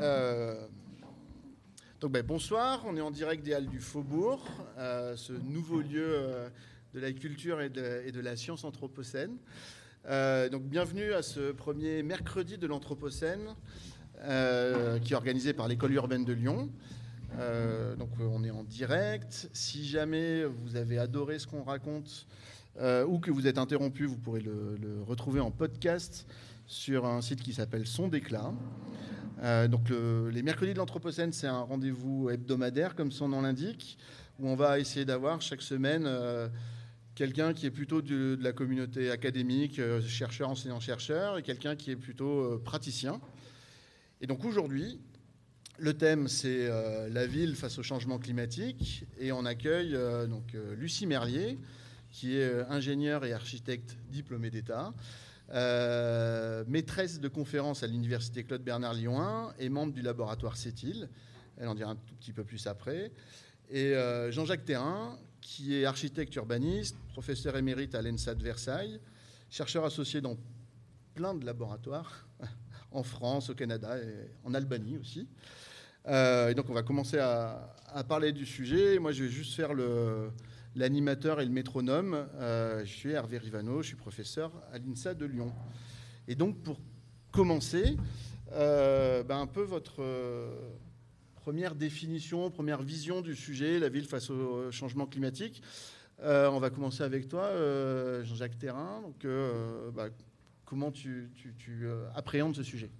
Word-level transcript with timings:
Euh, 0.00 0.54
donc 2.00 2.12
ben, 2.12 2.24
bonsoir, 2.24 2.84
on 2.86 2.96
est 2.96 3.00
en 3.00 3.10
direct 3.10 3.44
des 3.44 3.52
Halles 3.52 3.66
du 3.66 3.80
Faubourg, 3.80 4.46
euh, 4.78 5.16
ce 5.16 5.32
nouveau 5.32 5.80
lieu 5.80 6.06
euh, 6.06 6.48
de 6.94 7.00
la 7.00 7.12
culture 7.12 7.60
et 7.60 7.68
de, 7.68 8.20
la 8.20 8.36
science 8.36 8.62
anthropocène. 8.64 9.36
donc 10.52 10.62
bienvenue 10.62 11.12
à 11.12 11.22
ce 11.22 11.50
premier 11.50 12.04
mercredi 12.04 12.58
de 12.58 12.66
l'Anthropocène 12.66 13.54
qui 14.22 15.12
est 15.12 15.16
organisé 15.16 15.52
par 15.52 15.68
l'école 15.68 15.92
urbaine 15.92 16.24
de 16.24 16.32
Lyon. 16.32 16.70
donc 17.98 18.10
on 18.20 18.44
est 18.44 18.50
en 18.50 18.62
direct. 18.62 19.50
Si 19.52 19.84
jamais 19.84 20.44
vous 20.44 20.76
avez 20.76 20.98
adoré 20.98 21.38
ce 21.38 21.46
qu'on 21.46 21.64
raconte 21.64 22.26
ou 22.80 23.18
que 23.18 23.30
vous 23.30 23.46
êtes 23.48 23.58
interrompu, 23.58 24.06
vous 24.06 24.16
pourrez 24.16 24.40
le, 24.40 24.76
le 24.80 25.02
retrouver 25.02 25.40
en 25.40 25.50
podcast 25.50 26.26
sur 26.68 27.06
un 27.06 27.22
site 27.22 27.42
qui 27.42 27.54
s'appelle 27.54 27.86
Son 27.86 28.08
Déclat. 28.08 28.52
Euh, 29.42 29.68
donc 29.68 29.90
les 29.90 30.42
mercredis 30.42 30.74
de 30.74 30.78
l'Anthropocène, 30.78 31.32
c'est 31.32 31.46
un 31.46 31.60
rendez-vous 31.60 32.28
hebdomadaire, 32.28 32.94
comme 32.94 33.10
son 33.10 33.28
nom 33.28 33.40
l'indique, 33.40 33.98
où 34.38 34.48
on 34.48 34.54
va 34.54 34.78
essayer 34.78 35.04
d'avoir 35.04 35.40
chaque 35.40 35.62
semaine 35.62 36.04
euh, 36.06 36.48
quelqu'un 37.14 37.54
qui 37.54 37.66
est 37.66 37.70
plutôt 37.70 38.02
de, 38.02 38.38
la 38.40 38.52
communauté 38.52 39.10
académique, 39.10 39.78
euh, 39.78 40.02
chercheur, 40.02 40.50
enseignant-chercheur, 40.50 41.38
et 41.38 41.42
quelqu'un 41.42 41.74
qui 41.74 41.90
est 41.90 41.96
plutôt 41.96 42.58
praticien. 42.58 43.18
Et 44.20 44.26
donc 44.26 44.44
aujourd'hui, 44.44 45.00
le 45.78 45.94
thème, 45.94 46.28
c'est 46.28 46.68
la 47.08 47.26
ville 47.28 47.54
face 47.54 47.78
au 47.78 47.84
changement 47.84 48.18
climatique, 48.18 49.04
et 49.16 49.30
on 49.30 49.44
accueille 49.44 49.96
donc 50.28 50.56
Lucie 50.76 51.06
Merlier, 51.06 51.56
qui 52.10 52.36
est 52.36 52.64
ingénieure 52.68 53.24
et 53.24 53.32
architecte 53.32 53.96
diplômée 54.10 54.50
d'État. 54.50 54.92
Euh, 55.50 56.62
maîtresse 56.66 57.20
de 57.20 57.28
conférence 57.28 57.82
à 57.82 57.86
l'université 57.86 58.44
Claude 58.44 58.62
Bernard 58.62 58.92
Lyon 58.92 59.18
1 59.18 59.54
et 59.58 59.70
membre 59.70 59.94
du 59.94 60.02
laboratoire 60.02 60.56
CETIL. 60.56 61.08
Elle 61.56 61.68
en 61.68 61.74
dira 61.74 61.92
un 61.92 61.96
tout 61.96 62.14
petit 62.16 62.32
peu 62.32 62.44
plus 62.44 62.66
après. 62.66 63.12
Et 63.70 63.94
euh, 63.94 64.30
Jean-Jacques 64.30 64.66
Thérin, 64.66 65.18
qui 65.40 65.74
est 65.74 65.86
architecte 65.86 66.34
urbaniste, 66.36 66.96
professeur 67.12 67.56
émérite 67.56 67.94
à 67.94 68.02
l'ENSA 68.02 68.34
de 68.34 68.42
Versailles, 68.42 69.00
chercheur 69.48 69.84
associé 69.84 70.20
dans 70.20 70.36
plein 71.14 71.34
de 71.34 71.46
laboratoires, 71.46 72.28
en 72.92 73.02
France, 73.02 73.50
au 73.50 73.54
Canada 73.54 73.98
et 73.98 74.30
en 74.44 74.52
Albanie 74.52 74.98
aussi. 74.98 75.26
Euh, 76.06 76.50
et 76.50 76.54
donc 76.54 76.68
on 76.70 76.74
va 76.74 76.82
commencer 76.82 77.18
à, 77.18 77.74
parler 78.06 78.32
du 78.32 78.46
sujet. 78.46 78.98
Moi 78.98 79.12
je 79.12 79.24
vais 79.24 79.30
juste 79.30 79.54
faire 79.54 79.74
le, 79.74 80.30
l'animateur 80.78 81.40
et 81.40 81.44
le 81.44 81.50
métronome. 81.50 82.26
Euh, 82.36 82.84
je 82.84 82.92
suis 82.92 83.10
Hervé 83.10 83.38
Rivano, 83.38 83.82
je 83.82 83.88
suis 83.88 83.96
professeur 83.96 84.52
à 84.72 84.78
l'INSA 84.78 85.14
de 85.14 85.26
Lyon. 85.26 85.52
Et 86.28 86.34
donc, 86.34 86.62
pour 86.62 86.80
commencer, 87.32 87.96
euh, 88.52 89.22
ben, 89.24 89.40
un 89.40 89.46
peu 89.46 89.62
votre 89.62 90.02
euh, 90.02 90.70
première 91.34 91.74
définition, 91.74 92.50
première 92.50 92.82
vision 92.82 93.20
du 93.20 93.34
sujet, 93.34 93.78
la 93.78 93.88
ville 93.88 94.06
face 94.06 94.30
au 94.30 94.70
changement 94.70 95.06
climatique. 95.06 95.62
on 96.22 96.58
va 96.58 96.70
commencer 96.70 97.02
avec 97.02 97.28
toi, 97.28 97.50
Jean-Jacques 98.22 98.58
Terrain. 98.58 99.02
Donc, 99.02 99.26
ben, 99.94 100.10
comment 100.64 100.92
tu, 100.92 101.30
appréhendes 102.14 102.54
ce 102.54 102.62
sujet? 102.62 102.90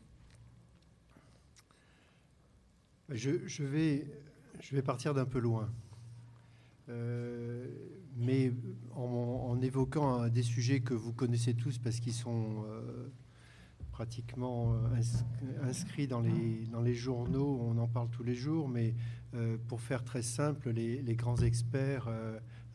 Je, 3.10 3.62
vais, 3.62 4.06
je 4.60 4.74
vais 4.74 4.82
partir 4.82 5.14
d'un 5.14 5.24
peu 5.24 5.38
loin. 5.38 5.70
Euh, 6.88 7.66
mais 8.16 8.52
en, 8.94 9.60
évoquant 9.60 10.28
des 10.28 10.42
sujets 10.42 10.80
que 10.80 10.94
vous 10.94 11.12
connaissez 11.12 11.54
tous 11.54 11.78
parce 11.78 12.00
qu'ils 12.00 12.12
sont 12.12 12.64
euh, 12.66 13.08
pratiquement 13.92 14.74
euh, 14.74 14.78
inscrits 15.62 16.06
dans 16.06 16.20
les, 16.20 16.66
dans 16.72 16.80
les 16.80 16.94
journaux, 16.94 17.60
on 17.60 17.78
en 17.78 17.86
parle 17.86 18.08
tous 18.10 18.24
les 18.24 18.34
jours, 18.34 18.68
mais 18.68 18.94
pour 19.68 19.82
faire 19.82 20.04
très 20.04 20.22
simple, 20.22 20.70
les, 20.70 21.02
les 21.02 21.14
grands 21.14 21.36
experts 21.36 22.08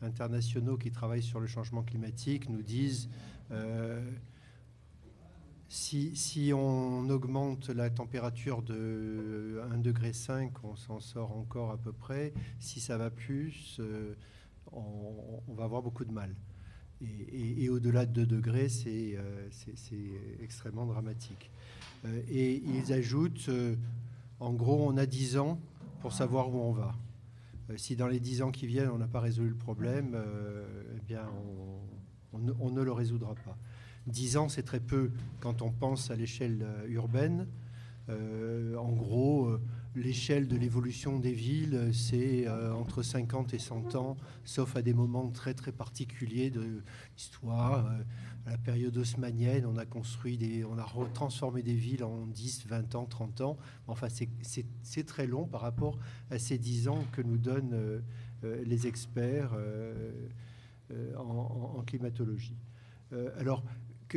internationaux 0.02 0.76
qui 0.76 0.92
travaillent 0.92 1.22
sur 1.22 1.40
le 1.40 1.48
changement 1.48 1.82
climatique 1.82 2.48
nous 2.48 2.62
disent 2.62 3.10
si, 5.74 6.52
on 6.54 7.10
augmente 7.10 7.68
la 7.68 7.90
température 7.90 8.62
de 8.62 9.60
1,5 9.72 9.82
degré, 9.82 10.12
on 10.62 10.76
s'en 10.76 11.00
sort 11.00 11.36
encore 11.36 11.72
à 11.72 11.76
peu 11.76 11.92
près. 11.92 12.32
Si 12.60 12.80
ça 12.80 12.96
va 12.96 13.10
plus, 13.10 13.78
euh, 13.80 14.14
on, 14.72 15.52
va 15.54 15.64
avoir 15.64 15.82
beaucoup 15.82 16.04
de 16.04 16.12
mal. 16.12 16.32
Et, 17.00 17.68
au-delà 17.68 18.06
de 18.06 18.24
2 18.24 18.26
degrés, 18.26 18.68
c'est 18.68 19.16
euh, 19.16 19.48
extrêmement 20.40 20.86
dramatique. 20.86 21.50
Euh, 22.04 22.22
et 22.28 22.62
ils 22.64 22.92
ajoutent, 22.92 23.50
en 24.38 24.52
gros, 24.52 24.88
on 24.88 24.96
a 24.96 25.06
10 25.06 25.38
ans 25.38 25.58
pour 26.00 26.12
savoir 26.12 26.54
où 26.54 26.58
on 26.58 26.72
va. 26.72 26.94
si 27.76 27.96
dans 27.96 28.06
les 28.06 28.20
10 28.20 28.42
ans 28.42 28.52
qui 28.52 28.68
viennent, 28.68 28.90
on 28.90 28.98
n'a 28.98 29.08
pas 29.08 29.20
résolu 29.20 29.48
le 29.48 29.56
problème, 29.56 30.16
eh 30.96 31.00
bien, 31.00 31.28
on 32.32 32.70
ne 32.70 32.82
le 32.82 32.92
résoudra 32.92 33.34
pas. 33.34 33.58
10 34.06 34.36
ans, 34.36 34.48
c'est 34.48 34.62
très 34.62 34.80
peu 34.80 35.10
quand 35.40 35.62
on 35.62 35.70
pense 35.70 36.10
à 36.10 36.16
l'échelle 36.16 36.62
euh, 36.62 36.86
urbaine. 36.88 37.46
Euh, 38.10 38.76
en 38.76 38.92
gros, 38.92 39.46
euh, 39.46 39.62
l'échelle 39.94 40.46
de 40.46 40.56
l'évolution 40.56 41.18
des 41.18 41.32
villes, 41.32 41.90
c'est 41.94 42.46
entre 42.48 43.02
50 43.02 43.54
et 43.54 43.58
100 43.58 43.94
ans, 43.94 44.16
sauf 44.44 44.76
à 44.76 44.82
des 44.82 44.92
moments 44.92 45.30
très 45.30 45.54
très 45.54 45.72
particuliers 45.72 46.50
de 46.50 46.82
l'histoire. 47.16 47.86
à 48.46 48.50
la 48.50 48.58
période 48.58 48.94
haussmanienne, 48.98 49.64
on 49.64 49.78
a 49.78 49.86
construit 49.86 50.36
des, 50.36 50.64
on 50.64 50.76
a 50.76 50.86
transformé 51.14 51.62
des 51.62 51.74
villes 51.74 52.04
en 52.04 52.26
10, 52.26 52.66
20 52.66 52.94
ans, 52.96 53.06
30 53.06 53.40
ans. 53.40 53.56
Enfin, 53.86 54.08
c'est 54.10 55.06
très 55.06 55.26
long 55.26 55.46
par 55.46 55.60
rapport 55.60 55.98
à 56.30 56.38
ces 56.38 56.58
10 56.58 56.88
ans 56.88 57.04
que 57.12 57.22
nous 57.22 57.38
donnent 57.38 58.02
les 58.42 58.86
experts 58.88 59.56
en, 61.16 61.76
en, 61.78 61.82
climatologie. 61.82 62.58
alors, 63.38 63.62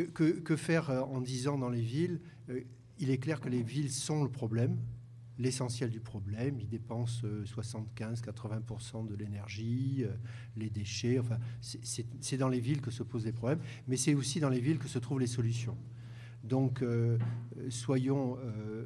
que, 0.05 0.55
faire 0.55 0.89
euh, 0.89 1.01
en 1.01 1.21
10 1.21 1.47
ans 1.47 1.57
dans 1.57 1.69
les 1.69 1.81
villes 1.81 2.19
euh, 2.49 2.61
Il 2.99 3.09
est 3.09 3.17
clair 3.17 3.39
que 3.39 3.49
les 3.49 3.63
villes 3.63 3.91
sont 3.91 4.23
le 4.23 4.29
problème, 4.29 4.77
l'essentiel 5.37 5.89
du 5.89 5.99
problème. 5.99 6.59
Ils 6.59 6.69
dépensent 6.69 7.25
75-80% 7.25 9.05
euh, 9.05 9.09
de 9.09 9.15
l'énergie, 9.15 10.05
les 10.55 10.69
déchets. 10.69 11.19
Enfin, 11.19 11.39
c'est 11.61 12.37
dans 12.37 12.49
les 12.49 12.59
villes 12.59 12.81
que 12.81 12.91
se 12.91 13.03
posent 13.03 13.25
les 13.25 13.31
problèmes, 13.31 13.61
mais 13.87 13.97
c'est 13.97 14.13
aussi 14.13 14.39
dans 14.39 14.49
les 14.49 14.59
villes 14.59 14.79
que 14.79 14.87
se 14.87 14.99
trouvent 14.99 15.19
les 15.19 15.27
solutions. 15.27 15.77
Donc, 16.43 16.81
soyons 17.69 18.37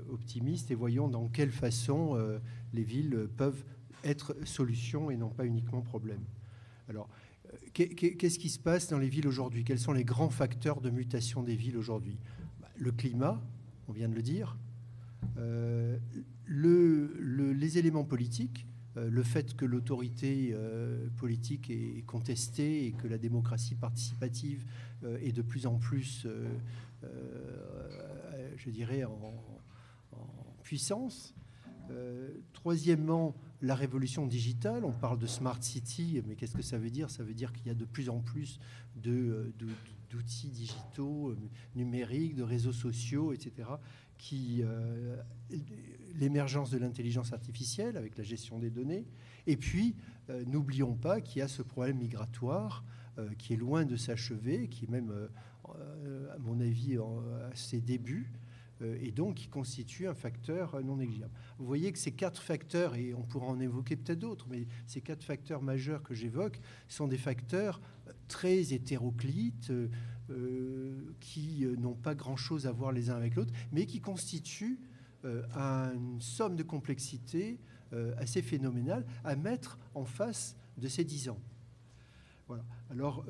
optimistes 0.10 0.72
et 0.72 0.76
voyons 0.76 1.08
dans 1.08 1.28
quelle 1.28 1.52
façon 1.52 2.18
les 2.74 2.84
villes 2.84 3.30
peuvent 3.38 3.64
être 4.04 4.36
solutions 4.46 5.12
et 5.12 5.18
non 5.18 5.30
pas 5.30 5.46
uniquement 5.46 5.82
problèmes. 5.82 6.26
Alors, 6.90 7.08
Qu'est-ce 7.74 8.40
qui 8.40 8.50
se 8.50 8.60
passe 8.60 8.90
dans 8.90 9.00
les 9.00 9.10
villes 9.10 9.28
aujourd'hui? 9.28 9.64
Quels 9.64 9.80
sont 9.80 9.94
les 9.94 10.04
grands 10.04 10.30
facteurs 10.30 10.82
de 10.82 10.90
mutation 10.90 11.42
des 11.42 11.56
villes 11.56 11.78
aujourd'hui? 11.78 12.18
Bah, 12.62 12.70
Le 12.78 12.92
climat, 12.92 13.42
on 13.88 13.94
vient 13.94 14.10
de 14.10 14.16
le 14.16 14.22
dire. 14.22 14.58
Euh, 15.38 15.98
les 16.48 17.78
éléments 17.78 18.04
politiques, 18.04 18.66
euh, 18.98 19.10
le 19.10 19.24
fait 19.24 19.56
que 19.56 19.66
l'autorité 19.66 20.52
euh, 20.54 21.08
politique 21.18 21.70
est 21.70 22.04
contestée 22.06 22.88
et 22.88 22.92
que 22.92 23.08
la 23.08 23.18
démocratie 23.18 23.76
participative 23.76 24.66
est 25.22 25.32
de 25.32 25.42
plus 25.42 25.66
en 25.66 25.78
plus, 25.78 26.28
je 28.58 28.70
dirais, 28.70 29.04
en 29.04 29.18
puissance. 30.62 31.34
troisièmement, 32.54 33.36
la 33.62 33.76
révolution 33.76 34.26
digitale, 34.26 34.84
on 34.86 34.92
parle 34.92 35.20
de 35.20 35.28
smart 35.28 35.62
city, 35.62 36.22
mais 36.26 36.36
qu'est-ce 36.36 36.56
que 36.56 36.64
ça 36.64 36.78
veut 36.78 36.90
dire? 36.90 37.10
Ça 37.10 37.24
veut 37.24 37.34
dire 37.34 37.54
qu'il 37.54 37.68
y 37.68 37.70
a 37.70 37.76
de 37.76 37.86
plus 37.86 38.10
en 38.10 38.20
plus 38.20 38.60
de, 38.96 39.54
d'outils 40.10 40.50
digitaux, 40.50 41.30
euh, 41.30 41.38
numériques, 41.76 42.36
de 42.36 42.44
réseaux 42.44 42.74
sociaux, 42.74 43.34
etc., 43.34 43.70
euh, 44.34 45.16
l'émergence 46.20 46.70
de 46.70 46.78
l'intelligence 46.78 47.34
artificielle 47.34 47.98
avec 47.98 48.18
la 48.18 48.24
gestion 48.24 48.60
des 48.60 48.70
données. 48.70 49.08
Et 49.48 49.58
puis, 49.58 49.96
euh, 50.30 50.46
n'oublions 50.46 50.94
pas 50.94 51.22
qu'il 51.22 51.40
y 51.40 51.42
a 51.42 51.48
ce 51.48 51.62
problème 51.62 51.98
migratoire 51.98 52.84
qui 53.38 53.54
est 53.54 53.58
loin 53.58 53.84
de 53.84 53.98
s'achever, 53.98 54.70
qui 54.70 54.86
est 54.86 54.90
même, 54.90 55.12
à 55.68 56.38
mon 56.40 56.60
avis, 56.62 56.98
à 56.98 57.54
ses 57.54 57.82
débuts, 57.82 58.32
euh, 58.32 58.41
et 58.82 59.12
donc 59.12 59.36
qui 59.36 59.48
constitue 59.48 60.08
un 60.08 60.14
facteur 60.14 60.82
non 60.84 60.98
négligeable. 60.98 61.34
Vous 61.58 61.66
voyez 61.66 61.92
que 61.92 62.00
ces 62.00 62.12
quatre 62.12 62.42
facteurs, 62.42 62.96
et 62.96 63.14
on 63.14 63.22
pourra 63.24 63.48
en 63.48 63.60
évoquer 63.60 63.96
peut-être 63.96 64.20
d'autres, 64.20 64.48
mais 64.50 64.68
ces 64.88 65.02
quatre 65.02 65.24
facteurs 65.24 65.62
majeurs 65.62 66.04
que 66.04 66.14
j'évoque 66.14 66.60
sont 66.88 67.08
des 67.08 67.18
facteurs 67.18 67.80
euh, 68.08 68.12
très 68.28 68.74
hétéroclites, 68.74 69.72
euh, 69.72 71.14
qui 71.20 71.66
n'ont 71.78 71.96
pas 71.96 72.16
grand-chose 72.16 72.66
à 72.66 72.72
voir 72.72 72.92
les 72.92 73.10
uns 73.10 73.16
avec 73.16 73.36
l'autre, 73.36 73.54
mais 73.72 73.86
qui 73.86 74.00
constituent 74.00 74.80
une 75.24 76.20
somme 76.20 76.56
de 76.56 76.64
complexité 76.64 77.60
assez 78.18 78.42
phénoménale 78.42 79.06
à 79.24 79.36
mettre 79.36 79.78
en 79.94 80.06
face 80.06 80.56
de 80.78 80.88
ces 80.88 81.04
dix 81.04 81.30
ans. 81.30 81.40
Voilà. 82.48 82.64
Alors, 82.90 83.26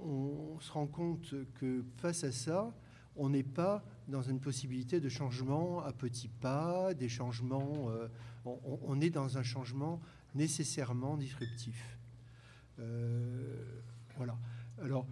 on 0.00 0.58
se 0.60 0.72
rend 0.72 0.86
compte 0.86 1.34
que 1.54 1.84
face 1.98 2.24
à 2.24 2.32
ça, 2.32 2.74
on 3.16 3.28
n'est 3.28 3.42
pas 3.42 3.84
dans 4.08 4.22
une 4.22 4.40
possibilité 4.40 5.00
de 5.00 5.08
changement 5.08 5.82
à 5.82 5.92
petits 5.92 6.28
pas, 6.28 6.94
des 6.94 7.08
changements. 7.08 7.90
Euh, 7.90 8.08
on, 8.44 9.00
est 9.00 9.10
dans 9.10 9.38
un 9.38 9.42
changement 9.42 10.00
nécessairement 10.34 11.16
disruptif. 11.16 11.98
Euh, 12.78 13.80
voilà. 14.16 14.36
Alors, 14.82 15.06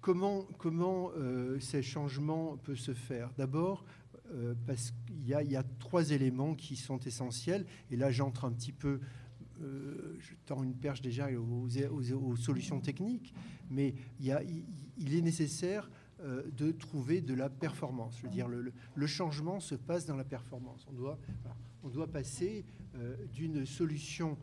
comment, 0.00 0.42
comment 0.58 1.10
euh, 1.16 1.60
ces 1.60 1.82
changements 1.82 2.56
peuvent 2.56 2.76
se 2.76 2.94
faire? 2.94 3.30
D'abord, 3.36 3.84
parce 4.66 4.94
qu'il 5.06 5.26
y, 5.26 5.50
y, 5.50 5.56
a 5.56 5.62
trois 5.78 6.10
éléments 6.10 6.54
qui 6.54 6.74
sont 6.74 6.98
essentiels. 7.00 7.66
Et 7.90 7.96
là, 7.96 8.10
j'entre 8.10 8.46
un 8.46 8.52
petit 8.52 8.72
peu 8.72 9.00
je 9.60 10.34
tends 10.46 10.62
une 10.62 10.74
perche 10.74 11.02
déjà 11.02 11.28
aux, 11.30 12.36
solutions 12.36 12.80
techniques, 12.80 13.32
mais 13.70 13.94
y 14.20 14.32
a, 14.32 14.42
il, 14.98 15.14
est 15.14 15.20
nécessaire 15.20 15.90
euh, 16.24 16.42
de 16.56 16.70
trouver 16.70 17.20
de 17.20 17.34
la 17.34 17.50
performance. 17.50 18.16
Je 18.18 18.22
veux 18.22 18.32
dire, 18.32 18.46
le, 18.46 19.06
changement 19.06 19.58
se 19.58 19.74
passe 19.74 20.06
dans 20.06 20.14
la 20.16 20.22
performance. 20.22 20.86
On 20.88 20.92
doit, 20.92 21.18
on 21.82 21.88
doit 21.88 22.06
passer 22.06 22.64
euh, 22.94 23.16
d'une 23.32 23.66
solution 23.66 24.38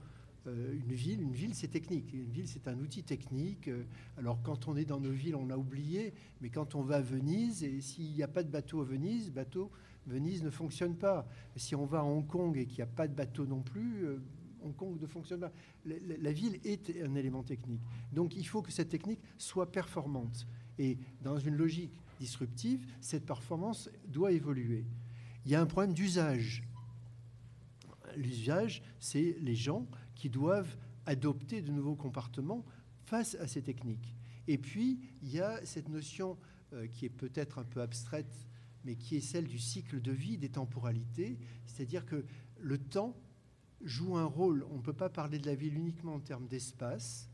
euh, 0.47 0.73
une 0.73 0.93
ville, 0.93 1.21
une 1.21 1.31
ville 1.31 1.55
c'est 1.55 1.69
technique, 1.69 2.11
une 2.11 2.29
ville 2.31 2.49
c'est 2.49 2.67
un 2.67 2.77
outil 2.79 3.03
technique. 3.03 3.69
Alors 4.17 4.41
quand 4.43 4.67
on 4.67 4.75
est 4.75 4.83
dans 4.83 4.99
nos 4.99 5.11
villes, 5.11 5.37
on 5.37 5.49
a 5.49 5.55
oublié, 5.55 6.13
mais 6.41 6.49
quand 6.49 6.75
on 6.75 6.81
va 6.81 6.97
à 6.97 7.01
Venise, 7.01 7.63
et 7.63 7.79
s'il 7.79 8.11
n'y 8.11 8.23
a 8.23 8.27
pas 8.27 8.43
de 8.43 8.49
bateau 8.49 8.81
à 8.81 8.83
Venise, 8.83 9.31
bateau, 9.31 9.71
Venise 10.05 10.43
ne 10.43 10.49
fonctionne 10.49 10.95
pas. 10.95 11.29
Si 11.55 11.75
on 11.75 11.85
va 11.85 11.99
à 11.99 12.03
Hong 12.03 12.27
Kong 12.27 12.57
et 12.57 12.65
qu'il 12.65 12.77
n'y 12.77 12.83
a 12.83 12.87
pas 12.87 13.07
de 13.07 13.13
bateau 13.13 13.45
non 13.45 13.61
plus, 13.61 14.05
Hong 14.63 14.75
Kong 14.75 14.99
ne 14.99 15.07
fonctionne 15.07 15.39
pas. 15.39 15.51
la, 15.85 16.31
ville 16.33 16.59
est 16.65 16.91
un 17.01 17.15
élément 17.15 17.43
technique. 17.43 17.81
Donc 18.11 18.35
il 18.35 18.45
faut 18.45 18.61
que 18.61 18.71
cette 18.71 18.89
technique 18.89 19.21
soit 19.37 19.71
performante. 19.71 20.45
Et 20.79 20.97
dans 21.21 21.37
une 21.37 21.55
logique 21.55 21.93
disruptive, 22.19 22.85
cette 23.01 23.25
performance 23.25 23.89
doit 24.07 24.31
évoluer. 24.31 24.85
Il 25.45 25.51
y 25.51 25.55
a 25.55 25.61
un 25.61 25.65
problème 25.65 25.93
d'usage. 25.93 26.63
L'usage, 28.15 28.81
c'est 28.99 29.35
les 29.39 29.55
gens 29.55 29.87
qui 30.15 30.29
doivent 30.29 30.75
adopter 31.05 31.61
de 31.61 31.71
nouveaux 31.71 31.95
comportements 31.95 32.65
face 33.05 33.35
à 33.35 33.47
ces 33.47 33.61
techniques. 33.61 34.15
Et 34.47 34.57
puis, 34.57 34.99
il 35.21 35.31
y 35.31 35.39
a 35.39 35.63
cette 35.65 35.89
notion 35.89 36.37
euh, 36.73 36.87
qui 36.87 37.05
est 37.05 37.09
peut-être 37.09 37.59
un 37.59 37.63
peu 37.63 37.81
abstraite, 37.81 38.47
mais 38.83 38.95
qui 38.95 39.15
est 39.15 39.21
celle 39.21 39.47
du 39.47 39.59
cycle 39.59 40.01
de 40.01 40.11
vie, 40.11 40.37
des 40.37 40.49
temporalités, 40.49 41.37
c'est-à-dire 41.65 42.05
que 42.05 42.25
le 42.59 42.77
temps 42.77 43.15
joue 43.81 44.17
un 44.17 44.25
rôle. 44.25 44.65
On 44.71 44.77
ne 44.77 44.81
peut 44.81 44.93
pas 44.93 45.09
parler 45.09 45.39
de 45.39 45.45
la 45.45 45.55
ville 45.55 45.75
uniquement 45.75 46.15
en 46.15 46.19
termes 46.19 46.47
d'espace, 46.47 47.28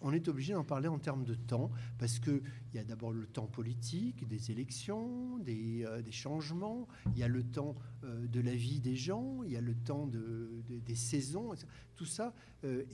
on 0.00 0.12
est 0.12 0.28
obligé 0.28 0.52
d'en 0.52 0.64
parler 0.64 0.88
en 0.88 0.98
termes 0.98 1.24
de 1.24 1.34
temps, 1.34 1.70
parce 1.98 2.18
qu'il 2.18 2.42
y 2.74 2.78
a 2.78 2.84
d'abord 2.84 3.12
le 3.12 3.26
temps 3.26 3.46
politique, 3.46 4.26
des 4.26 4.50
élections, 4.50 5.38
des, 5.38 5.84
euh, 5.84 6.02
changements, 6.10 6.88
il 7.14 7.18
y 7.18 7.22
a 7.22 7.28
le 7.28 7.42
temps 7.42 7.74
euh, 8.04 8.26
de 8.26 8.40
la 8.40 8.54
vie 8.54 8.80
des 8.80 8.96
gens, 8.96 9.42
il 9.44 9.52
y 9.52 9.56
a 9.56 9.60
le 9.60 9.74
temps 9.74 10.06
des 10.06 10.94
saisons, 10.94 11.52
tout 11.96 12.04
ça 12.04 12.34
euh, 12.64 12.84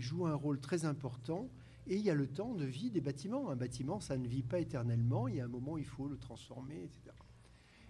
joue 0.00 0.26
un 0.26 0.34
rôle 0.34 0.60
très 0.60 0.84
important. 0.84 1.50
Et 1.88 1.96
il 1.96 2.02
y 2.02 2.10
a 2.10 2.14
le 2.14 2.28
temps 2.28 2.54
de 2.54 2.64
vie 2.64 2.92
des 2.92 3.00
bâtiments. 3.00 3.50
Un 3.50 3.56
bâtiment, 3.56 3.98
ça 3.98 4.16
ne 4.16 4.28
vit 4.28 4.44
pas 4.44 4.60
éternellement, 4.60 5.26
il 5.26 5.34
y 5.34 5.40
a 5.40 5.46
un 5.46 5.48
moment 5.48 5.72
où 5.72 5.78
il 5.78 5.84
faut 5.84 6.06
le 6.06 6.16
transformer, 6.16 6.84
etc. 6.84 7.10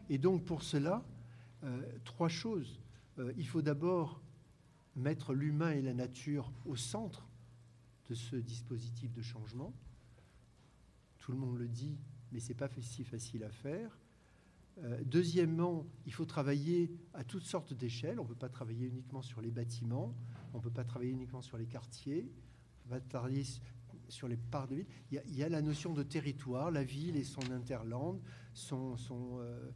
Et 0.09 0.17
donc 0.17 0.45
pour 0.45 0.63
cela, 0.63 1.05
trois 2.05 2.31
choses. 2.31 2.81
il 3.37 3.47
faut 3.47 3.61
d'abord 3.61 4.23
mettre 4.97 5.35
l'humain 5.35 5.73
et 5.73 5.83
la 5.83 5.93
nature 5.93 6.53
au 6.65 6.75
centre 6.75 7.29
de 8.13 8.15
ce 8.15 8.37
dispositif 8.37 9.11
de 9.15 9.23
changement. 9.23 9.73
Tout 11.17 11.33
le 11.33 11.39
monde 11.39 11.57
le 11.57 11.67
dit, 11.67 11.97
mais 12.31 12.41
ce 12.41 12.49
n'est 12.49 12.55
pas 12.55 12.69
si 12.83 13.05
facile 13.05 13.43
à 13.43 13.51
faire. 13.51 13.99
Euh, 14.85 15.03
deuxièmement, 15.07 15.87
il 16.05 16.13
faut 16.13 16.27
travailler 16.27 16.91
à 17.15 17.25
toutes 17.25 17.45
sortes 17.45 17.73
d'échelles. 17.73 18.21
On 18.21 18.25
ne 18.25 18.29
peut 18.29 18.35
pas 18.35 18.51
travailler 18.51 18.87
uniquement 18.87 19.23
sur 19.23 19.41
les 19.41 19.51
bâtiments, 19.51 20.15
on 20.53 20.59
ne 20.59 20.63
peut 20.63 20.71
pas 20.71 20.85
travailler 20.85 21.13
uniquement 21.13 21.41
sur 21.41 21.57
les 21.57 21.65
quartiers, 21.65 22.31
on 22.85 22.95
ne 22.95 23.01
peut 23.01 23.01
pas 23.01 23.19
travailler 23.19 23.47
sur 24.09 24.29
les 24.29 24.37
parts 24.37 24.69
de 24.69 24.75
ville. 24.75 24.87
Il 25.11 25.35
y, 25.35 25.43
a, 25.43 25.49
la 25.49 25.63
notion 25.63 25.95
de 25.95 26.03
territoire, 26.03 26.71
la 26.71 26.85
ville 26.85 27.17
et 27.17 27.25
son 27.25 27.51
interland, 27.51 28.21
son, 28.53 28.99
son, 28.99 29.39
euh, 29.41 29.71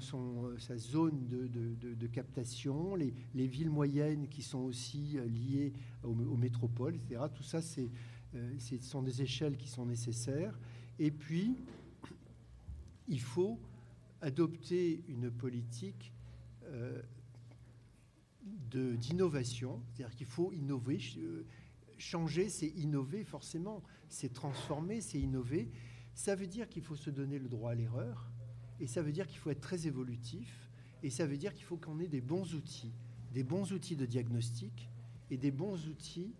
son, 0.00 0.46
euh, 0.46 0.58
sa 0.58 0.76
zone 0.76 1.26
de, 1.28 2.06
captation, 2.06 2.94
les, 2.94 3.46
villes 3.46 3.70
moyennes 3.70 4.28
qui 4.28 4.42
sont 4.42 4.60
aussi 4.60 5.18
euh, 5.18 5.24
liées 5.26 5.72
aux, 6.02 6.36
métropoles, 6.36 6.96
etc. 6.96 7.22
Tout 7.34 7.42
ça, 7.42 7.58
euh, 8.34 8.54
c'est, 8.58 8.82
ce 8.82 8.88
sont 8.88 9.02
des 9.02 9.22
échelles 9.22 9.56
qui 9.56 9.68
sont 9.68 9.86
nécessaires. 9.86 10.58
Et 10.98 11.10
puis, 11.10 11.56
il 13.08 13.20
faut 13.20 13.58
adopter 14.20 15.04
une 15.08 15.30
politique 15.30 16.12
d'innovation, 18.70 19.82
c'est-à-dire 19.86 20.16
qu'il 20.16 20.26
faut 20.26 20.52
innover. 20.52 20.98
Changer, 21.98 22.48
c'est 22.48 22.68
innover 22.68 23.22
forcément, 23.24 23.82
c'est 24.08 24.32
transformer, 24.32 25.00
c'est 25.00 25.20
innover. 25.20 25.70
Ça 26.14 26.34
veut 26.34 26.46
dire 26.46 26.68
qu'il 26.68 26.82
faut 26.82 26.96
se 26.96 27.10
donner 27.10 27.38
le 27.38 27.48
droit 27.48 27.72
à 27.72 27.74
l'erreur, 27.74 28.30
et 28.84 28.86
ça 28.86 29.00
veut 29.00 29.12
dire 29.12 29.26
qu'il 29.26 29.38
faut 29.38 29.48
être 29.48 29.62
très 29.62 29.86
évolutif. 29.86 30.68
Et 31.02 31.08
ça 31.08 31.24
veut 31.24 31.38
dire 31.38 31.54
qu'il 31.54 31.64
faut 31.64 31.78
qu'on 31.78 32.00
ait 32.00 32.06
des 32.06 32.20
bons 32.20 32.52
outils, 32.52 32.92
des 33.32 33.42
bons 33.42 33.72
outils 33.72 33.96
de 33.96 34.04
diagnostic 34.04 34.90
et 35.30 35.38
des 35.38 35.50
bons 35.50 35.86
outils 35.86 36.34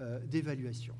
euh, 0.00 0.18
d'évaluation. 0.26 0.96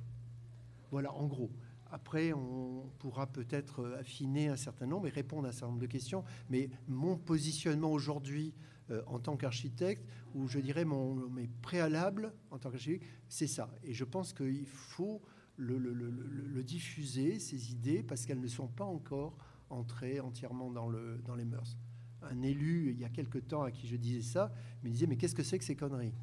Voilà, 0.93 1.12
en 1.12 1.27
gros. 1.27 1.50
Après, 1.91 2.33
on 2.33 2.88
pourra 3.00 3.27
peut-être 3.27 3.97
affiner 3.99 4.47
un 4.47 4.55
certain 4.55 4.87
nombre 4.87 5.09
et 5.09 5.11
répondre 5.11 5.47
à 5.47 5.49
un 5.49 5.53
certain 5.53 5.67
nombre 5.67 5.81
de 5.81 5.87
questions. 5.87 6.23
Mais 6.50 6.71
mon 6.87 7.17
positionnement 7.17 7.91
aujourd'hui 7.91 8.55
euh, 8.93 9.03
en 9.09 9.19
tant 9.19 9.37
qu'architecte, 9.37 10.06
ou 10.37 10.47
je 10.47 10.61
dirais 10.61 10.85
mon, 10.85 11.17
mes 11.31 11.49
préalables 11.62 12.33
en 12.53 12.59
tant 12.59 12.71
qu'architecte, 12.71 13.05
c'est 13.29 13.49
ça. 13.49 13.75
Et 13.83 13.93
je 13.93 14.05
pense 14.05 14.33
qu'il 14.33 14.67
faut 14.67 15.21
le, 15.56 16.62
diffuser, 16.62 17.41
ces 17.41 17.73
idées, 17.73 18.05
parce 18.05 18.25
qu'elles 18.25 18.41
ne 18.41 18.47
sont 18.47 18.69
pas 18.69 18.85
encore 18.85 19.37
entrer 19.71 20.21
entièrement 20.21 20.71
dans, 20.71 20.89
le, 20.89 21.21
les 21.37 21.45
mœurs. 21.45 21.77
Un 22.23 22.43
élu, 22.43 22.91
il 22.93 23.01
y 23.01 23.05
a 23.05 23.09
quelque 23.09 23.39
temps, 23.39 23.63
à 23.63 23.71
qui 23.71 23.87
je 23.87 23.97
disais 23.97 24.23
ça, 24.23 24.53
me 24.83 24.91
disait 24.91 25.07
Mais 25.07 25.17
qu'est-ce 25.17 25.35
que 25.35 25.43
c'est 25.43 25.59
que 25.59 25.65
ces 25.65 25.77
conneries? 25.77 26.15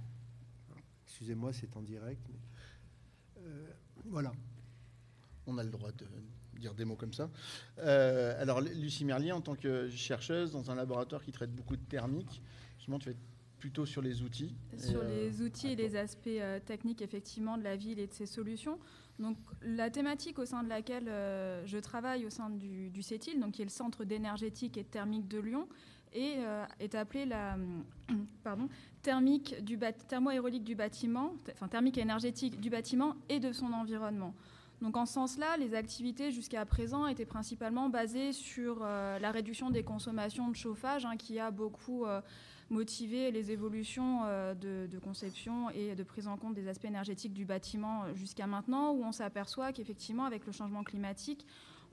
Excusez-moi, 1.05 1.53
c'est 1.53 1.75
en 1.77 1.81
direct. 1.81 2.27
Euh, 3.37 3.67
voilà. 4.05 4.31
On 5.45 5.57
a 5.57 5.63
le 5.63 5.69
droit 5.69 5.91
de 5.91 6.05
dire 6.59 6.73
des 6.73 6.85
mots 6.85 6.95
comme 6.95 7.13
ça. 7.13 7.29
Euh, 7.79 8.41
alors, 8.41 8.61
Lucie 8.61 9.05
Merlier, 9.05 9.31
en 9.31 9.41
tant 9.41 9.55
que 9.55 9.89
chercheuse 9.89 10.51
dans 10.51 10.71
un 10.71 10.75
laboratoire 10.75 11.23
qui 11.23 11.31
traite 11.31 11.53
beaucoup 11.53 11.75
de 11.75 11.83
thermique, 11.83 12.41
justement, 12.77 12.99
tu 12.99 13.09
vas 13.09 13.15
plutôt 13.63 13.85
sur 13.85 14.01
les 14.01 14.21
outils. 14.23 14.53
Sur 14.77 15.01
les 15.05 15.39
euh, 15.39 15.45
outils 15.45 15.67
et 15.67 15.75
les 15.77 15.95
aspects 15.95 16.41
techniques, 16.65 17.01
effectivement, 17.01 17.57
de 17.57 17.63
la 17.63 17.77
ville 17.77 17.97
et 17.97 18.07
de 18.07 18.11
ses 18.11 18.25
solutions. 18.25 18.77
Donc, 19.19 19.37
la 19.61 19.89
thématique 19.89 20.37
au 20.37 20.43
sein 20.43 20.63
de 20.63 20.67
laquelle 20.67 21.07
euh, 21.07 21.65
je 21.65 21.77
travaille 21.77 22.25
au 22.25 22.29
sein 22.29 22.49
du, 22.49 22.89
du 22.89 23.01
CETIL, 23.01 23.39
donc 23.39 23.53
qui 23.53 23.61
est 23.61 23.65
le 23.65 23.71
Centre 23.71 24.03
d'énergétique 24.03 24.77
et 24.77 24.83
thermique 24.83 25.29
de 25.29 25.39
Lyon, 25.39 25.69
et, 26.11 26.33
euh, 26.39 26.65
est 26.81 26.93
appelée 26.93 27.25
la 27.25 27.57
pardon, 28.43 28.67
thermique 29.01 29.63
du 29.63 29.79
thermo-aérolique 30.09 30.65
du 30.65 30.75
bâtiment, 30.75 31.33
enfin 31.53 31.69
thermique 31.69 31.97
et 31.97 32.01
énergétique 32.01 32.59
du 32.59 32.69
bâtiment 32.69 33.15
et 33.29 33.39
de 33.39 33.53
son 33.53 33.71
environnement. 33.71 34.33
Donc 34.81 34.97
en 34.97 35.05
ce 35.05 35.13
sens-là, 35.13 35.55
les 35.55 35.73
activités 35.73 36.31
jusqu'à 36.31 36.65
présent 36.65 37.07
étaient 37.07 37.25
principalement 37.25 37.87
basées 37.87 38.33
sur 38.33 38.79
euh, 38.81 39.19
la 39.19 39.31
réduction 39.31 39.69
des 39.69 39.83
consommations 39.83 40.49
de 40.49 40.55
chauffage, 40.57 41.05
hein, 41.05 41.15
qui 41.15 41.39
a 41.39 41.49
beaucoup 41.49 42.03
motiver 42.73 43.31
les 43.31 43.51
évolutions 43.51 44.21
euh, 44.25 44.53
de, 44.53 44.99
conception 44.99 45.69
et 45.69 45.95
de 45.95 46.03
prise 46.03 46.27
en 46.27 46.37
compte 46.37 46.55
des 46.55 46.67
aspects 46.67 46.85
énergétiques 46.85 47.33
du 47.33 47.45
bâtiment 47.45 48.03
euh, 48.03 48.13
jusqu'à 48.15 48.47
maintenant, 48.47 48.91
où 48.91 49.03
on 49.03 49.11
s'aperçoit 49.11 49.71
qu'effectivement, 49.71 50.25
avec 50.25 50.45
le 50.45 50.51
changement 50.51 50.83
climatique, 50.83 51.45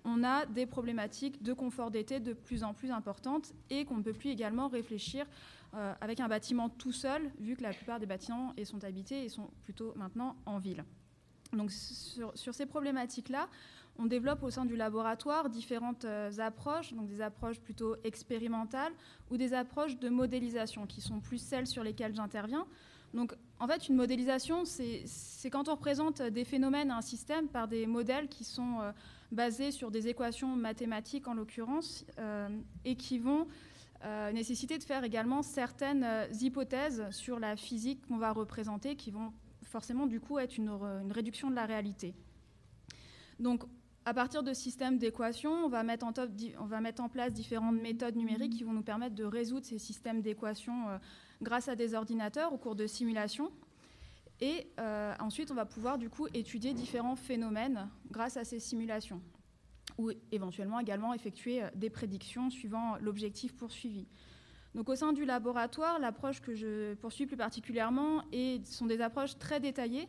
on 0.05 0.25
a 0.25 0.47
des 0.47 0.67
problématiques 0.67 1.43
de 1.43 1.53
confort 1.53 1.91
d'été 1.91 2.21
de 2.21 2.33
plus 2.33 2.65
en 2.65 2.73
plus 2.73 2.91
importantes 2.91 3.53
et 3.69 3.85
qu'on 3.85 3.99
ne 3.99 4.03
peut 4.03 4.15
plus 4.15 4.31
également 4.31 4.69
réfléchir 4.69 5.27
euh, 5.75 5.93
avec 6.01 6.21
un 6.21 6.29
bâtiment 6.29 6.71
tout 6.71 6.93
seul, 6.93 7.31
vu 7.39 7.55
que 7.55 7.63
la 7.63 7.73
plupart 7.73 8.01
des 8.01 8.07
bâtiments 8.07 8.55
sont 8.65 8.83
habités 8.83 9.25
et 9.25 9.29
sont 9.29 9.51
plutôt 9.63 9.93
maintenant 9.97 10.37
en 10.47 10.59
ville. 10.59 10.85
Donc 11.53 11.71
sur, 11.71 12.33
sur 12.35 12.55
ces 12.55 12.65
problématiques-là, 12.65 13.49
on 14.01 14.07
développe 14.07 14.43
au 14.43 14.51
sein 14.51 14.65
du 14.65 14.77
laboratoire 14.77 15.51
différentes 15.51 16.07
euh, 16.07 16.31
approches, 16.39 16.95
donc 16.95 17.07
des 17.07 17.21
approches 17.21 17.61
plutôt 17.61 17.97
expérimentales 18.03 18.93
ou 19.31 19.37
des 19.37 19.53
approches 19.53 19.99
de 19.99 20.09
modélisation 20.09 20.87
qui 20.87 21.01
sont 21.01 21.21
plus 21.21 21.39
celles 21.39 21.67
sur 21.67 21.85
lesquelles 21.85 22.15
j'interviens. 22.15 22.67
Donc 23.13 23.35
en 23.59 23.67
fait, 23.67 23.89
une 23.89 23.97
modélisation, 23.97 24.65
c'est 24.65 25.51
quand 25.51 25.69
on 25.69 25.75
représente 25.75 26.23
des 26.23 26.45
phénomènes 26.45 26.91
à 26.91 26.97
un 26.97 27.03
système 27.03 27.49
par 27.49 27.69
des 27.69 27.87
modèles 27.87 28.29
qui 28.29 28.45
sont 28.45 28.81
euh, 28.81 28.93
basés 29.33 29.71
sur 29.71 29.91
des 29.91 30.09
équations 30.09 30.57
mathématiques 30.57 31.29
en 31.29 31.35
l'occurrence 31.35 32.07
euh, 32.19 32.49
et 32.85 32.97
qui 32.97 33.19
vont 33.19 33.47
nécessiter 34.33 34.79
de 34.79 34.83
faire 34.83 35.05
également 35.05 35.43
certaines 35.43 36.07
hypothèses 36.41 37.05
sur 37.11 37.39
la 37.39 37.55
physique 37.55 38.01
qu'on 38.09 38.17
va 38.17 38.33
représenter 38.33 38.97
qui 38.97 39.11
vont 39.11 39.31
forcément 39.63 40.07
du 40.07 40.21
coup 40.21 40.39
être 40.39 40.57
une, 40.57 40.71
une 40.71 41.13
réduction 41.13 41.51
de 41.51 41.55
la 41.55 41.67
réalité. 41.67 42.15
Donc 43.41 43.65
à 44.07 44.15
partir 44.15 44.43
de 44.43 44.55
systèmes 44.55 44.99
d'équations, 44.99 45.53
on, 45.65 45.69
va 45.69 45.83
mettre 45.83 46.05
en 46.07 47.09
place 47.09 47.33
différentes 47.33 47.81
méthodes 47.81 48.17
numériques 48.17 48.55
qui 48.55 48.65
vont 48.65 48.73
nous 48.73 48.83
permettre 48.83 49.15
de 49.15 49.25
résoudre 49.25 49.67
ces 49.67 49.79
systèmes 49.79 50.23
d'équations 50.23 50.89
euh, 50.89 50.99
grâce 51.43 51.69
à 51.69 51.77
des 51.77 51.95
ordinateurs 51.95 52.53
au 52.53 52.57
cours 52.57 52.75
de 52.75 52.87
simulations. 52.87 53.53
Et 54.41 54.69
euh, 54.79 55.13
ensuite, 55.21 55.51
on 55.51 55.55
va 55.55 55.67
pouvoir 55.67 55.99
du 55.99 56.09
coup 56.09 56.29
étudier 56.33 56.73
différents 56.73 57.17
phénomènes 57.17 57.89
grâce 58.11 58.39
à 58.39 58.45
ces 58.45 58.59
simulations, 58.59 59.21
ou 59.99 60.13
éventuellement 60.33 60.81
également 60.81 61.13
effectuer 61.13 61.63
euh, 61.63 61.69
des 61.75 61.91
prédictions 61.91 62.49
suivant 62.49 62.97
l'objectif 63.03 63.55
poursuivi. 63.55 64.07
Donc 64.75 64.89
au 64.89 64.95
sein 64.95 65.13
du 65.13 65.27
laboratoire, 65.27 65.99
l'approche 65.99 66.41
que 66.41 66.55
je 66.55 66.95
poursuis 66.95 67.27
plus 67.27 67.37
particulièrement 67.37 68.23
et 68.33 68.63
sont 68.65 68.87
des 68.87 69.03
approches 69.03 69.37
très 69.37 69.61
détaillées 69.61 70.09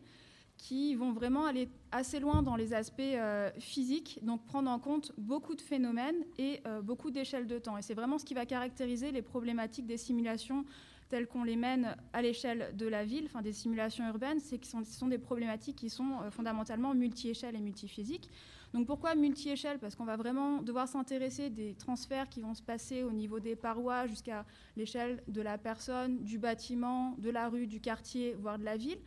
qui 0.61 0.93
vont 0.93 1.11
vraiment 1.11 1.45
aller 1.47 1.69
assez 1.91 2.19
loin 2.19 2.43
dans 2.43 2.55
les 2.55 2.73
aspects 2.73 3.01
euh, 3.01 3.49
physiques, 3.57 4.19
donc 4.21 4.45
prendre 4.45 4.69
en 4.69 4.77
compte 4.77 5.11
beaucoup 5.17 5.55
de 5.55 5.61
phénomènes 5.61 6.23
et 6.37 6.61
beaucoup 6.83 7.09
d'échelles 7.09 7.47
de 7.47 7.57
temps. 7.57 7.77
Et 7.77 7.81
c'est 7.81 7.95
vraiment 7.95 8.19
ce 8.19 8.25
qui 8.25 8.35
va 8.35 8.45
caractériser 8.45 9.11
les 9.11 9.23
problématiques 9.23 9.87
des 9.87 9.97
simulations 9.97 10.63
telles 11.11 11.27
qu'on 11.27 11.43
les 11.43 11.57
mène 11.57 11.95
à 12.13 12.21
l'échelle 12.21 12.73
de 12.75 12.87
la 12.87 13.03
ville, 13.03 13.25
enfin 13.25 13.41
des 13.41 13.51
simulations 13.51 14.07
urbaines, 14.07 14.39
c'est 14.39 14.57
que 14.57 14.65
ce 14.65 14.77
sont 14.85 15.07
des 15.07 15.17
problématiques 15.17 15.75
qui 15.75 15.89
sont 15.89 16.21
euh, 16.21 16.31
fondamentalement 16.31 16.93
multi-échelles 16.95 17.55
et 17.55 17.59
multi-physiques. 17.59 18.29
Donc 18.73 18.87
pourquoi 18.87 19.13
multi-échelle 19.15 19.77
Parce 19.79 19.95
qu'on 19.95 20.05
va 20.05 20.15
vraiment 20.15 20.61
devoir 20.61 20.87
s'intéresser 20.87 21.49
des 21.49 21.73
transferts 21.73 22.29
qui 22.29 22.39
vont 22.39 22.53
se 22.53 22.63
passer 22.63 23.03
au 23.03 23.11
niveau 23.11 23.41
des 23.41 23.57
parois 23.57 24.07
jusqu'à 24.07 24.45
l'échelle 24.77 25.21
de 25.27 25.41
la 25.41 25.57
personne, 25.57 26.23
du 26.23 26.39
bâtiment, 26.39 27.15
de 27.17 27.29
la 27.29 27.49
rue, 27.49 27.67
du 27.67 27.81
quartier, 27.81 28.33
voire 28.39 28.57
de 28.57 28.63
la 28.63 28.77
ville 28.77 28.99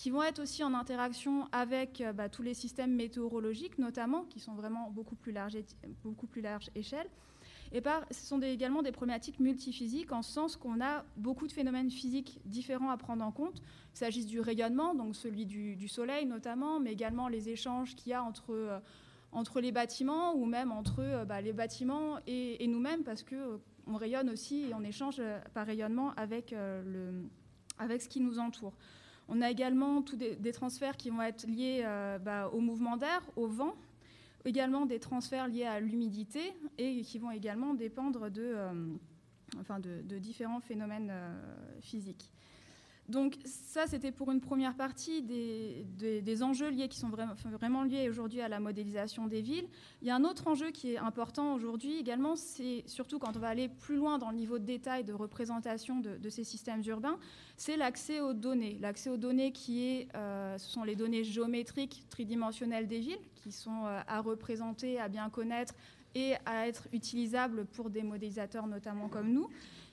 qui 0.00 0.08
vont 0.08 0.22
être 0.22 0.38
aussi 0.38 0.64
en 0.64 0.72
interaction 0.72 1.46
avec 1.52 2.00
euh, 2.00 2.14
bah, 2.14 2.30
tous 2.30 2.40
les 2.40 2.54
systèmes 2.54 2.94
météorologiques 2.94 3.76
notamment, 3.76 4.24
qui 4.24 4.40
sont 4.40 4.54
vraiment 4.54 4.90
beaucoup 4.90 5.14
plus 5.14 5.30
large, 5.30 5.58
beaucoup 6.02 6.26
plus 6.26 6.40
large 6.40 6.70
échelle. 6.74 7.06
Et 7.70 7.82
par, 7.82 8.06
ce 8.10 8.24
sont 8.26 8.40
également 8.40 8.80
des 8.80 8.92
problématiques 8.92 9.38
multiphysiques 9.40 10.10
en 10.12 10.22
ce 10.22 10.32
sens 10.32 10.56
qu'on 10.56 10.80
a 10.80 11.04
beaucoup 11.18 11.46
de 11.46 11.52
phénomènes 11.52 11.90
physiques 11.90 12.40
différents 12.46 12.88
à 12.88 12.96
prendre 12.96 13.22
en 13.22 13.30
compte. 13.30 13.60
Il 13.92 13.98
s'agisse 13.98 14.24
du 14.24 14.40
rayonnement, 14.40 14.94
donc 14.94 15.14
celui 15.14 15.44
du, 15.44 15.88
soleil 15.88 16.24
notamment, 16.24 16.80
mais 16.80 16.92
également 16.92 17.28
les 17.28 17.50
échanges 17.50 17.94
qu'il 17.94 18.12
y 18.12 18.14
a 18.14 18.24
entre, 18.24 18.54
euh, 18.54 18.78
entre 19.32 19.60
les 19.60 19.70
bâtiments 19.70 20.34
ou 20.34 20.46
même 20.46 20.72
entre 20.72 21.00
euh, 21.00 21.26
bah, 21.26 21.42
les 21.42 21.52
bâtiments 21.52 22.16
et, 22.26 22.66
nous-mêmes 22.66 23.04
parce 23.04 23.22
qu'on 23.22 23.60
on 23.86 23.96
rayonne 23.96 24.30
aussi 24.30 24.62
et 24.62 24.74
on 24.74 24.82
échange 24.82 25.20
par 25.52 25.66
rayonnement 25.66 26.14
avec, 26.16 26.52
le, 26.52 27.28
avec 27.78 28.00
ce 28.00 28.08
qui 28.08 28.20
nous 28.20 28.38
entoure. 28.38 28.72
On 29.30 29.40
a 29.40 29.50
également 29.50 30.02
tous 30.02 30.16
des, 30.16 30.52
transferts 30.52 30.96
qui 30.96 31.08
vont 31.10 31.22
être 31.22 31.46
liés 31.46 31.84
bah, 32.22 32.48
au 32.52 32.60
mouvement 32.60 32.96
d'air, 32.96 33.22
au 33.36 33.46
vent, 33.46 33.76
également 34.44 34.86
des 34.86 34.98
transferts 34.98 35.48
liés 35.48 35.64
à 35.64 35.80
l'humidité 35.80 36.54
et 36.78 37.02
qui 37.02 37.18
vont 37.18 37.30
également 37.30 37.74
dépendre 37.74 38.30
de, 38.30 38.54
euh, 38.54 40.18
différents 40.18 40.60
phénomènes 40.60 41.10
euh, 41.10 41.80
physiques. 41.80 42.30
Donc 43.10 43.36
ça, 43.44 43.86
c'était 43.86 44.12
pour 44.12 44.30
une 44.30 44.40
première 44.40 44.74
partie 44.74 45.20
des, 45.22 46.42
enjeux 46.42 46.70
liés 46.70 46.88
qui 46.88 46.98
sont 46.98 47.08
vraiment, 47.08 47.34
vraiment 47.58 47.82
liés 47.82 48.08
aujourd'hui 48.08 48.40
à 48.40 48.48
la 48.48 48.60
modélisation 48.60 49.26
des 49.26 49.42
villes. 49.42 49.66
Il 50.00 50.08
y 50.08 50.10
a 50.10 50.16
un 50.16 50.24
autre 50.24 50.46
enjeu 50.46 50.70
qui 50.70 50.94
est 50.94 50.98
important 50.98 51.54
aujourd'hui 51.54 51.98
également, 51.98 52.36
c'est 52.36 52.84
surtout 52.86 53.18
quand 53.18 53.36
on 53.36 53.40
va 53.40 53.48
aller 53.48 53.68
plus 53.68 53.96
loin 53.96 54.18
dans 54.18 54.30
le 54.30 54.36
niveau 54.36 54.58
de 54.58 54.64
détail 54.64 55.04
de 55.04 55.12
représentation 55.12 56.00
de, 56.00 56.28
ces 56.30 56.44
systèmes 56.44 56.82
urbains, 56.86 57.18
c'est 57.56 57.76
l'accès 57.76 58.20
aux 58.20 58.32
données. 58.32 58.78
L'accès 58.80 59.10
aux 59.10 59.16
données 59.16 59.50
qui 59.50 59.84
est, 59.84 60.08
euh, 60.14 60.56
ce 60.56 60.70
sont 60.70 60.84
les 60.84 60.94
données 60.94 61.24
géométriques 61.24 62.04
tridimensionnelles 62.08 62.86
des 62.86 63.00
villes 63.00 63.18
qui 63.34 63.50
sont 63.50 63.86
euh, 63.86 64.00
à 64.06 64.20
représenter, 64.20 65.00
à 65.00 65.08
bien 65.08 65.28
connaître 65.30 65.74
et 66.14 66.34
à 66.46 66.68
être 66.68 66.86
utilisables 66.92 67.66
pour 67.66 67.90
des 67.90 68.02
modélisateurs 68.02 68.66
notamment 68.66 69.08
comme 69.08 69.32
nous 69.32 69.48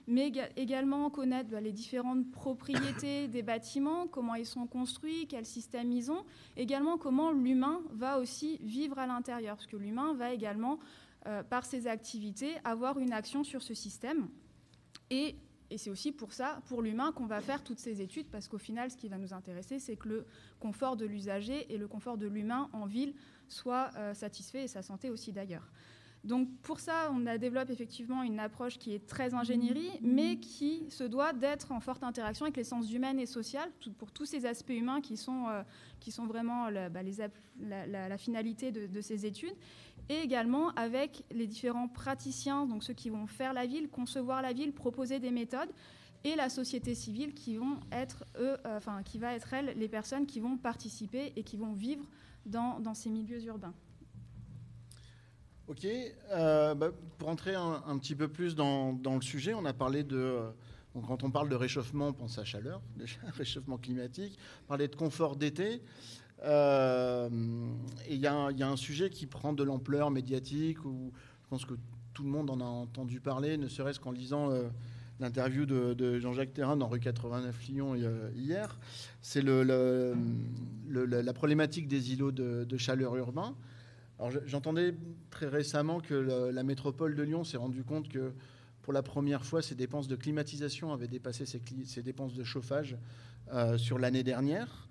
mais 0.07 0.31
également 0.55 1.09
connaître 1.09 1.49
bah, 1.49 1.59
les 1.59 1.73
différentes 1.73 2.31
propriétés 2.31 3.27
des 3.27 3.43
bâtiments, 3.43 4.07
comment 4.07 4.35
ils 4.35 4.45
sont 4.45 4.65
construits, 4.65 5.27
quel 5.27 5.45
système 5.45 5.91
ils 5.91 6.09
ont, 6.09 6.23
également 6.55 6.97
comment 6.97 7.31
l'humain 7.31 7.81
va 7.91 8.17
aussi 8.17 8.57
vivre 8.63 8.97
à 8.97 9.05
l'intérieur, 9.05 9.57
parce 9.57 9.67
que 9.67 9.75
l'humain 9.75 10.13
va 10.13 10.33
également, 10.33 10.79
euh, 11.27 11.43
par 11.43 11.65
ses 11.65 11.87
activités, 11.87 12.55
avoir 12.63 12.99
une 12.99 13.11
action 13.11 13.43
sur 13.43 13.61
ce 13.61 13.73
système. 13.73 14.29
Et, 15.09 15.35
c'est 15.75 15.89
aussi 15.89 16.13
pour 16.13 16.31
ça, 16.31 16.61
pour 16.67 16.81
l'humain, 16.81 17.11
qu'on 17.11 17.25
va 17.25 17.41
faire 17.41 17.61
toutes 17.61 17.79
ces 17.79 18.01
études, 18.01 18.27
parce 18.27 18.47
qu'au 18.47 18.57
final, 18.57 18.89
ce 18.89 18.95
qui 18.95 19.09
va 19.09 19.17
nous 19.17 19.33
intéresser, 19.33 19.79
c'est 19.79 19.97
que 19.97 20.07
le 20.07 20.25
confort 20.61 20.95
de 20.95 21.05
l'usager 21.05 21.73
et 21.73 21.77
le 21.77 21.89
confort 21.89 22.17
de 22.17 22.27
l'humain 22.27 22.69
en 22.71 22.85
ville 22.85 23.13
soient 23.49 23.89
euh, 23.97 24.13
satisfaits, 24.13 24.59
et 24.59 24.67
sa 24.69 24.81
santé 24.81 25.09
aussi 25.09 25.33
d'ailleurs. 25.33 25.69
Donc 26.27 26.49
pour 26.61 26.81
ça, 26.81 27.09
on 27.13 27.25
a 27.25 27.37
développé 27.37 27.71
effectivement 27.71 28.21
une 28.21 28.39
approche 28.39 28.77
qui 28.77 28.93
est 28.93 29.07
très 29.07 29.33
ingénierie, 29.33 29.91
mais 30.01 30.37
qui 30.37 30.83
se 30.89 31.05
doit 31.05 31.31
d'être 31.31 31.71
en 31.71 31.79
forte 31.79 32.03
interaction 32.03 32.45
avec 32.45 32.57
les 32.57 32.65
sciences 32.65 32.91
humaines 32.91 33.17
et 33.17 33.25
sociales, 33.25 33.71
pour 33.97 34.11
tous 34.11 34.25
ces 34.25 34.45
aspects 34.45 34.71
humains 34.71 34.99
qui 34.99 35.15
sont, 35.15 35.47
euh, 35.47 35.63
qui 36.01 36.11
sont 36.11 36.27
vraiment 36.27 36.65
bah, 36.91 36.99
la, 37.61 38.17
finalité 38.17 38.73
de, 38.73 39.01
ces 39.01 39.25
études, 39.25 39.55
et 40.09 40.19
également 40.19 40.71
avec 40.71 41.23
les 41.31 41.47
différents 41.47 41.87
praticiens, 41.87 42.65
donc 42.65 42.83
ceux 42.83 42.93
qui 42.93 43.09
vont 43.09 43.25
faire 43.25 43.53
la 43.53 43.65
ville, 43.65 43.87
concevoir 43.87 44.41
la 44.41 44.51
ville, 44.51 44.73
proposer 44.73 45.19
des 45.19 45.31
méthodes, 45.31 45.69
et 46.25 46.35
la 46.35 46.49
société 46.49 46.93
civile 46.93 47.33
qui 47.33 47.55
vont 47.55 47.79
être 47.93 48.25
eux, 48.37 48.57
euh, 48.65 48.77
enfin 48.77 49.01
qui 49.03 49.17
va 49.17 49.33
être 49.33 49.53
elles 49.53 49.77
les 49.77 49.87
personnes 49.87 50.25
qui 50.25 50.41
vont 50.41 50.57
participer 50.57 51.31
et 51.37 51.43
qui 51.43 51.55
vont 51.55 51.71
vivre 51.71 52.05
dans 52.45 52.93
ces 52.93 53.09
milieux 53.09 53.43
urbains. 53.43 53.73
Ok, 55.67 55.85
euh, 56.31 56.75
bah, 56.75 56.91
pour 57.17 57.27
entrer 57.27 57.53
un, 57.53 57.97
petit 57.97 58.15
peu 58.15 58.29
plus 58.29 58.55
dans, 58.55 58.93
le 59.03 59.21
sujet, 59.21 59.53
on 59.53 59.65
a 59.65 59.73
parlé 59.73 60.05
de... 60.05 60.39
quand 60.93 61.23
on 61.23 61.29
parle 61.29 61.49
de 61.49 61.55
réchauffement, 61.55 62.07
on 62.07 62.13
pense 62.13 62.37
à 62.37 62.45
chaleur, 62.45 62.81
déjà, 62.95 63.17
réchauffement 63.33 63.77
climatique, 63.77 64.37
parler 64.69 64.87
de 64.87 64.95
confort 64.95 65.35
d'été. 65.35 65.81
Euh, 66.43 67.27
et 68.07 68.15
il 68.15 68.21
y, 68.21 68.27
a 68.27 68.47
un 68.47 68.75
sujet 68.77 69.09
qui 69.09 69.25
prend 69.25 69.51
de 69.51 69.63
l'ampleur 69.63 70.09
médiatique, 70.09 70.85
où 70.85 71.11
je 71.43 71.47
pense 71.49 71.65
que 71.65 71.73
tout 72.13 72.23
le 72.23 72.29
monde 72.29 72.49
en 72.49 72.61
a 72.61 72.65
entendu 72.65 73.19
parler, 73.19 73.57
ne 73.57 73.67
serait-ce 73.67 73.99
qu'en 73.99 74.11
lisant 74.11 74.49
euh, 74.51 74.69
l'interview 75.19 75.65
de, 75.65 76.17
Jean-Jacques 76.19 76.53
Terrain 76.53 76.77
dans 76.77 76.87
rue 76.87 77.01
89 77.01 77.67
Lyon 77.67 77.93
hier. 78.35 78.79
C'est 79.21 79.43
la 79.43 80.13
problématique 81.33 81.89
des 81.89 82.13
îlots 82.13 82.31
de 82.31 82.77
chaleur 82.77 83.17
urbains. 83.17 83.53
Alors 84.19 84.31
j'entendais 84.45 84.95
très 85.29 85.47
récemment 85.47 85.99
que 85.99 86.13
la 86.13 86.63
métropole 86.63 87.15
de 87.15 87.23
Lyon 87.23 87.43
s'est 87.43 87.57
rendu 87.57 87.83
compte 87.83 88.09
que 88.09 88.33
pour 88.87 88.93
la 88.93 89.03
première 89.03 89.43
fois, 89.43 89.61
ses 89.61 89.75
dépenses 89.75 90.07
de 90.07 90.15
climatisation 90.15 90.93
avaient 90.93 91.09
dépassé 91.09 91.45
ses, 91.45 92.01
dépenses 92.01 92.33
de 92.33 92.43
chauffage 92.45 92.95
euh, 93.53 93.77
sur 93.77 93.99
l'année 93.99 94.23
dernière. 94.23 94.87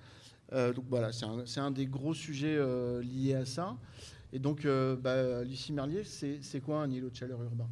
Euh, 0.52 0.75
donc 0.75 0.85
voilà, 0.90 1.12
c'est 1.12 1.61
un, 1.61 1.71
des 1.71 1.87
gros 1.87 2.12
sujets 2.12 2.56
euh, 2.59 3.02
liés 3.02 3.33
à 3.33 3.47
ça. 3.47 3.75
Et 4.35 4.38
donc, 4.38 4.66
bah, 5.00 5.42
Lucie 5.45 5.73
Merlier, 5.73 6.04
c'est 6.04 6.61
quoi 6.61 6.83
un 6.83 6.90
îlot 6.90 7.09
de 7.09 7.16
chaleur 7.16 7.42
urbain? 7.42 7.71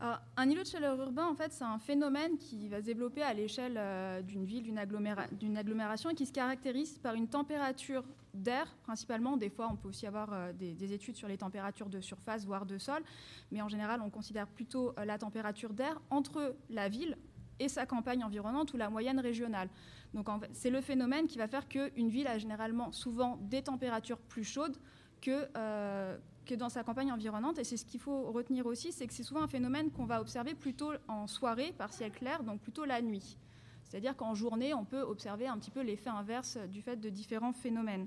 Un 0.00 0.50
îlot 0.50 0.62
de 0.62 0.68
chaleur 0.68 1.00
urbain, 1.00 1.26
en 1.26 1.34
fait, 1.34 1.52
c'est 1.52 1.64
un 1.64 1.78
phénomène 1.78 2.36
qui 2.38 2.68
va 2.68 2.80
se 2.80 2.84
développer 2.84 3.22
à 3.22 3.32
l'échelle 3.34 3.80
d'une 4.24 4.44
ville, 4.44 4.62
d'une 4.62 5.56
agglomération, 5.56 6.10
et 6.10 6.14
qui 6.14 6.26
se 6.26 6.32
caractérise 6.32 6.98
par 6.98 7.14
une 7.14 7.28
température 7.28 8.04
d'air 8.36 8.74
principalement. 8.82 9.36
Des 9.36 9.50
fois, 9.50 9.68
on 9.70 9.76
peut 9.76 9.88
aussi 9.88 10.06
avoir 10.06 10.32
euh, 10.32 10.52
des, 10.52 10.92
études 10.92 11.16
sur 11.16 11.28
les 11.28 11.38
températures 11.38 11.88
de 11.88 12.00
surface, 12.00 12.44
voire 12.44 12.66
de 12.66 12.78
sol. 12.78 13.02
Mais 13.50 13.62
en 13.62 13.68
général, 13.68 14.00
on 14.02 14.10
considère 14.10 14.46
plutôt 14.46 14.94
euh, 14.98 15.04
la 15.04 15.18
température 15.18 15.72
d'air 15.72 16.00
entre 16.10 16.56
la 16.70 16.88
ville 16.88 17.16
et 17.58 17.68
sa 17.68 17.86
campagne 17.86 18.22
environnante 18.22 18.74
ou 18.74 18.76
la 18.76 18.90
moyenne 18.90 19.18
régionale. 19.18 19.68
Donc 20.12 20.28
c'est 20.52 20.70
le 20.70 20.80
phénomène 20.80 21.26
qui 21.26 21.38
va 21.38 21.48
faire 21.48 21.68
qu'une 21.68 22.08
ville 22.08 22.26
a 22.26 22.38
généralement 22.38 22.92
souvent 22.92 23.38
des 23.42 23.62
températures 23.62 24.18
plus 24.18 24.44
chaudes 24.44 24.76
que, 25.22 25.48
euh, 25.56 26.18
que 26.46 26.54
dans 26.54 26.68
sa 26.68 26.82
campagne 26.82 27.12
environnante. 27.12 27.58
Et 27.58 27.64
c'est 27.64 27.76
ce 27.76 27.84
qu'il 27.84 28.00
faut 28.00 28.30
retenir 28.30 28.66
aussi, 28.66 28.92
c'est 28.92 29.06
que 29.06 29.12
c'est 29.12 29.22
souvent 29.22 29.42
un 29.42 29.48
phénomène 29.48 29.90
qu'on 29.90 30.06
va 30.06 30.20
observer 30.20 30.54
plutôt 30.54 30.92
en 31.08 31.26
soirée, 31.26 31.74
par 31.76 31.92
ciel 31.92 32.12
clair, 32.12 32.42
donc 32.42 32.60
plutôt 32.60 32.84
la 32.84 33.02
nuit. 33.02 33.36
C'est-à-dire 33.84 34.16
qu'en 34.16 34.34
journée, 34.34 34.74
on 34.74 34.84
peut 34.84 35.02
observer 35.02 35.46
un 35.46 35.58
petit 35.58 35.70
peu 35.70 35.80
l'effet 35.80 36.10
inverse 36.10 36.58
du 36.68 36.82
fait 36.82 36.96
de 36.96 37.08
différents 37.08 37.52
phénomènes. 37.52 38.06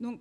Donc, 0.00 0.20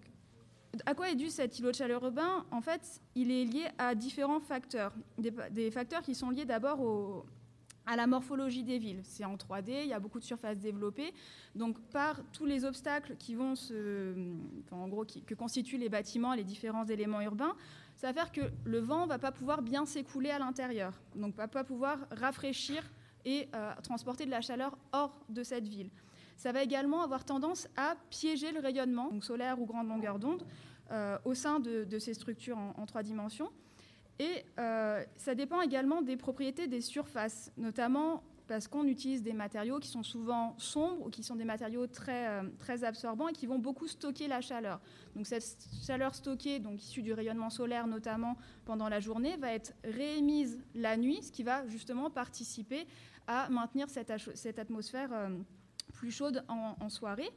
à 0.86 0.94
quoi 0.94 1.10
est 1.10 1.16
dû 1.16 1.30
cet 1.30 1.60
îlot 1.60 1.72
de 1.72 1.76
chaleur 1.76 2.04
urbain? 2.04 2.46
En 2.52 2.62
fait, 2.62 3.02
il 3.16 3.32
est 3.32 3.46
lié 3.46 3.68
à 3.78 3.96
différents 3.96 4.40
facteurs. 4.40 4.94
Des, 5.18 5.72
facteurs 5.72 6.02
qui 6.02 6.16
sont 6.16 6.30
liés 6.30 6.46
d'abord 6.46 7.26
à 7.88 7.96
la 7.96 8.06
morphologie 8.06 8.64
des 8.64 8.78
villes. 8.78 9.00
C'est 9.04 9.26
en 9.26 9.36
3D, 9.36 9.84
il 9.84 9.88
y 9.88 9.94
a 9.94 10.00
beaucoup 10.00 10.20
de 10.20 10.26
surfaces 10.26 10.60
développées. 10.60 11.14
Donc, 11.56 11.80
par 11.90 12.22
tous 12.34 12.46
les 12.46 12.66
obstacles 12.66 13.16
qui 13.18 13.34
vont 13.34 13.56
se, 13.56 14.14
en 14.72 14.88
gros, 14.90 15.06
que 15.06 15.34
constituent 15.34 15.78
les 15.78 15.90
bâtiments, 15.90 16.34
les 16.34 16.44
différents 16.44 16.86
éléments 16.86 17.22
urbains, 17.22 17.56
ça 17.96 18.08
va 18.08 18.14
faire 18.14 18.32
que 18.32 18.42
le 18.66 18.80
vent 18.80 19.06
ne 19.06 19.10
va 19.10 19.18
pas 19.18 19.32
pouvoir 19.32 19.62
bien 19.62 19.86
s'écouler 19.86 20.30
à 20.30 20.38
l'intérieur. 20.38 20.94
Donc, 21.16 21.34
va 21.36 21.48
pas 21.48 21.64
pouvoir 21.64 21.98
rafraîchir 22.12 22.84
et 23.26 23.48
euh, 23.56 23.72
transporter 23.82 24.26
de 24.26 24.32
la 24.32 24.42
chaleur 24.42 24.78
hors 24.92 25.18
de 25.30 25.42
cette 25.44 25.68
ville. 25.68 25.90
Ça 26.36 26.52
va 26.52 26.62
également 26.62 27.02
avoir 27.02 27.24
tendance 27.24 27.70
à 27.78 27.96
piéger 28.10 28.52
le 28.52 28.60
rayonnement, 28.60 29.10
solaire 29.22 29.60
ou 29.60 29.66
grande 29.66 29.88
longueur 29.88 30.20
d'onde, 30.20 30.44
au 31.26 31.34
sein 31.34 31.60
de, 31.60 32.00
ces 32.00 32.14
structures 32.14 32.58
en, 32.58 32.86
trois 32.86 33.04
dimensions. 33.04 33.50
Et 34.20 34.46
ça 35.18 35.36
dépend 35.36 35.62
également 35.62 36.02
des 36.02 36.18
propriétés 36.18 36.68
des 36.68 36.82
surfaces, 36.82 37.52
notamment 37.58 38.24
parce 38.48 38.68
qu'on 38.68 38.86
utilise 38.86 39.22
des 39.22 39.34
matériaux 39.34 39.80
qui 39.80 39.90
sont 39.90 40.04
souvent 40.04 40.56
sombres 40.58 41.06
ou 41.06 41.10
qui 41.10 41.24
sont 41.24 41.36
des 41.36 41.44
matériaux 41.44 41.88
très, 41.88 42.28
euh, 42.28 42.44
très 42.58 42.84
absorbants 42.84 43.28
et 43.28 43.34
qui 43.34 43.46
vont 43.46 43.60
beaucoup 43.60 43.88
stocker 43.88 44.28
la 44.28 44.42
chaleur. 44.42 44.80
Donc 45.16 45.28
cette 45.28 45.58
chaleur 45.86 46.16
stockée, 46.16 46.60
donc 46.60 46.82
issue 46.82 47.02
du 47.02 47.14
rayonnement 47.14 47.50
solaire 47.50 47.88
notamment 47.88 48.38
pendant 48.66 48.90
la 48.90 49.00
journée, 49.00 49.38
va 49.38 49.54
être 49.54 49.74
réémise 49.84 50.60
la 50.76 50.98
nuit, 50.98 51.22
ce 51.22 51.32
qui 51.32 51.44
va 51.44 51.68
justement 51.68 52.10
participer 52.10 52.88
à 53.28 53.50
maintenir 53.50 53.90
cette, 53.90 54.10
atmosphère 54.60 55.10
euh, 55.12 55.30
plus 55.94 56.12
chaude 56.12 56.44
en, 56.48 56.90
soirée. 56.90 57.30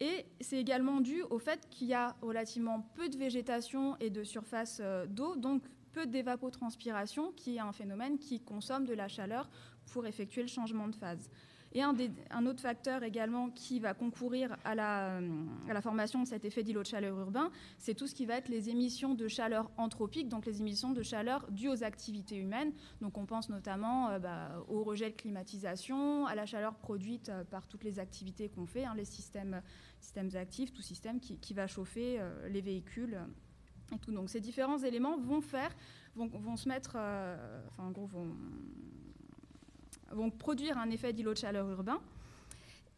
Et 0.00 0.24
c'est 0.40 0.58
également 0.58 1.00
dû 1.00 1.22
au 1.22 1.38
fait 1.38 1.68
qu'il 1.70 1.86
y 1.86 1.94
a 1.94 2.16
relativement 2.22 2.80
peu 2.94 3.08
de 3.08 3.16
végétation 3.16 3.96
et 4.00 4.10
de 4.10 4.24
surface 4.24 4.78
euh, 4.80 5.06
d'eau, 5.06 5.36
donc 5.36 5.62
peu 5.92 6.06
d'évapotranspiration, 6.06 7.32
qui 7.32 7.56
est 7.56 7.60
un 7.60 7.72
phénomène 7.72 8.18
qui 8.18 8.40
consomme 8.40 8.84
de 8.84 8.94
la 8.94 9.08
chaleur 9.08 9.48
pour 9.92 10.06
effectuer 10.06 10.42
le 10.42 10.48
changement 10.48 10.88
de 10.88 10.94
phase. 10.94 11.30
Et 11.72 11.82
un, 11.82 12.46
autre 12.46 12.60
facteur 12.60 13.04
également 13.04 13.48
qui 13.50 13.78
va 13.78 13.94
concourir 13.94 14.56
à 14.64 14.74
la, 14.74 15.20
euh, 15.20 15.80
formation 15.80 16.20
de 16.20 16.26
cet 16.26 16.44
effet 16.44 16.64
d'îlot 16.64 16.82
de 16.82 16.86
chaleur 16.86 17.16
urbain, 17.16 17.52
c'est 17.78 17.94
tout 17.94 18.08
ce 18.08 18.14
qui 18.14 18.26
va 18.26 18.38
être 18.38 18.48
les 18.48 18.70
émissions 18.70 19.14
de 19.14 19.28
chaleur 19.28 19.70
anthropique, 19.76 20.28
donc 20.28 20.46
les 20.46 20.60
émissions 20.60 20.90
de 20.90 21.02
chaleur 21.04 21.46
dues 21.52 21.68
aux 21.68 21.84
activités 21.84 22.36
humaines. 22.36 22.72
Donc 23.00 23.16
on 23.16 23.24
pense 23.24 23.48
notamment 23.50 24.10
euh, 24.10 24.18
bah, 24.18 24.64
au 24.68 24.82
rejet 24.82 25.10
de 25.10 25.14
climatisation, 25.14 26.26
à 26.26 26.34
la 26.34 26.44
chaleur 26.44 26.74
produite 26.74 27.28
euh, 27.28 27.44
par 27.44 27.68
toutes 27.68 27.84
les 27.84 28.00
activités 28.00 28.48
qu'on 28.48 28.66
fait, 28.66 28.84
hein, 28.84 28.94
les 28.96 29.04
systèmes, 29.04 29.62
actifs, 30.34 30.72
tout 30.72 30.82
système 30.82 31.20
qui, 31.20 31.38
qui 31.38 31.54
va 31.54 31.68
chauffer 31.68 32.20
les 32.48 32.60
véhicules 32.60 33.16
Donc 34.08 34.30
ces 34.30 34.40
différents 34.40 34.78
éléments 34.78 35.18
vont 35.18 35.40
faire, 35.40 35.70
vont, 36.14 36.56
se 36.56 36.68
mettre, 36.68 36.96
enfin 37.68 37.84
en 37.84 37.90
gros 37.90 38.08
vont 40.12 40.30
produire 40.30 40.78
un 40.78 40.90
effet 40.90 41.12
d'îlot 41.12 41.32
de 41.32 41.38
chaleur 41.38 41.68
urbain 41.68 42.00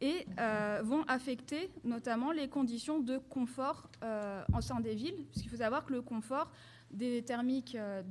et 0.01 0.27
euh, 0.41 0.81
vont 0.85 1.05
affecter 1.05 1.71
notamment 1.85 2.33
les 2.33 2.49
conditions 2.49 2.99
de 2.99 3.19
confort 3.19 3.89
euh, 4.03 4.43
en 4.53 4.61
sein 4.61 4.81
des 4.81 4.97
villes, 4.97 5.25
puisqu'il 5.31 5.49
faut 5.49 5.59
savoir 5.59 5.85
que 5.85 5.93
le 5.93 6.03
confort 6.03 6.51
des 6.91 7.23
thermiques 7.23 7.77
euh, 7.77 8.03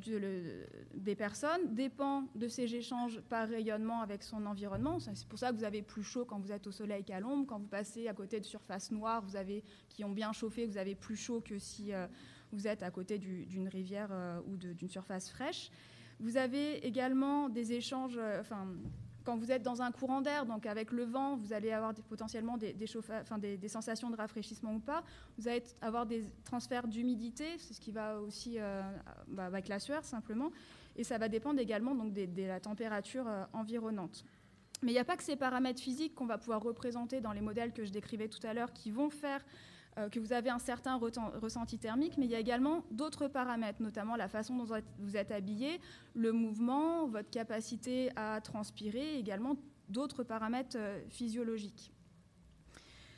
des 0.95 1.15
personnes 1.15 1.75
dépend 1.75 2.23
de 2.33 2.47
ces 2.47 2.73
échanges 2.73 3.19
par 3.29 3.47
rayonnement 3.49 4.01
avec 4.01 4.23
son 4.23 4.45
environnement. 4.45 4.99
C'est 4.99 5.27
pour 5.27 5.37
ça 5.37 5.51
que 5.51 5.57
vous 5.57 5.65
avez 5.65 5.81
plus 5.81 6.01
chaud 6.01 6.23
quand 6.23 6.39
vous 6.39 6.53
êtes 6.53 6.65
au 6.65 6.71
soleil 6.71 7.03
qu'à 7.03 7.19
l'ombre. 7.19 7.45
Quand 7.45 7.59
vous 7.59 7.67
passez 7.67 8.07
à 8.07 8.13
côté 8.13 8.39
de 8.39 8.45
surfaces 8.45 8.89
noires 8.89 9.21
vous 9.21 9.35
avez, 9.35 9.61
qui 9.89 10.05
ont 10.05 10.11
bien 10.11 10.31
chauffé, 10.31 10.65
vous 10.65 10.77
avez 10.77 10.95
plus 10.95 11.17
chaud 11.17 11.41
que 11.41 11.59
si 11.59 11.91
vous 12.51 12.67
êtes 12.67 12.83
à 12.83 12.91
côté 12.91 13.17
d'une 13.17 13.67
rivière 13.67 14.09
ou 14.47 14.57
d'une 14.57 14.89
surface 14.89 15.29
fraîche. 15.29 15.71
Vous 16.21 16.37
avez 16.37 16.85
également 16.85 17.49
des 17.49 17.73
échanges, 17.73 18.15
euh, 18.15 18.39
enfin, 18.39 18.67
quand 19.23 19.37
vous 19.37 19.51
êtes 19.51 19.63
dans 19.63 19.81
un 19.81 19.91
courant 19.91 20.21
d'air, 20.21 20.45
donc 20.45 20.67
avec 20.67 20.91
le 20.91 21.03
vent, 21.03 21.35
vous 21.35 21.51
allez 21.51 21.71
avoir 21.71 21.95
potentiellement 21.95 22.57
des, 22.57 22.75
sensations 23.67 24.11
de 24.11 24.15
rafraîchissement 24.15 24.75
ou 24.75 24.79
pas. 24.79 25.03
Vous 25.39 25.47
allez 25.47 25.63
avoir 25.81 26.05
des 26.05 26.23
transferts 26.43 26.87
d'humidité, 26.87 27.57
c'est 27.57 27.73
ce 27.73 27.81
qui 27.81 27.91
va 27.91 28.19
aussi 28.19 28.59
euh, 28.59 28.83
bah, 29.29 29.45
avec 29.45 29.67
la 29.67 29.79
sueur 29.79 30.05
simplement. 30.05 30.51
Et 30.95 31.03
ça 31.03 31.17
va 31.17 31.27
dépendre 31.27 31.59
également 31.59 31.95
donc, 31.95 32.13
de, 32.13 32.43
la 32.43 32.59
température 32.59 33.27
euh, 33.27 33.43
environnante. 33.53 34.23
Mais 34.83 34.91
il 34.91 34.93
n'y 34.93 34.99
a 34.99 35.05
pas 35.05 35.17
que 35.17 35.23
ces 35.23 35.35
paramètres 35.35 35.81
physiques 35.81 36.13
qu'on 36.13 36.27
va 36.27 36.37
pouvoir 36.37 36.61
représenter 36.61 37.19
dans 37.19 37.33
les 37.33 37.41
modèles 37.41 37.73
que 37.73 37.83
je 37.83 37.91
décrivais 37.91 38.27
tout 38.27 38.45
à 38.45 38.53
l'heure 38.53 38.73
qui 38.73 38.91
vont 38.91 39.09
faire 39.09 39.41
euh, 39.41 39.70
que 40.11 40.19
vous 40.19 40.33
avez 40.33 40.49
un 40.49 40.59
certain 40.59 40.95
ressenti 40.95 41.77
thermique, 41.77 42.17
mais 42.17 42.25
il 42.25 42.31
y 42.31 42.35
a 42.35 42.39
également 42.39 42.83
d'autres 42.91 43.27
paramètres, 43.27 43.81
notamment 43.81 44.15
la 44.15 44.27
façon 44.27 44.55
dont 44.55 44.81
vous 44.99 45.17
êtes 45.17 45.31
habillé, 45.31 45.79
le 46.13 46.31
mouvement, 46.31 47.07
votre 47.07 47.29
capacité 47.29 48.09
à 48.15 48.39
transpirer, 48.41 49.17
également 49.17 49.57
d'autres 49.89 50.23
paramètres 50.23 50.77
euh, 50.77 51.01
physiologiques. 51.09 51.91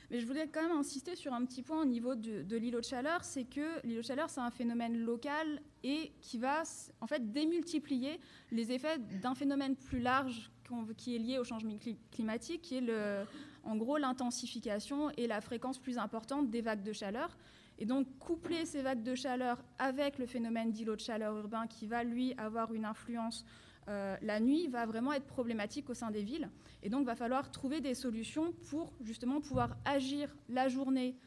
Mais 0.09 0.19
je 0.19 0.27
voulais 0.27 0.47
quand 0.47 0.61
même 0.61 0.77
insister 0.77 1.15
sur 1.15 1.33
un 1.33 1.43
petit 1.45 1.63
point 1.63 1.81
au 1.81 1.85
niveau 1.85 2.13
de, 2.13 2.55
l'îlot 2.55 2.81
de 2.81 2.85
chaleur, 2.85 3.23
c'est 3.23 3.45
que 3.45 3.83
l'îlot 3.83 4.01
de 4.01 4.05
chaleur, 4.05 4.29
c'est 4.29 4.41
un 4.41 4.51
phénomène 4.51 4.97
local 4.97 5.59
et 5.83 6.11
qui 6.21 6.37
va 6.37 6.63
en 7.01 7.07
fait 7.07 7.31
démultiplier 7.31 8.19
les 8.51 8.71
effets 8.71 8.99
d'un 8.99 9.33
phénomène 9.33 9.75
plus 9.75 9.99
large 9.99 10.51
qui 10.97 11.15
est 11.15 11.19
lié 11.19 11.37
au 11.37 11.43
changement 11.43 11.77
climatique, 12.11 12.61
qui 12.61 12.77
est 12.77 12.81
le, 12.81 13.25
en 13.63 13.75
gros 13.75 13.97
l'intensification 13.97 15.09
et 15.17 15.27
la 15.27 15.41
fréquence 15.41 15.79
plus 15.79 15.97
importante 15.97 16.49
des 16.49 16.61
vagues 16.61 16.83
de 16.83 16.93
chaleur. 16.93 17.37
Et 17.79 17.85
donc 17.85 18.07
coupler 18.19 18.65
ces 18.65 18.81
vagues 18.81 19.03
de 19.03 19.15
chaleur 19.15 19.63
avec 19.79 20.19
le 20.19 20.27
phénomène 20.27 20.71
d'îlot 20.71 20.95
de 20.95 21.01
chaleur 21.01 21.35
urbain 21.37 21.67
qui 21.67 21.87
va 21.87 22.03
lui 22.03 22.33
avoir 22.37 22.73
une 22.73 22.85
influence 22.85 23.45
euh, 23.89 24.15
la 24.21 24.39
nuit 24.39 24.67
va 24.67 24.85
vraiment 24.85 25.13
être 25.13 25.25
problématique 25.25 25.89
au 25.89 25.93
sein 25.93 26.11
des 26.11 26.23
villes. 26.23 26.49
Et 26.83 26.89
donc, 26.89 27.05
va 27.05 27.15
falloir 27.15 27.51
trouver 27.51 27.81
des 27.81 27.93
solutions 27.93 28.53
pour 28.69 28.93
justement 29.01 29.41
pouvoir 29.41 29.77
agir 29.85 30.33
la 30.49 30.69
journée 30.69 31.17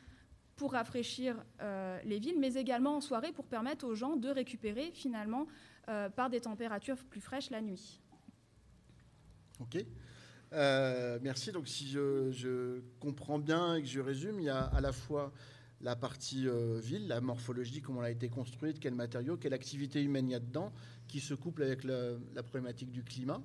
pour 0.57 0.73
rafraîchir 0.73 1.37
euh, 1.61 2.01
les 2.05 2.19
villes, 2.19 2.39
mais 2.39 2.55
également 2.55 2.97
en 2.97 3.01
soirée 3.03 3.33
pour 3.33 3.45
permettre 3.45 3.87
aux 3.87 3.95
gens 3.95 4.17
de 4.17 4.31
récupérer 4.31 4.91
finalement 4.93 5.47
euh, 5.89 6.09
par 6.09 6.31
des 6.31 6.41
températures 6.41 7.05
plus 7.05 7.21
fraîches 7.21 7.51
la 7.51 7.61
nuit. 7.61 8.01
Ok. 9.61 9.85
Euh, 10.53 11.19
merci. 11.23 11.53
Donc, 11.53 11.69
si 11.69 11.89
je, 11.89 12.81
comprends 13.01 13.39
bien 13.39 13.77
et 13.77 13.83
que 13.83 13.89
je 13.89 14.01
résume, 14.01 14.41
il 14.41 14.47
y 14.47 14.51
a 14.51 14.61
à 14.61 14.81
la 14.81 14.93
fois 14.93 15.33
la 15.83 15.95
partie 15.95 16.49
euh, 16.49 16.79
ville, 16.81 17.07
la 17.09 17.21
morphologie, 17.21 17.83
comment 17.83 18.01
elle 18.01 18.09
a 18.09 18.11
été 18.11 18.29
construite, 18.29 18.81
quels 18.81 18.95
matériaux, 18.95 19.37
quelle 19.37 19.53
activité 19.53 20.03
humaine 20.03 20.29
il 20.29 20.33
y 20.33 20.37
a 20.37 20.41
dedans, 20.41 20.73
qui 21.07 21.21
se 21.21 21.35
couple 21.35 21.63
avec 21.63 21.85
la, 21.85 22.43
problématique 22.43 22.91
du 22.91 23.03
climat, 23.03 23.43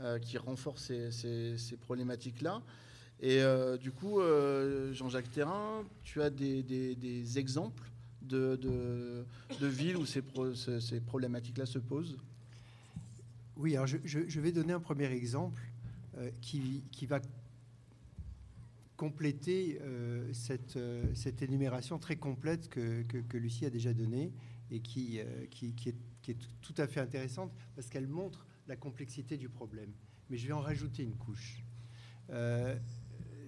euh, 0.00 0.18
qui 0.18 0.38
renforce 0.38 0.92
ces, 1.10 1.76
problématiques-là. 1.80 2.62
Et 3.20 3.42
du 3.80 3.90
coup, 3.90 4.20
Jean-Jacques 4.92 5.30
Terrain, 5.30 5.84
tu 6.04 6.22
as 6.22 6.30
des, 6.30 7.38
exemples 7.38 7.90
de, 8.22 9.24
villes 9.60 9.96
où 9.96 10.06
ces, 10.06 10.22
problématiques-là 11.00 11.66
se 11.66 11.78
posent? 11.78 12.16
Oui, 13.58 13.74
alors 13.74 13.88
je, 13.88 14.40
vais 14.40 14.52
donner 14.52 14.72
un 14.72 14.80
premier 14.80 15.10
exemple. 15.10 15.60
Euh, 16.16 16.30
qui, 16.40 17.06
va 17.06 17.20
compléter 18.96 19.78
euh, 19.82 20.32
cette, 20.32 20.76
euh, 20.76 21.04
cette, 21.14 21.42
énumération 21.42 21.98
très 21.98 22.16
complète 22.16 22.68
que, 22.68 23.04
Lucie 23.36 23.66
a 23.66 23.70
déjà 23.70 23.92
donnée 23.92 24.32
et 24.70 24.80
qui, 24.80 25.20
qui, 25.50 25.68
est, 25.68 25.96
qui, 26.22 26.30
est, 26.30 26.38
tout 26.60 26.74
à 26.78 26.86
fait 26.86 27.00
intéressante 27.00 27.52
parce 27.76 27.88
qu'elle 27.88 28.08
montre 28.08 28.46
la 28.66 28.76
complexité 28.76 29.36
du 29.36 29.48
problème. 29.48 29.92
Mais 30.30 30.38
je 30.38 30.46
vais 30.46 30.52
en 30.52 30.60
rajouter 30.60 31.02
une 31.02 31.14
couche. 31.14 31.62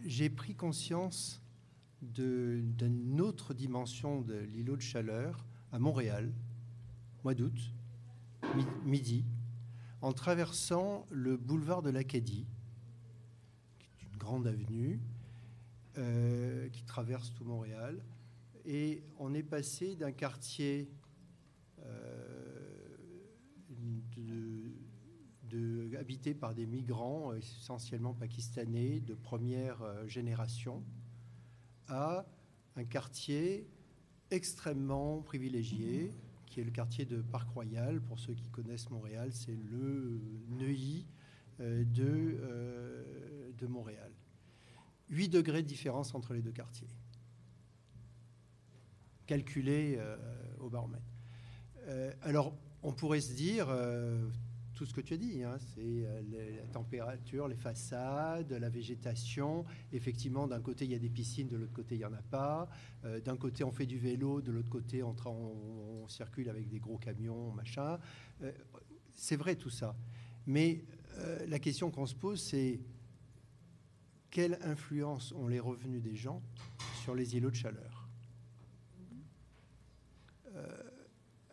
J'ai 0.05 0.31
pris 0.31 0.55
conscience 0.55 1.43
d'une 2.03 3.21
autre 3.21 3.53
dimension 3.53 4.23
de 4.23 4.35
l'îlot 4.35 4.77
de 4.77 4.83
chaleur 4.83 5.45
à 5.73 5.79
Montréal, 5.79 6.33
mois 7.25 7.35
d'août, 7.35 7.75
midi, 8.85 9.25
en 10.03 10.13
traversant 10.13 11.07
le 11.11 11.37
boulevard 11.37 11.83
de 11.83 11.91
l'Acadie, 11.91 12.47
grande 14.19 14.47
avenue 14.47 15.01
euh, 15.99 16.69
qui 16.69 16.85
traverse 16.85 17.33
tout 17.35 17.45
Montréal. 17.45 18.03
Et 18.65 19.03
on 19.19 19.35
est 19.35 19.43
passé 19.43 19.97
d'un 19.97 20.13
quartier 20.13 20.91
euh, 21.81 22.21
habité 25.99 26.35
par 26.35 26.55
des 26.55 26.67
migrants 26.67 27.35
essentiellement 27.35 28.15
pakistanais 28.15 29.01
de 29.01 29.15
première 29.15 29.83
euh, 29.83 30.07
génération 30.07 30.83
à 31.89 32.25
un 32.77 32.85
quartier 32.85 33.69
extrêmement 34.31 35.21
privilégié, 35.23 36.13
qui 36.51 36.61
est 36.61 36.65
le 36.65 36.71
quartier 36.71 37.07
de 37.07 37.23
Parc 37.23 37.49
Royal. 37.49 38.01
Pour 38.03 38.19
ceux 38.19 38.35
qui 38.35 38.49
connaissent 38.51 38.91
Montréal, 38.91 39.33
c'est 39.33 39.57
le 39.57 40.21
Neuilly 40.51 41.07
de, 41.59 42.39
de 43.59 43.67
Montréal. 43.67 44.11
8 45.11 45.29
degrés 45.29 45.63
de 45.63 45.67
différence 45.67 46.15
entre 46.15 46.35
les 46.35 46.43
deux 46.43 46.53
quartiers, 46.53 46.89
calculé 49.27 49.97
euh, 49.99 50.17
au 50.61 50.71
baromètre. 50.71 51.05
Euh, 51.89 52.13
alors, 52.23 52.55
on 52.83 52.93
pourrait 52.93 53.21
se 53.21 53.35
dire, 53.35 53.67
euh, 53.69 54.29
tout 54.81 54.87
ce 54.87 54.95
que 54.95 55.03
tu 55.03 55.13
as 55.13 55.19
dit, 55.19 55.43
hein, 55.43 55.59
c'est 55.75 56.07
la 56.59 56.67
température, 56.73 57.47
les 57.47 57.55
façades, 57.55 58.51
la 58.51 58.71
végétation. 58.71 59.67
Effectivement, 59.93 60.47
d'un 60.47 60.63
côté, 60.63 60.87
il 60.87 60.91
y 60.91 60.95
a 60.95 60.99
des 60.99 61.11
piscines, 61.11 61.49
de 61.49 61.59
l'autre 61.59 61.75
côté, 61.75 61.97
il 61.97 61.99
n'y 61.99 62.05
en 62.07 62.15
a 62.15 62.23
pas. 62.23 62.67
d'un 63.23 63.37
côté, 63.37 63.63
on 63.63 63.73
fait 63.73 63.85
du 63.85 63.99
vélo, 63.99 64.41
de 64.41 64.51
l'autre 64.51 64.71
côté, 64.71 65.03
on, 65.03 65.15
on, 65.27 66.09
circule 66.09 66.49
avec 66.49 66.67
des 66.67 66.79
gros 66.79 66.97
camions, 66.97 67.53
machin. 67.53 67.99
c'est 69.13 69.37
vrai 69.37 69.55
tout 69.55 69.69
ça. 69.69 69.95
Mais 70.47 70.83
la 71.47 71.59
question 71.59 71.91
qu'on 71.91 72.07
se 72.07 72.15
pose, 72.15 72.41
c'est 72.41 72.81
quelle 74.31 74.59
influence 74.63 75.33
ont 75.33 75.47
les 75.47 75.61
revenus 75.61 76.01
des 76.01 76.17
gens 76.17 76.41
sur 77.03 77.15
les 77.15 77.37
îlots 77.37 77.51
de 77.51 77.57
chaleur? 77.57 77.90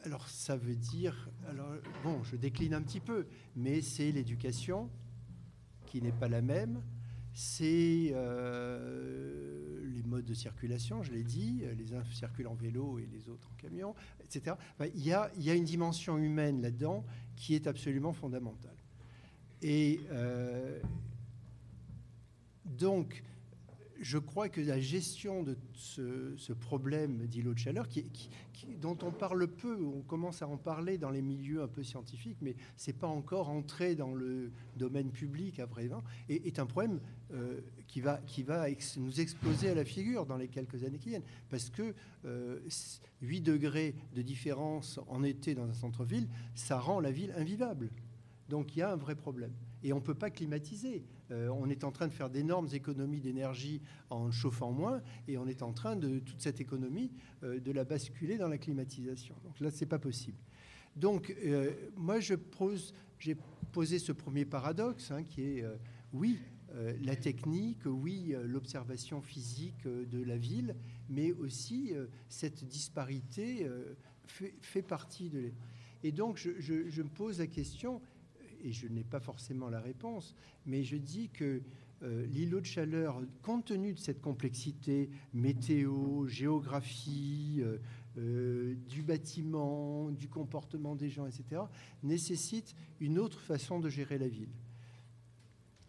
Alors 0.07 0.29
ça 0.29 0.55
veut 0.55 0.77
dire, 0.77 1.29
alors 1.49 1.69
bon, 2.01 2.23
je 2.23 2.37
décline 2.37 2.73
un 2.73 2.81
petit 2.81 3.01
peu, 3.01 3.27
mais 3.57 3.81
c'est 3.81 4.09
l'éducation 4.09 4.89
qui 5.85 6.01
n'est 6.01 6.13
pas 6.13 6.29
la 6.29 6.41
même, 6.41 6.81
c'est 7.33 8.11
euh, 8.13 9.81
les 9.83 10.03
modes 10.03 10.23
de 10.23 10.33
circulation, 10.33 11.03
je 11.03 11.11
l'ai 11.11 11.23
dit, 11.23 11.61
les 11.77 11.93
uns 11.93 12.05
circulent 12.05 12.47
en 12.47 12.53
vélo 12.53 12.99
et 12.99 13.05
les 13.11 13.27
autres 13.27 13.49
en 13.51 13.55
camion, 13.57 13.95
etc. 14.23 14.55
il, 14.95 15.05
y 15.05 15.11
a, 15.11 15.29
une 15.53 15.65
dimension 15.65 16.17
humaine 16.17 16.61
là-dedans 16.61 17.03
qui 17.35 17.53
est 17.53 17.67
absolument 17.67 18.13
fondamentale. 18.13 18.77
Et 19.61 19.99
euh, 20.11 20.79
donc, 22.63 23.23
je 23.99 24.17
crois 24.17 24.49
que 24.49 24.61
la 24.61 24.79
gestion 24.79 25.43
de 25.43 25.57
ce, 25.73 26.53
problème 26.53 27.27
d'îlot 27.27 27.53
de 27.53 27.59
chaleur, 27.59 27.87
dont 28.81 28.97
on 29.03 29.11
parle 29.11 29.47
peu, 29.47 29.83
on 29.83 30.01
commence 30.01 30.41
à 30.41 30.47
en 30.47 30.57
parler 30.57 30.97
dans 30.97 31.09
les 31.09 31.21
milieux 31.21 31.61
un 31.61 31.67
peu 31.67 31.83
scientifiques, 31.83 32.37
mais 32.41 32.55
c'est 32.75 32.97
pas 32.97 33.07
encore 33.07 33.49
entré 33.49 33.95
dans 33.95 34.13
le 34.13 34.51
domaine 34.75 35.11
public 35.11 35.59
à 35.59 35.65
vrai 35.65 35.89
est, 36.29 36.59
un 36.59 36.65
problème 36.65 36.99
euh, 37.33 37.59
qui 37.87 38.01
va, 38.01 38.17
qui 38.25 38.43
va 38.43 38.65
nous 38.97 39.21
exploser 39.21 39.69
à 39.69 39.75
la 39.75 39.85
figure 39.85 40.25
dans 40.25 40.37
les 40.37 40.47
quelques 40.47 40.83
années 40.83 40.99
qui 40.99 41.09
viennent. 41.09 41.23
Parce 41.49 41.69
que 41.69 41.93
8 42.23 42.25
euh, 42.25 43.41
degrés 43.41 43.95
de 44.15 44.21
différence 44.21 44.99
en 45.07 45.23
été 45.23 45.55
dans 45.55 45.69
un 45.69 45.73
centre-ville, 45.73 46.27
ça 46.55 46.79
rend 46.79 46.99
la 46.99 47.11
ville 47.11 47.33
invivable. 47.37 47.89
Donc 48.49 48.75
il 48.75 48.79
y 48.79 48.81
a 48.81 48.91
un 48.91 48.95
vrai 48.95 49.15
problème. 49.15 49.53
Et 49.87 49.93
on 49.93 49.99
ne 49.99 50.01
peut 50.01 50.15
pas 50.15 50.29
climatiser. 50.29 51.05
Euh, 51.31 51.47
on 51.47 51.69
est 51.69 51.85
en 51.85 51.93
train 51.93 52.09
de 52.09 52.11
faire 52.11 52.29
d'énormes 52.29 52.67
économies 52.73 53.21
d'énergie 53.21 53.81
en 54.09 54.31
chauffant 54.31 54.73
moins, 54.73 55.01
et 55.29 55.37
on 55.37 55.47
est 55.47 55.61
en 55.61 55.71
train 55.71 55.95
de 55.95 56.19
toute 56.19 56.41
cette 56.41 56.59
économie 56.59 57.09
euh, 57.43 57.61
de 57.61 57.71
la 57.71 57.85
basculer 57.85 58.37
dans 58.37 58.49
la 58.49 58.57
climatisation. 58.57 59.33
Donc 59.45 59.57
là, 59.61 59.71
c'est 59.71 59.85
pas 59.85 59.97
possible. 59.97 60.37
Donc 60.97 61.33
euh, 61.45 61.71
moi, 61.95 62.19
j'ai 62.19 62.35
posé 63.71 63.97
ce 63.97 64.11
premier 64.11 64.43
paradoxe, 64.43 65.09
hein, 65.11 65.23
qui 65.23 65.41
est 65.43 65.65
oui, 66.11 66.37
la 67.01 67.15
technique, 67.15 67.85
oui, 67.85 68.35
l'observation 68.43 69.21
physique 69.21 69.87
de 69.87 70.21
la 70.21 70.35
ville, 70.37 70.75
mais 71.07 71.31
aussi 71.31 71.93
cette 72.27 72.65
disparité 72.65 73.69
fait, 74.25 74.81
partie 74.81 75.29
de. 75.29 75.53
Et 76.03 76.11
donc, 76.11 76.37
je 76.37 77.01
me 77.01 77.09
pose 77.09 77.39
la 77.39 77.47
question 77.47 78.01
et 78.67 78.73
je 78.73 78.87
n'ai 78.87 79.05
pas 79.05 79.21
forcément 79.21 79.69
la 79.69 79.79
réponse, 79.79 80.35
mais 80.65 80.83
je 80.83 80.97
dis 80.97 81.29
que 81.29 81.61
euh, 82.03 82.25
l'îlot 82.27 82.59
de 82.59 82.65
chaleur, 82.65 83.21
compte 83.41 83.65
tenu 83.65 83.93
de 83.93 83.99
cette 83.99 84.21
complexité 84.21 85.09
météo, 85.33 86.27
géographie, 86.27 87.61
euh, 87.61 87.77
euh, 88.17 88.75
du 88.89 89.03
bâtiment, 89.03 90.11
du 90.11 90.27
comportement 90.27 90.95
des 90.95 91.09
gens, 91.09 91.25
etc., 91.25 91.61
nécessite 92.03 92.75
une 92.99 93.17
autre 93.17 93.39
façon 93.39 93.79
de 93.79 93.89
gérer 93.89 94.17
la 94.17 94.27
ville. 94.27 94.51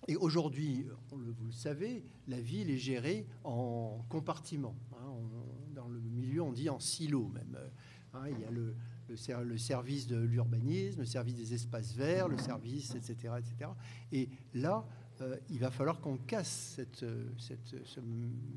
Et 0.07 0.17
aujourd'hui, 0.17 0.87
vous 1.11 1.47
le 1.47 1.53
savez, 1.53 2.05
la 2.29 2.41
ville 2.41 2.71
est 2.71 2.79
gérée 2.79 3.27
en 3.45 4.05
compartiments. 4.09 4.77
Hein, 4.93 5.13
dans 5.75 5.89
le 5.89 6.01
milieu, 6.01 6.43
on 6.43 6.53
dit 6.53 6.71
en 6.71 6.79
silo 6.79 7.29
même. 7.29 7.59
Hein, 8.15 8.23
il 8.31 8.41
y 8.41 8.45
a 8.45 8.51
le, 8.51 8.75
le, 9.09 9.59
service 9.59 10.07
de 10.07 10.17
l'urbanisme, 10.17 11.01
le 11.01 11.07
service 11.07 11.35
des 11.35 11.55
espaces 11.55 11.95
verts, 11.95 12.29
le 12.29 12.39
service, 12.39 12.95
etc. 12.95 13.35
etc. 13.39 13.71
Et 14.13 14.29
là, 14.55 14.87
euh, 15.21 15.37
il 15.51 15.59
va 15.59 15.71
falloir 15.71 16.01
qu'on 16.01 16.17
casse 16.17 16.77
cette, 16.77 17.05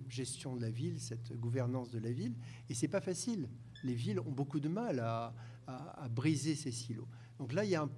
gestion 0.10 0.56
de 0.56 0.62
la 0.62 0.70
ville, 0.70 1.00
cette 1.00 1.34
gouvernance 1.40 1.92
de 1.92 2.00
la 2.00 2.12
ville. 2.12 2.36
Et 2.70 2.74
c'est 2.74 2.88
pas 2.88 3.02
facile. 3.02 3.48
Les 3.84 3.96
villes 3.96 4.20
ont 4.20 4.32
beaucoup 4.32 4.60
de 4.60 4.70
mal 4.70 5.00
à, 5.00 5.34
à, 5.68 6.08
briser 6.10 6.56
ces 6.56 6.72
silos. 6.72 7.08
Donc 7.40 7.54
là, 7.54 7.64
il 7.64 7.72
y 7.72 7.76
a 7.76 7.84
un 7.84 7.90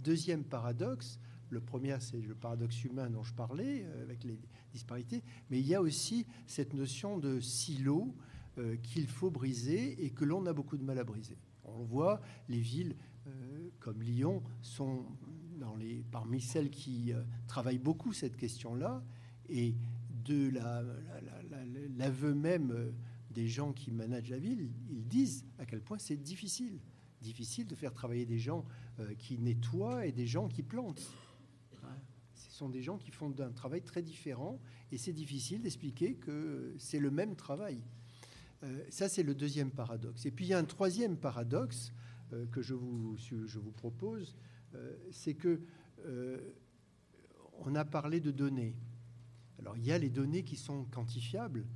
deuxième 0.00 0.44
paradoxe. 0.44 1.20
Le 1.50 1.60
premier, 1.60 1.96
c'est 2.00 2.20
le 2.20 2.34
paradoxe 2.34 2.84
humain 2.84 3.08
dont 3.08 3.22
je 3.22 3.32
parlais, 3.32 3.84
euh, 3.84 4.02
avec 4.02 4.24
les 4.24 4.38
disparités. 4.72 5.22
Mais 5.50 5.60
il 5.60 5.66
y 5.66 5.74
a 5.74 5.80
aussi 5.80 6.26
cette 6.46 6.74
notion 6.74 7.18
de 7.18 7.40
silo 7.40 8.14
euh, 8.58 8.76
qu'il 8.76 9.06
faut 9.06 9.30
briser 9.30 10.04
et 10.04 10.10
que 10.10 10.24
l'on 10.24 10.44
a 10.46 10.52
beaucoup 10.52 10.76
de 10.76 10.84
mal 10.84 10.98
à 10.98 11.04
briser. 11.04 11.38
On 11.74 11.78
le 11.78 11.84
voit, 11.84 12.20
les 12.48 12.60
villes 12.60 12.96
euh, 13.26 13.70
comme 13.80 14.02
Lyon 14.02 14.42
sont 14.62 15.04
dans 15.58 15.76
les, 15.76 16.04
parmi 16.10 16.40
celles 16.40 16.70
qui 16.70 17.12
euh, 17.12 17.22
travaillent 17.46 17.78
beaucoup 17.78 18.12
cette 18.12 18.36
question-là. 18.36 19.02
Et 19.48 19.74
de 20.24 20.50
l'aveu 21.96 22.34
même 22.34 22.70
euh, 22.70 22.90
des 23.30 23.48
gens 23.48 23.72
qui 23.72 23.90
managent 23.90 24.30
la 24.30 24.38
ville, 24.38 24.70
ils 24.90 25.06
disent 25.06 25.44
à 25.58 25.66
quel 25.66 25.80
point 25.80 25.98
c'est 25.98 26.16
difficile. 26.16 26.78
Difficile 27.20 27.66
de 27.66 27.74
faire 27.74 27.92
travailler 27.92 28.26
des 28.26 28.38
gens 28.38 28.64
qui 29.18 29.38
nettoient 29.38 30.06
et 30.06 30.12
des 30.12 30.26
gens 30.26 30.48
qui 30.48 30.62
plantent. 30.62 31.10
Ce 32.34 32.52
sont 32.52 32.68
des 32.68 32.82
gens 32.82 32.96
qui 32.96 33.10
font 33.10 33.34
un 33.40 33.50
travail 33.50 33.82
très 33.82 34.02
différent 34.02 34.60
et 34.92 34.98
c'est 34.98 35.12
difficile 35.12 35.62
d'expliquer 35.62 36.14
que 36.14 36.74
c'est 36.78 37.00
le 37.00 37.10
même 37.10 37.34
travail. 37.34 37.80
Euh, 38.64 38.84
ça, 38.90 39.08
c'est 39.08 39.22
le 39.22 39.34
deuxième 39.34 39.70
paradoxe. 39.70 40.26
Et 40.26 40.30
puis, 40.30 40.46
il 40.46 40.48
y 40.48 40.54
a 40.54 40.58
un 40.58 40.64
troisième 40.64 41.16
paradoxe 41.16 41.92
euh, 42.32 42.46
que 42.46 42.62
je 42.62 42.74
vous, 42.74 43.16
propose, 43.76 44.36
euh, 44.74 44.96
c'est 45.10 45.34
que 45.34 45.60
on 47.60 47.74
a 47.74 47.84
parlé 47.84 48.20
de 48.20 48.30
données. 48.30 48.76
Alors, 49.58 49.76
il 49.76 49.84
y 49.84 49.90
a 49.90 49.98
les 49.98 50.10
données 50.10 50.44
qui 50.44 50.54
sont 50.54 50.84
quantifiables. 50.84 51.66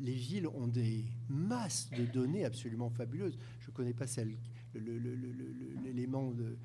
les 0.00 0.14
villes 0.14 0.48
ont 0.48 0.66
des 0.66 1.04
masses 1.28 1.88
de 1.90 2.04
données 2.04 2.44
absolument 2.44 2.90
fabuleuses. 2.90 3.38
Je 3.60 3.70
ne 3.70 3.72
connais 3.72 3.94
pas 3.94 4.08
celle, 4.08 4.36
l'élément 4.74 6.32
de 6.32 6.56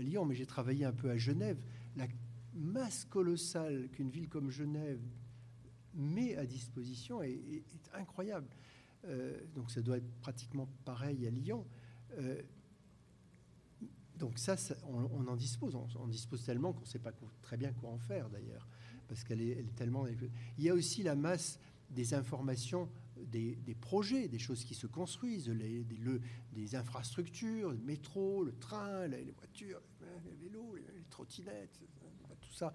Lyon, 0.00 0.24
mais 0.24 0.34
j'ai 0.34 0.46
travaillé 0.46 0.86
un 0.86 0.94
peu 0.94 1.10
à 1.10 1.18
Genève. 1.18 1.58
La 1.94 2.06
masse 2.54 3.04
colossale 3.04 3.90
qu'une 3.90 4.08
ville 4.08 4.30
comme 4.30 4.50
Genève 4.50 5.02
met 5.92 6.36
à 6.36 6.46
disposition 6.46 7.22
est 7.22 7.62
incroyable. 7.92 8.48
Euh, 9.06 9.38
donc 9.54 9.70
ça 9.70 9.80
doit 9.80 9.96
être 9.96 10.10
pratiquement 10.20 10.68
pareil 10.84 11.26
à 11.26 11.30
Lyon. 11.30 11.66
Euh, 12.18 12.42
donc 14.16 14.38
ça, 14.38 14.56
on, 14.86 15.26
en 15.26 15.36
dispose. 15.36 15.74
On, 15.74 16.06
dispose 16.06 16.44
tellement 16.44 16.72
qu'on 16.72 16.82
ne 16.82 16.86
sait 16.86 16.98
pas 16.98 17.12
très 17.40 17.56
bien 17.56 17.72
quoi 17.72 17.90
en 17.90 17.98
faire 17.98 18.28
d'ailleurs, 18.28 18.68
parce 19.08 19.24
qu'elle 19.24 19.40
est, 19.40 19.64
tellement. 19.76 20.06
Il 20.58 20.64
y 20.64 20.68
a 20.68 20.74
aussi 20.74 21.02
la 21.02 21.14
masse 21.14 21.58
des 21.88 22.12
informations, 22.12 22.90
des, 23.16 23.56
projets, 23.80 24.28
des 24.28 24.38
choses 24.38 24.64
qui 24.64 24.74
se 24.74 24.86
construisent, 24.86 25.48
les, 25.48 25.86
des, 26.52 26.74
infrastructures, 26.74 27.70
le 27.70 27.78
métro, 27.78 28.44
le 28.44 28.52
train, 28.52 29.06
les, 29.06 29.32
voitures, 29.32 29.80
les 30.26 30.36
vélos, 30.36 30.76
les, 30.76 31.04
trottinettes, 31.08 31.80
tout 32.42 32.52
ça. 32.52 32.74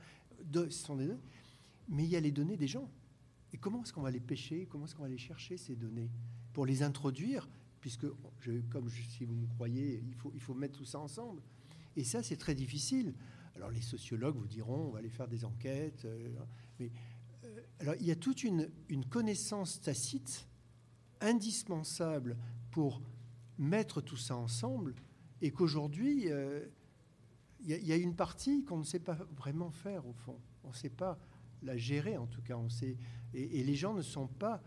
Mais 1.89 2.03
il 2.03 2.09
y 2.09 2.15
a 2.15 2.19
les 2.19 2.31
données 2.31 2.57
des 2.57 2.67
gens. 2.67 2.89
Et 3.55 3.57
comment 3.57 3.81
est-ce 3.83 3.93
qu'on 3.93 4.01
va 4.01 4.11
les 4.11 4.19
pêcher 4.19 4.67
Comment 4.69 4.83
est-ce 4.83 4.95
qu'on 4.95 5.03
va 5.03 5.07
les 5.07 5.17
chercher, 5.17 5.55
ces 5.55 5.77
données? 5.77 6.11
Pour 6.51 6.65
les 6.65 6.83
introduire, 6.83 7.47
puisque, 7.79 8.05
comme 8.69 8.89
si 8.89 9.23
vous 9.23 9.33
me 9.33 9.47
croyez, 9.47 10.03
il 10.05 10.13
faut, 10.13 10.29
il 10.35 10.41
faut 10.41 10.53
mettre 10.53 10.77
tout 10.77 10.83
ça 10.83 10.99
ensemble. 10.99 11.41
Et 11.95 12.03
ça, 12.03 12.21
c'est 12.21 12.35
très 12.35 12.53
difficile. 12.53 13.13
Alors, 13.55 13.71
les 13.71 13.79
sociologues 13.79 14.35
vous 14.35 14.49
diront, 14.49 14.87
on 14.87 14.89
va 14.89 14.99
aller 14.99 15.07
faire 15.07 15.29
des 15.29 15.45
enquêtes. 15.45 16.03
Euh, 16.03 16.35
mais 16.81 16.91
euh, 17.45 17.61
alors, 17.79 17.95
il 17.97 18.05
y 18.05 18.11
a 18.11 18.17
toute 18.17 18.43
une, 18.43 18.69
une 18.89 19.05
connaissance 19.05 19.79
tacite 19.79 20.49
indispensable 21.21 22.35
pour 22.71 23.01
mettre 23.57 24.01
tout 24.01 24.17
ça 24.17 24.35
ensemble, 24.35 24.95
et 25.41 25.51
qu'aujourd'hui, 25.51 26.29
euh, 26.29 26.65
il 27.61 27.71
y, 27.71 27.85
y, 27.85 27.93
a 27.93 27.95
une 27.95 28.17
partie 28.17 28.65
qu'on 28.65 28.79
ne 28.79 28.83
sait 28.83 28.99
pas 28.99 29.17
vraiment 29.37 29.71
faire, 29.71 30.05
au 30.05 30.13
fond. 30.13 30.41
On 30.65 30.71
ne 30.71 30.75
sait 30.75 30.89
pas 30.89 31.17
la 31.63 31.77
gérer, 31.77 32.17
en 32.17 32.27
tout 32.27 32.41
cas. 32.41 32.57
On 32.57 32.69
sait, 32.69 32.97
et, 33.35 33.63
les 33.63 33.75
gens 33.75 33.93
ne 33.93 34.01
sont 34.01 34.27
pas 34.27 34.61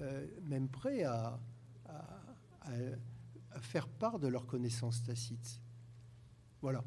euh, 0.00 0.26
même 0.42 0.68
prêts 0.68 1.04
à, 1.04 1.40
faire 3.60 3.88
part 3.88 4.18
de 4.18 4.28
leurs 4.28 4.46
connaissances 4.46 5.02
tacites. 5.02 5.60
Voilà. 6.62 6.82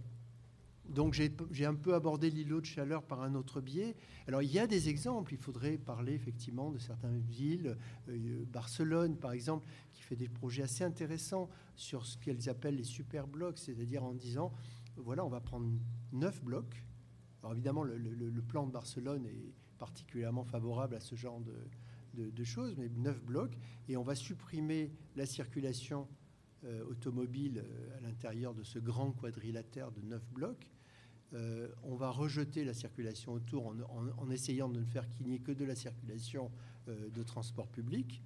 Donc 0.90 1.14
j'ai 1.14 1.66
un 1.66 1.76
peu 1.76 1.96
abordé 1.96 2.30
l'îlot 2.30 2.62
de 2.62 2.66
chaleur 2.66 3.04
par 3.04 3.22
un 3.24 3.34
autre 3.34 3.60
biais. 3.60 3.96
Alors 4.28 4.42
il 4.42 4.52
y 4.52 4.60
a 4.60 4.68
des 4.68 4.88
exemples, 4.90 5.34
il 5.34 5.40
faudrait 5.40 5.78
parler 5.78 6.14
effectivement 6.14 6.72
de 6.72 6.78
certaines 6.78 7.20
villes, 7.20 7.78
euh, 8.10 8.46
Barcelone 8.46 9.18
par 9.18 9.32
exemple, 9.32 9.68
qui 9.94 10.02
fait 10.02 10.16
des 10.16 10.30
projets 10.30 10.64
assez 10.64 10.84
intéressants 10.84 11.50
sur 11.76 12.06
ce 12.06 12.18
qu'elles 12.18 12.50
appellent 12.50 12.76
les 12.76 12.84
super 12.84 13.28
blocs, 13.28 13.58
c'est-à-dire 13.58 14.04
en 14.04 14.14
disant, 14.14 14.54
voilà, 14.96 15.26
on 15.26 15.30
va 15.30 15.42
prendre 15.42 15.68
neuf 16.14 16.44
blocs, 16.44 16.86
alors 17.46 17.54
évidemment, 17.54 17.84
le, 17.84 18.42
plan 18.42 18.66
de 18.66 18.72
Barcelone 18.72 19.28
est 19.28 19.54
particulièrement 19.78 20.44
favorable 20.44 20.96
à 20.96 21.00
ce 21.00 21.16
genre 21.16 21.42
de, 22.14 22.44
choses, 22.44 22.76
mais 22.78 22.90
neuf 22.90 23.22
blocs, 23.24 23.58
et 23.90 23.98
on 23.98 24.04
va 24.04 24.16
supprimer 24.16 24.92
la 25.16 25.26
circulation 25.26 26.08
euh, 26.64 26.86
automobile 26.86 27.64
euh, 27.64 27.98
à 27.98 28.02
l'intérieur 28.02 28.54
de 28.54 28.64
ce 28.64 28.80
grand 28.80 29.12
quadrilatère 29.12 29.92
de 29.92 30.02
neuf 30.02 30.24
blocs. 30.32 30.72
Euh, 31.34 31.68
on 31.84 31.96
va 31.96 32.12
rejeter 32.12 32.64
la 32.64 32.74
circulation 32.74 33.34
autour 33.34 33.76
en, 33.90 34.32
essayant 34.32 34.70
de 34.70 34.80
ne 34.80 34.86
faire 34.86 35.10
qu'il 35.10 35.28
n'y 35.28 35.36
ait 35.36 35.40
que 35.40 35.52
de 35.52 35.66
la 35.66 35.76
circulation 35.76 36.52
de 36.88 37.24
transport 37.24 37.68
public. 37.68 38.22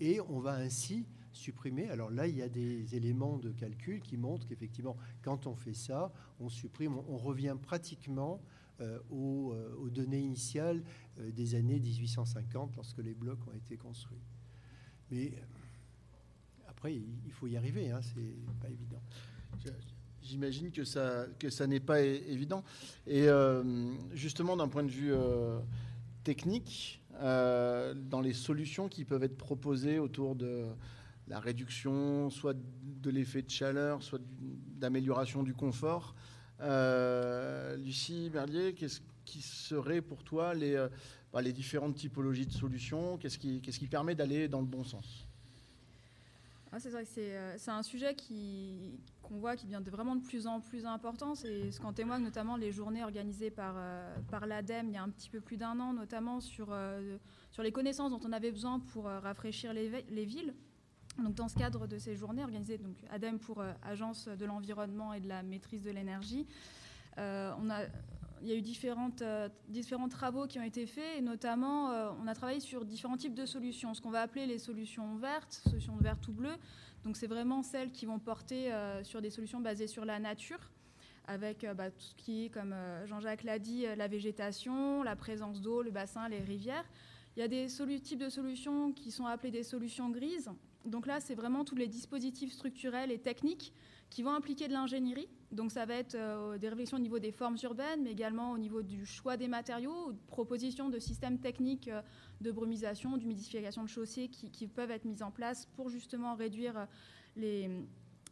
Et 0.00 0.18
on 0.20 0.40
va 0.40 0.54
ainsi 0.54 1.06
supprimer. 1.32 1.88
Alors 1.88 2.10
là, 2.10 2.26
il 2.26 2.36
y 2.36 2.42
a 2.42 2.48
des 2.48 2.94
éléments 2.94 3.36
de 3.38 3.52
calcul 3.52 4.00
qui 4.00 4.16
montrent 4.16 4.46
qu'effectivement, 4.46 4.96
quand 5.22 5.46
on 5.46 5.54
fait 5.54 5.74
ça, 5.74 6.12
on 6.40 6.48
supprime, 6.48 6.96
on 7.08 7.16
revient 7.16 7.56
pratiquement 7.60 8.40
euh, 8.80 8.98
euh, 9.10 9.74
aux, 9.76 9.90
données 9.90 10.20
initiales 10.20 10.84
euh, 11.18 11.32
des 11.32 11.56
années 11.56 11.80
1850 11.80 12.76
lorsque 12.76 12.98
les 12.98 13.14
blocs 13.14 13.40
ont 13.48 13.52
été 13.52 13.76
construits. 13.76 14.22
Mais 15.10 15.32
après, 16.68 16.94
il 16.94 17.32
faut 17.32 17.48
y 17.48 17.56
arriver, 17.56 17.90
hein, 17.90 18.00
c'est 18.02 18.36
pas 18.60 18.68
évident. 18.68 19.02
J'imagine 20.22 20.70
que 20.70 20.84
ça, 20.84 21.26
que 21.40 21.50
ça 21.50 21.66
n'est 21.66 21.80
pas 21.80 22.02
évident. 22.02 22.62
Et 23.06 23.26
justement, 24.12 24.56
d'un 24.56 24.68
point 24.68 24.84
de 24.84 24.90
vue 24.90 25.14
technique, 26.22 27.02
dans 27.12 28.20
les 28.22 28.34
solutions 28.34 28.88
qui 28.88 29.06
peuvent 29.06 29.24
être 29.24 29.38
proposées 29.38 29.98
autour 29.98 30.36
de 30.36 30.66
la 31.26 31.40
réduction, 31.40 32.28
soit 32.28 32.54
de 32.82 33.10
l'effet 33.10 33.42
de 33.42 33.50
chaleur, 33.50 34.02
soit 34.02 34.20
d'amélioration 34.76 35.42
du 35.42 35.54
confort, 35.54 36.14
euh, 36.60 37.76
Lucie 37.76 38.30
Merlier, 38.32 38.74
qu'est-ce 38.74 39.00
qui 39.24 39.40
serait 39.40 40.00
pour 40.00 40.22
toi 40.24 40.54
les, 40.54 40.74
euh, 40.74 40.88
bah, 41.32 41.42
différentes 41.42 41.96
typologies 41.96 42.46
de 42.46 42.52
solutions? 42.52 43.18
Qu'est-ce 43.18 43.38
qui, 43.38 43.86
permet 43.86 44.14
d'aller 44.14 44.48
dans 44.48 44.60
le 44.60 44.66
bon 44.66 44.84
sens? 44.84 45.26
Ah, 46.72 46.80
c'est 46.80 46.90
vrai 46.90 47.04
que 47.04 47.20
euh, 47.20 47.54
c'est, 47.56 47.70
un 47.70 47.82
sujet 47.82 48.14
qu'on 49.22 49.38
voit 49.38 49.56
qui 49.56 49.66
devient 49.66 49.82
de 49.82 49.90
vraiment 49.90 50.16
de 50.16 50.22
plus 50.22 50.46
en 50.46 50.60
plus 50.60 50.84
important. 50.84 51.34
C'est 51.34 51.70
ce 51.70 51.80
qu'en 51.80 51.92
témoignent 51.92 52.24
notamment 52.24 52.56
les 52.56 52.72
journées 52.72 53.02
organisées 53.02 53.50
par, 53.50 53.76
par 54.30 54.46
l'ADEME 54.46 54.88
il 54.88 54.94
y 54.94 54.98
a 54.98 55.02
un 55.02 55.10
petit 55.10 55.30
peu 55.30 55.40
plus 55.40 55.56
d'un 55.56 55.78
an, 55.80 55.92
notamment 55.92 56.40
sur, 56.40 56.74
les 57.58 57.72
connaissances 57.72 58.10
dont 58.10 58.20
on 58.24 58.32
avait 58.32 58.52
besoin 58.52 58.80
pour 58.80 59.04
rafraîchir 59.04 59.72
les 59.72 60.24
villes. 60.24 60.54
Donc, 61.18 61.34
dans 61.34 61.48
ce 61.48 61.56
cadre 61.56 61.88
de 61.88 61.98
ces 61.98 62.14
journées 62.14 62.44
organisées, 62.44 62.78
donc 62.78 62.96
ADEME 63.10 63.38
pour 63.38 63.60
euh, 63.60 63.72
Agence 63.82 64.28
de 64.28 64.44
l'environnement 64.44 65.12
et 65.12 65.20
de 65.20 65.28
la 65.28 65.42
maîtrise 65.42 65.82
de 65.82 65.90
l'énergie, 65.90 66.46
euh, 67.18 67.52
il 68.40 68.46
y 68.46 68.52
a 68.52 68.54
eu 68.54 68.62
euh, 69.22 69.48
différents 69.68 70.08
travaux 70.08 70.46
qui 70.46 70.60
ont 70.60 70.62
été 70.62 70.86
faits, 70.86 71.18
et 71.18 71.20
notamment 71.20 71.90
on 72.22 72.28
a 72.28 72.34
travaillé 72.34 72.60
sur 72.60 72.84
différents 72.84 73.16
types 73.16 73.34
de 73.34 73.46
solutions, 73.46 73.94
ce 73.94 74.00
qu'on 74.00 74.10
va 74.10 74.22
appeler 74.22 74.46
les 74.46 74.58
solutions 74.58 75.16
vertes, 75.16 75.60
solutions 75.64 75.96
vertes 75.96 76.26
ou 76.28 76.32
bleues. 76.32 76.56
Donc 77.02 77.16
c'est 77.16 77.26
vraiment 77.26 77.64
celles 77.64 77.90
qui 77.90 78.06
vont 78.06 78.20
porter 78.20 78.72
sur 79.02 79.20
des 79.20 79.30
solutions 79.30 79.58
basées 79.58 79.88
sur 79.88 80.04
la 80.04 80.20
nature, 80.20 80.70
avec 81.26 81.66
bah, 81.76 81.90
tout 81.90 82.00
ce 82.00 82.14
qui 82.14 82.44
est, 82.44 82.48
comme 82.48 82.76
Jean-Jacques 83.06 83.42
l'a 83.42 83.58
dit, 83.58 83.86
la 83.96 84.06
végétation, 84.06 85.02
la 85.02 85.16
présence 85.16 85.60
d'eau, 85.60 85.82
le 85.82 85.90
bassin, 85.90 86.28
les 86.28 86.38
rivières. 86.38 86.84
Il 87.36 87.40
y 87.40 87.42
a 87.42 87.48
des 87.48 87.66
types 88.00 88.20
de 88.20 88.28
solutions 88.28 88.92
qui 88.92 89.10
sont 89.10 89.26
appelées 89.26 89.50
des 89.50 89.64
solutions 89.64 90.10
grises, 90.10 90.50
donc 90.84 91.06
là, 91.06 91.20
c'est 91.20 91.34
vraiment 91.34 91.64
tous 91.64 91.74
les 91.74 91.88
dispositifs 91.88 92.52
structurels 92.52 93.10
et 93.10 93.18
techniques 93.18 93.72
qui 94.10 94.22
vont 94.22 94.30
impliquer 94.30 94.68
de 94.68 94.72
l'ingénierie. 94.72 95.28
Donc 95.52 95.70
ça 95.70 95.84
va 95.84 95.94
être 95.94 96.14
euh, 96.14 96.58
des 96.58 96.68
réflexions 96.68 96.96
au 96.96 97.00
niveau 97.00 97.18
des 97.18 97.32
formes 97.32 97.56
urbaines, 97.62 98.02
mais 98.02 98.12
également 98.12 98.52
au 98.52 98.58
niveau 98.58 98.82
du 98.82 99.04
choix 99.04 99.36
des 99.36 99.48
matériaux, 99.48 100.12
propositions 100.28 100.88
de 100.88 100.98
systèmes 100.98 101.38
techniques 101.38 101.88
euh, 101.88 102.00
de 102.40 102.50
brumisation, 102.50 103.16
d'humidification 103.16 103.82
de 103.82 103.88
chaussées 103.88 104.28
qui, 104.28 104.66
peuvent 104.66 104.90
être 104.90 105.04
mises 105.04 105.22
en 105.22 105.30
place 105.30 105.66
pour 105.76 105.88
justement 105.90 106.34
réduire 106.34 106.78
euh, 106.78 106.84
les, 107.36 107.70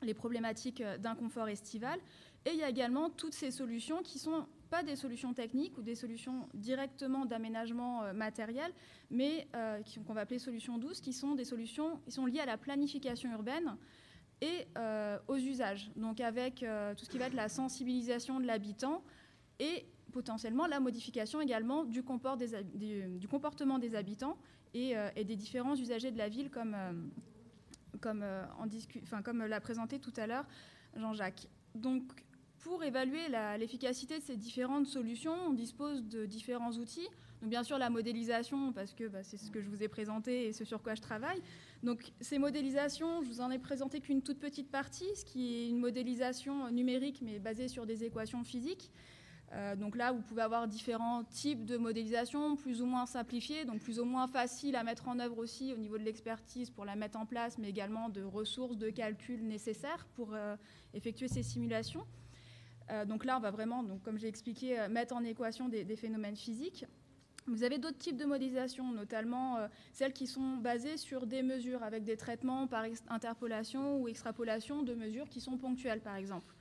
les 0.02 0.14
problématiques 0.14 0.82
d'inconfort 1.00 1.48
estival. 1.48 1.98
Et 2.46 2.50
il 2.50 2.58
y 2.58 2.62
a 2.62 2.70
également 2.70 3.10
toutes 3.10 3.34
ces 3.34 3.50
solutions 3.50 4.02
qui 4.02 4.18
sont 4.18 4.46
pas 4.66 4.82
des 4.82 4.96
solutions 4.96 5.32
techniques 5.32 5.76
ou 5.78 5.82
des 5.82 5.94
solutions 5.94 6.48
directement 6.54 7.24
d'aménagement 7.24 8.02
euh, 8.02 8.12
matériel, 8.12 8.72
mais 9.10 9.46
euh, 9.54 9.80
qu'on 10.06 10.12
va 10.12 10.22
appeler 10.22 10.38
solutions 10.38 10.78
douces, 10.78 11.00
qui 11.00 11.12
sont 11.12 11.34
des 11.34 11.44
solutions 11.44 12.00
qui 12.04 12.12
sont 12.12 12.26
liées 12.26 12.40
à 12.40 12.46
la 12.46 12.58
planification 12.58 13.30
urbaine 13.32 13.76
et 14.40 14.66
euh, 14.76 15.18
aux 15.28 15.36
usages. 15.36 15.90
Donc 15.96 16.20
avec 16.20 16.64
tout 16.96 17.04
ce 17.04 17.08
qui 17.08 17.18
va 17.18 17.26
être 17.26 17.34
la 17.34 17.48
sensibilisation 17.48 18.40
de 18.40 18.46
l'habitant 18.46 19.02
et 19.58 19.86
potentiellement 20.12 20.66
la 20.66 20.80
modification 20.80 21.40
également 21.40 21.84
du, 21.84 22.02
comportement 22.02 23.78
des 23.78 23.94
habitants 23.94 24.36
et, 24.74 24.94
des 25.24 25.36
différents 25.36 25.74
usagers 25.74 26.10
de 26.10 26.18
la 26.18 26.28
ville, 26.28 26.50
comme, 26.50 26.76
comme, 28.00 28.24
comme 29.24 29.44
l'a 29.44 29.60
présenté 29.60 29.98
tout 29.98 30.12
à 30.16 30.26
l'heure 30.26 30.46
Jean-Jacques. 30.96 31.48
Donc 31.74 32.25
pour 32.66 32.82
évaluer 32.82 33.28
l'efficacité 33.58 34.18
de 34.18 34.24
ces 34.24 34.36
différentes 34.36 34.88
solutions, 34.88 35.36
on 35.46 35.52
dispose 35.52 36.02
de 36.02 36.26
différents 36.26 36.72
outils. 36.72 37.06
Donc 37.40 37.48
bien 37.48 37.62
sûr 37.62 37.78
la 37.78 37.90
modélisation, 37.90 38.72
parce 38.72 38.92
que 38.92 39.06
bah, 39.06 39.22
c'est 39.22 39.36
ce 39.36 39.52
que 39.52 39.60
je 39.60 39.68
vous 39.68 39.84
ai 39.84 39.88
présenté 39.88 40.46
et 40.46 40.52
ce 40.52 40.64
sur 40.64 40.82
quoi 40.82 40.96
je 40.96 41.00
travaille. 41.00 41.40
Donc 41.84 42.12
ces 42.20 42.38
modélisations, 42.38 43.22
je 43.22 43.28
vous 43.28 43.40
en 43.40 43.52
ai 43.52 43.60
présenté 43.60 44.00
qu'une 44.00 44.20
toute 44.20 44.40
petite 44.40 44.68
partie, 44.68 45.06
ce 45.14 45.24
qui 45.24 45.54
est 45.54 45.68
une 45.68 45.78
modélisation 45.78 46.68
numérique 46.72 47.20
mais 47.22 47.38
basée 47.38 47.68
sur 47.68 47.86
des 47.86 48.02
équations 48.02 48.42
physiques. 48.42 48.90
Euh, 49.52 49.76
donc 49.76 49.94
là, 49.94 50.10
vous 50.10 50.22
pouvez 50.22 50.42
avoir 50.42 50.66
différents 50.66 51.22
types 51.22 51.64
de 51.66 51.76
modélisation, 51.76 52.56
plus 52.56 52.82
ou 52.82 52.86
moins 52.86 53.06
simplifiés, 53.06 53.64
donc 53.64 53.78
plus 53.78 54.00
ou 54.00 54.04
moins 54.04 54.26
faciles 54.26 54.74
à 54.74 54.82
mettre 54.82 55.06
en 55.06 55.20
œuvre 55.20 55.38
aussi 55.38 55.72
au 55.72 55.76
niveau 55.76 55.98
de 55.98 56.02
l'expertise 56.02 56.70
pour 56.70 56.84
la 56.84 56.96
mettre 56.96 57.16
en 57.16 57.26
place, 57.26 57.58
mais 57.58 57.68
également 57.68 58.08
de 58.08 58.24
ressources 58.24 58.76
de 58.76 58.90
calcul 58.90 59.46
nécessaires 59.46 60.04
pour 60.14 60.34
euh, 60.34 60.56
effectuer 60.94 61.28
ces 61.28 61.44
simulations. 61.44 62.04
Euh, 62.90 63.04
donc 63.04 63.24
là, 63.24 63.36
on 63.36 63.40
va 63.40 63.50
vraiment, 63.50 63.82
donc, 63.82 64.02
comme 64.02 64.18
j'ai 64.18 64.28
expliqué, 64.28 64.78
euh, 64.78 64.88
mettre 64.88 65.14
en 65.14 65.24
équation 65.24 65.68
des, 65.68 65.96
phénomènes 65.96 66.36
physiques. 66.36 66.84
Vous 67.46 67.62
avez 67.62 67.78
d'autres 67.78 67.98
types 67.98 68.16
de 68.16 68.24
modélisation, 68.24 68.92
notamment 68.92 69.56
euh, 69.58 69.68
celles 69.92 70.12
qui 70.12 70.26
sont 70.26 70.56
basées 70.56 70.96
sur 70.96 71.26
des 71.26 71.42
mesures 71.42 71.82
avec 71.82 72.04
des 72.04 72.16
traitements 72.16 72.66
par 72.66 72.84
interpolation 73.08 74.00
ou 74.00 74.08
extrapolation 74.08 74.82
de 74.82 74.94
mesures 74.94 75.28
qui 75.28 75.40
sont 75.40 75.56
ponctuelles, 75.56 76.00
par 76.00 76.16
exemple. 76.16 76.54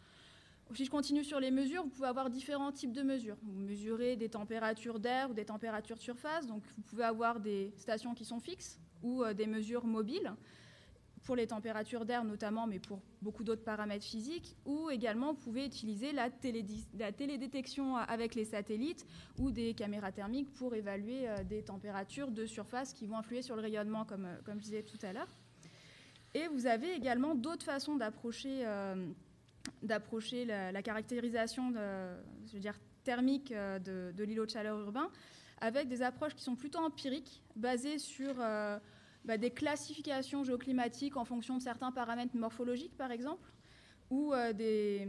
Si 0.73 0.85
je 0.85 0.89
continue 0.89 1.23
sur 1.23 1.39
les 1.39 1.51
mesures, 1.51 1.83
vous 1.83 1.89
pouvez 1.89 2.07
avoir 2.07 2.29
différents 2.29 2.71
types 2.71 2.91
de 2.91 3.03
mesures. 3.03 3.37
Vous 3.43 3.59
mesurez 3.59 4.15
des 4.15 4.29
températures 4.29 4.99
d'air 4.99 5.29
ou 5.29 5.33
des 5.33 5.45
températures 5.45 5.97
de 5.97 6.01
surface, 6.01 6.47
donc 6.47 6.63
vous 6.75 6.81
pouvez 6.81 7.03
avoir 7.03 7.39
des 7.39 7.71
stations 7.77 8.15
qui 8.15 8.25
sont 8.25 8.39
fixes 8.39 8.79
ou 9.03 9.23
des 9.35 9.45
mesures 9.45 9.85
mobiles 9.85 10.33
pour 11.25 11.35
les 11.35 11.47
températures 11.47 12.05
d'air 12.05 12.23
notamment, 12.23 12.67
mais 12.67 12.79
pour 12.79 13.01
beaucoup 13.21 13.43
d'autres 13.43 13.63
paramètres 13.63 14.05
physiques, 14.05 14.55
ou 14.65 14.91
également 14.91 15.33
vous 15.33 15.39
pouvez 15.39 15.65
utiliser 15.65 16.11
la, 16.13 16.29
télédétection 16.29 17.97
avec 17.97 18.35
les 18.35 18.45
satellites 18.45 19.05
ou 19.39 19.51
des 19.51 19.73
caméras 19.73 20.11
thermiques 20.11 20.53
pour 20.53 20.75
évaluer 20.75 21.27
euh, 21.27 21.43
des 21.43 21.63
températures 21.63 22.29
de 22.29 22.45
surface 22.45 22.93
qui 22.93 23.07
vont 23.07 23.17
influer 23.17 23.41
sur 23.41 23.55
le 23.55 23.63
rayonnement, 23.63 24.05
comme, 24.05 24.25
euh, 24.25 24.37
comme 24.45 24.59
je 24.59 24.65
disais 24.65 24.83
tout 24.83 24.99
à 25.01 25.13
l'heure. 25.13 25.27
Et 26.35 26.47
vous 26.47 26.67
avez 26.67 26.93
également 26.93 27.33
d'autres 27.33 27.65
façons 27.65 27.95
d'approcher 27.95 28.63
euh, 28.65 29.11
la, 29.81 30.81
caractérisation 30.83 31.71
de, 31.71 31.79
je 32.45 32.53
veux 32.53 32.59
dire, 32.59 32.77
thermique 33.03 33.51
de, 33.51 34.23
l'îlot 34.23 34.45
de 34.45 34.51
chaleur 34.51 34.79
urbain 34.79 35.09
avec 35.61 35.87
des 35.87 36.01
approches 36.01 36.35
qui 36.35 36.43
sont 36.43 36.55
plutôt 36.55 36.79
empiriques, 36.79 37.41
basées 37.55 37.97
sur 37.97 38.35
bah, 39.25 39.37
des 39.37 39.51
classifications 39.51 40.43
géoclimatiques 40.43 41.17
en 41.17 41.25
fonction 41.25 41.57
de 41.57 41.61
certains 41.61 41.91
paramètres 41.91 42.35
morphologiques, 42.35 42.95
par 42.95 43.11
exemple, 43.11 43.51
ou, 44.11 44.33
euh, 44.33 44.53
des, 44.53 45.07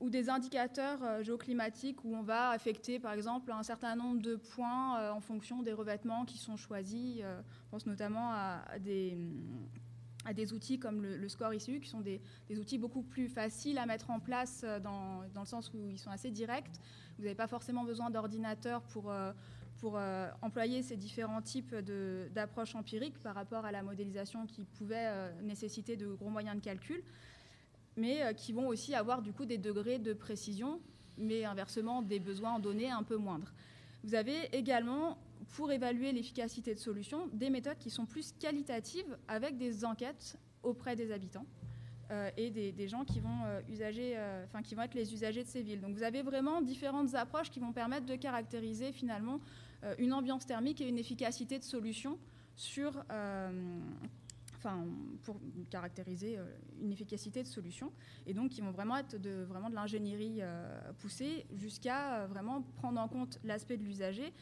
ou 0.00 0.10
des 0.10 0.28
indicateurs 0.28 1.02
euh, 1.02 1.22
géoclimatiques 1.22 2.04
où 2.04 2.14
on 2.14 2.22
va 2.22 2.50
affecter, 2.50 2.98
par 2.98 3.12
exemple, 3.12 3.50
un 3.50 3.62
certain 3.62 3.96
nombre 3.96 4.20
de 4.20 4.36
points 4.36 4.98
euh, 4.98 5.10
en 5.12 5.20
fonction 5.20 5.62
des 5.62 5.72
revêtements 5.72 6.24
qui 6.24 6.36
sont 6.36 6.56
choisis. 6.56 7.18
je 7.20 7.70
pense 7.70 7.86
notamment 7.86 8.32
à, 8.32 8.78
des, 8.78 9.16
à 10.26 10.34
des 10.34 10.52
outils 10.52 10.78
comme 10.78 11.02
le, 11.02 11.28
score 11.28 11.54
ICU, 11.54 11.80
qui 11.80 11.88
sont 11.88 12.00
des, 12.00 12.20
des, 12.48 12.58
outils 12.58 12.78
beaucoup 12.78 13.02
plus 13.02 13.28
faciles 13.28 13.78
à 13.78 13.86
mettre 13.86 14.10
en 14.10 14.20
place 14.20 14.64
dans, 14.82 15.22
dans, 15.32 15.40
le 15.40 15.46
sens 15.46 15.72
où 15.72 15.88
ils 15.88 15.98
sont 15.98 16.10
assez 16.10 16.30
directs. 16.30 16.70
Vous 17.16 17.24
n'avez 17.24 17.34
pas 17.34 17.46
forcément 17.46 17.84
besoin 17.84 18.10
d'ordinateur 18.10 18.82
pour 18.82 19.10
pour 19.84 19.98
euh, 19.98 20.30
employer 20.40 20.82
ces 20.82 20.96
différents 20.96 21.42
types 21.42 21.74
d'approches 22.34 22.74
empiriques 22.74 23.18
par 23.18 23.34
rapport 23.34 23.66
à 23.66 23.70
la 23.70 23.82
modélisation 23.82 24.46
qui 24.46 24.64
pouvait 24.64 25.08
euh, 25.08 25.42
nécessiter 25.42 25.94
de 25.94 26.06
gros 26.06 26.30
moyens 26.30 26.56
de 26.56 26.62
calcul, 26.62 27.02
mais 27.94 28.22
euh, 28.22 28.32
qui 28.32 28.54
vont 28.54 28.66
aussi 28.66 28.94
avoir 28.94 29.20
du 29.20 29.34
coup 29.34 29.44
des 29.44 29.58
degrés 29.58 29.98
de 29.98 30.14
précision, 30.14 30.80
mais 31.18 31.44
inversement 31.44 32.00
des 32.00 32.18
besoins 32.18 32.52
en 32.52 32.60
données 32.60 32.90
un 32.90 33.02
peu 33.02 33.18
moindres. 33.18 33.52
Vous 34.04 34.14
avez 34.14 34.48
également, 34.56 35.18
pour 35.50 35.70
évaluer 35.70 36.12
l'efficacité 36.12 36.72
de 36.72 36.80
solutions, 36.80 37.28
des 37.34 37.50
méthodes 37.50 37.76
qui 37.78 37.90
sont 37.90 38.06
plus 38.06 38.32
qualitatives 38.32 39.18
avec 39.28 39.58
des 39.58 39.84
enquêtes 39.84 40.38
auprès 40.62 40.96
des 40.96 41.12
habitants. 41.12 41.44
et 42.38 42.48
des, 42.50 42.88
gens 42.88 43.04
qui 43.04 43.20
vont, 43.20 43.40
enfin, 44.44 44.62
qui 44.62 44.74
vont 44.74 44.82
être 44.82 44.94
les 44.94 45.12
usagers 45.12 45.42
de 45.42 45.48
ces 45.48 45.62
villes. 45.62 45.80
Donc 45.80 45.94
vous 45.96 46.04
avez 46.04 46.22
vraiment 46.22 46.62
différentes 46.62 47.14
approches 47.14 47.50
qui 47.50 47.60
vont 47.60 47.72
permettre 47.72 48.06
de 48.06 48.16
caractériser 48.16 48.92
finalement 48.92 49.40
euh, 49.40 49.63
une 49.98 50.12
ambiance 50.12 50.46
thermique 50.46 50.80
et 50.80 50.88
une 50.88 50.98
efficacité 50.98 51.58
de 51.58 51.64
solution 51.64 52.18
sur, 52.56 53.04
euh, 53.10 53.80
enfin, 54.56 54.86
pour 55.22 55.40
caractériser 55.70 56.38
euh, 56.38 56.44
une 56.80 56.92
efficacité 56.92 57.42
de 57.42 57.48
solution. 57.48 57.92
Et 58.26 58.34
donc, 58.34 58.56
ils 58.56 58.64
vont 58.64 58.70
vraiment 58.70 58.96
être 58.96 59.16
de, 59.20 59.42
vraiment 59.42 59.70
de 59.70 59.74
l'ingénierie 59.74 60.40
poussée 60.98 61.46
jusqu'à 61.54 62.26
vraiment 62.26 62.62
prendre 62.76 63.00
en 63.00 63.08
compte 63.08 63.38
l'aspect 63.44 63.76
de 63.76 63.82
l'usager 63.82 64.32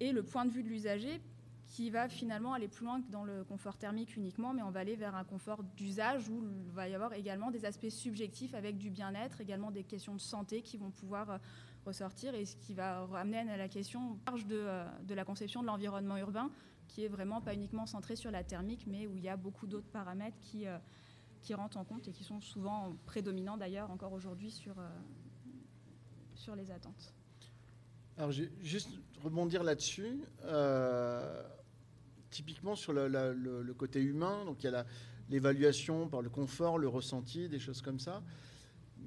et 0.00 0.12
le 0.12 0.22
point 0.22 0.44
de 0.44 0.52
vue 0.52 0.62
de 0.62 0.68
l'usager 0.68 1.20
qui 1.68 1.90
va 1.90 2.08
finalement 2.08 2.54
aller 2.54 2.68
plus 2.68 2.84
loin 2.86 3.00
que 3.00 3.10
dans 3.10 3.24
le 3.24 3.44
confort 3.44 3.76
thermique 3.76 4.16
uniquement, 4.16 4.54
mais 4.54 4.62
on 4.62 4.70
va 4.70 4.80
aller 4.80 4.96
vers 4.96 5.14
un 5.14 5.24
confort 5.24 5.62
d'usage 5.76 6.28
où 6.28 6.42
il 6.42 6.72
va 6.72 6.88
y 6.88 6.94
avoir 6.94 7.12
également 7.12 7.50
des 7.50 7.64
aspects 7.64 7.90
subjectifs 7.90 8.54
avec 8.54 8.78
du 8.78 8.90
bien-être, 8.90 9.40
également 9.40 9.70
des 9.70 9.84
questions 9.84 10.14
de 10.14 10.20
santé 10.20 10.62
qui 10.62 10.78
vont 10.78 10.90
pouvoir 10.90 11.30
euh, 11.30 11.38
ressortir 11.88 12.34
et 12.34 12.44
ce 12.44 12.56
qui 12.56 12.74
va 12.74 13.04
ramener 13.06 13.50
à 13.50 13.56
la 13.56 13.68
question 13.68 14.18
large 14.26 14.46
de, 14.46 14.56
euh, 14.56 14.84
de 15.02 15.14
la 15.14 15.24
conception 15.24 15.62
de 15.62 15.66
l'environnement 15.66 16.16
urbain 16.16 16.50
qui 16.86 17.04
est 17.04 17.08
vraiment 17.08 17.40
pas 17.40 17.54
uniquement 17.54 17.86
centré 17.86 18.16
sur 18.16 18.30
la 18.30 18.44
thermique, 18.44 18.86
mais 18.86 19.06
où 19.06 19.16
il 19.16 19.22
y 19.22 19.28
a 19.28 19.36
beaucoup 19.36 19.66
d'autres 19.66 19.90
paramètres 19.90 20.38
qui, 20.40 20.66
euh, 20.66 20.78
qui 21.42 21.52
rentrent 21.54 21.76
en 21.76 21.84
compte 21.84 22.08
et 22.08 22.12
qui 22.12 22.24
sont 22.24 22.40
souvent 22.40 22.96
prédominants 23.04 23.56
d'ailleurs 23.56 23.90
encore 23.90 24.12
aujourd'hui 24.12 24.50
sur, 24.50 24.74
sur 26.34 26.56
les 26.56 26.70
attentes. 26.70 27.12
Alors, 28.16 28.32
juste 28.32 28.90
rebondir 29.22 29.62
là-dessus. 29.62 30.20
Euh, 30.44 31.42
typiquement 32.30 32.74
sur 32.74 32.92
le, 32.92 33.72
côté 33.74 34.00
humain, 34.00 34.44
donc 34.44 34.62
il 34.62 34.70
y 34.70 34.74
a 34.74 34.84
l'évaluation 35.30 36.08
par 36.08 36.20
le 36.20 36.28
confort, 36.28 36.78
le 36.78 36.88
ressenti, 36.88 37.48
des 37.48 37.58
choses 37.58 37.80
comme 37.80 37.98
ça. 37.98 38.22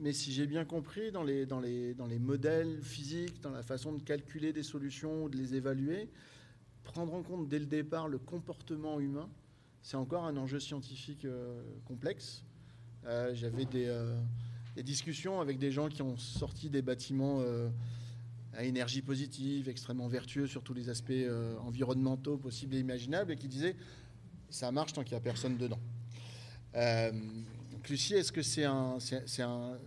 Mais 0.02 0.14
si 0.14 0.34
j'ai 0.34 0.48
bien 0.48 0.66
compris, 0.66 1.12
dans 1.12 1.24
les, 1.24 1.46
modèles 2.20 2.82
physiques, 2.82 3.40
dans 3.42 3.52
la 3.52 3.64
façon 3.64 3.94
de 3.94 4.02
calculer 4.02 4.52
des 4.52 4.64
solutions 4.64 5.24
ou 5.24 5.30
de 5.30 5.38
les 5.38 5.56
évaluer, 5.56 6.10
prendre 6.84 7.14
en 7.14 7.22
compte 7.22 7.48
dès 7.48 7.60
le 7.60 7.68
départ 7.68 8.08
le 8.08 8.18
comportement 8.18 9.00
humain, 9.00 9.30
c'est 9.82 9.98
encore 9.98 10.26
un 10.26 10.36
enjeu 10.38 10.60
scientifique 10.60 11.26
euh, 11.26 11.62
complexe. 11.86 12.44
Euh, 13.06 13.34
j'avais 13.34 13.66
des, 13.66 13.96
des, 14.76 14.84
discussions 14.84 15.40
avec 15.40 15.58
des 15.60 15.72
gens 15.72 15.88
qui 15.88 16.02
ont 16.02 16.18
sorti 16.18 16.70
des 16.70 16.82
bâtiments 16.82 17.42
à 18.54 18.64
énergie 18.64 19.02
positive, 19.02 19.70
extrêmement 19.70 20.08
vertueux 20.08 20.48
sur 20.48 20.64
tous 20.64 20.74
les 20.74 20.90
aspects 20.90 21.12
euh, 21.12 21.58
environnementaux 21.60 22.38
possibles 22.38 22.76
et 22.76 22.80
imaginables, 22.80 23.32
et 23.32 23.36
qui 23.36 23.48
disait 23.48 23.76
ça 24.50 24.72
marche 24.72 24.94
tant 24.94 25.04
qu'il 25.04 25.14
n'y 25.14 25.18
a 25.18 25.22
personne 25.22 25.58
dedans. 25.58 25.80
Lucie, 27.90 28.16
est-ce 28.16 28.32
que 28.32 28.42
c'est 28.42 28.66
un, 28.66 28.98
c'est, 29.00 29.42
un, 29.42 29.78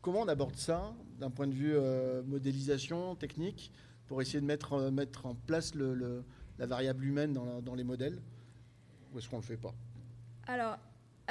Comment 0.00 0.20
on 0.20 0.28
aborde 0.28 0.56
ça 0.56 0.94
d'un 1.18 1.30
point 1.30 1.46
de 1.46 1.54
vue 1.54 1.74
euh, 1.74 2.22
modélisation 2.22 3.14
technique 3.16 3.72
pour 4.06 4.22
essayer 4.22 4.40
de 4.40 4.46
mettre, 4.46 4.74
euh, 4.74 4.90
mettre 4.90 5.26
en 5.26 5.34
place 5.34 5.74
le, 5.74 6.24
la 6.58 6.66
variable 6.66 7.04
humaine 7.04 7.32
dans, 7.32 7.60
dans 7.60 7.74
les 7.74 7.84
modèles? 7.84 8.20
Ou 9.12 9.18
est-ce 9.18 9.28
qu'on 9.28 9.36
ne 9.36 9.42
le 9.42 9.46
fait 9.46 9.56
pas? 9.56 9.74
Alors, 10.46 10.78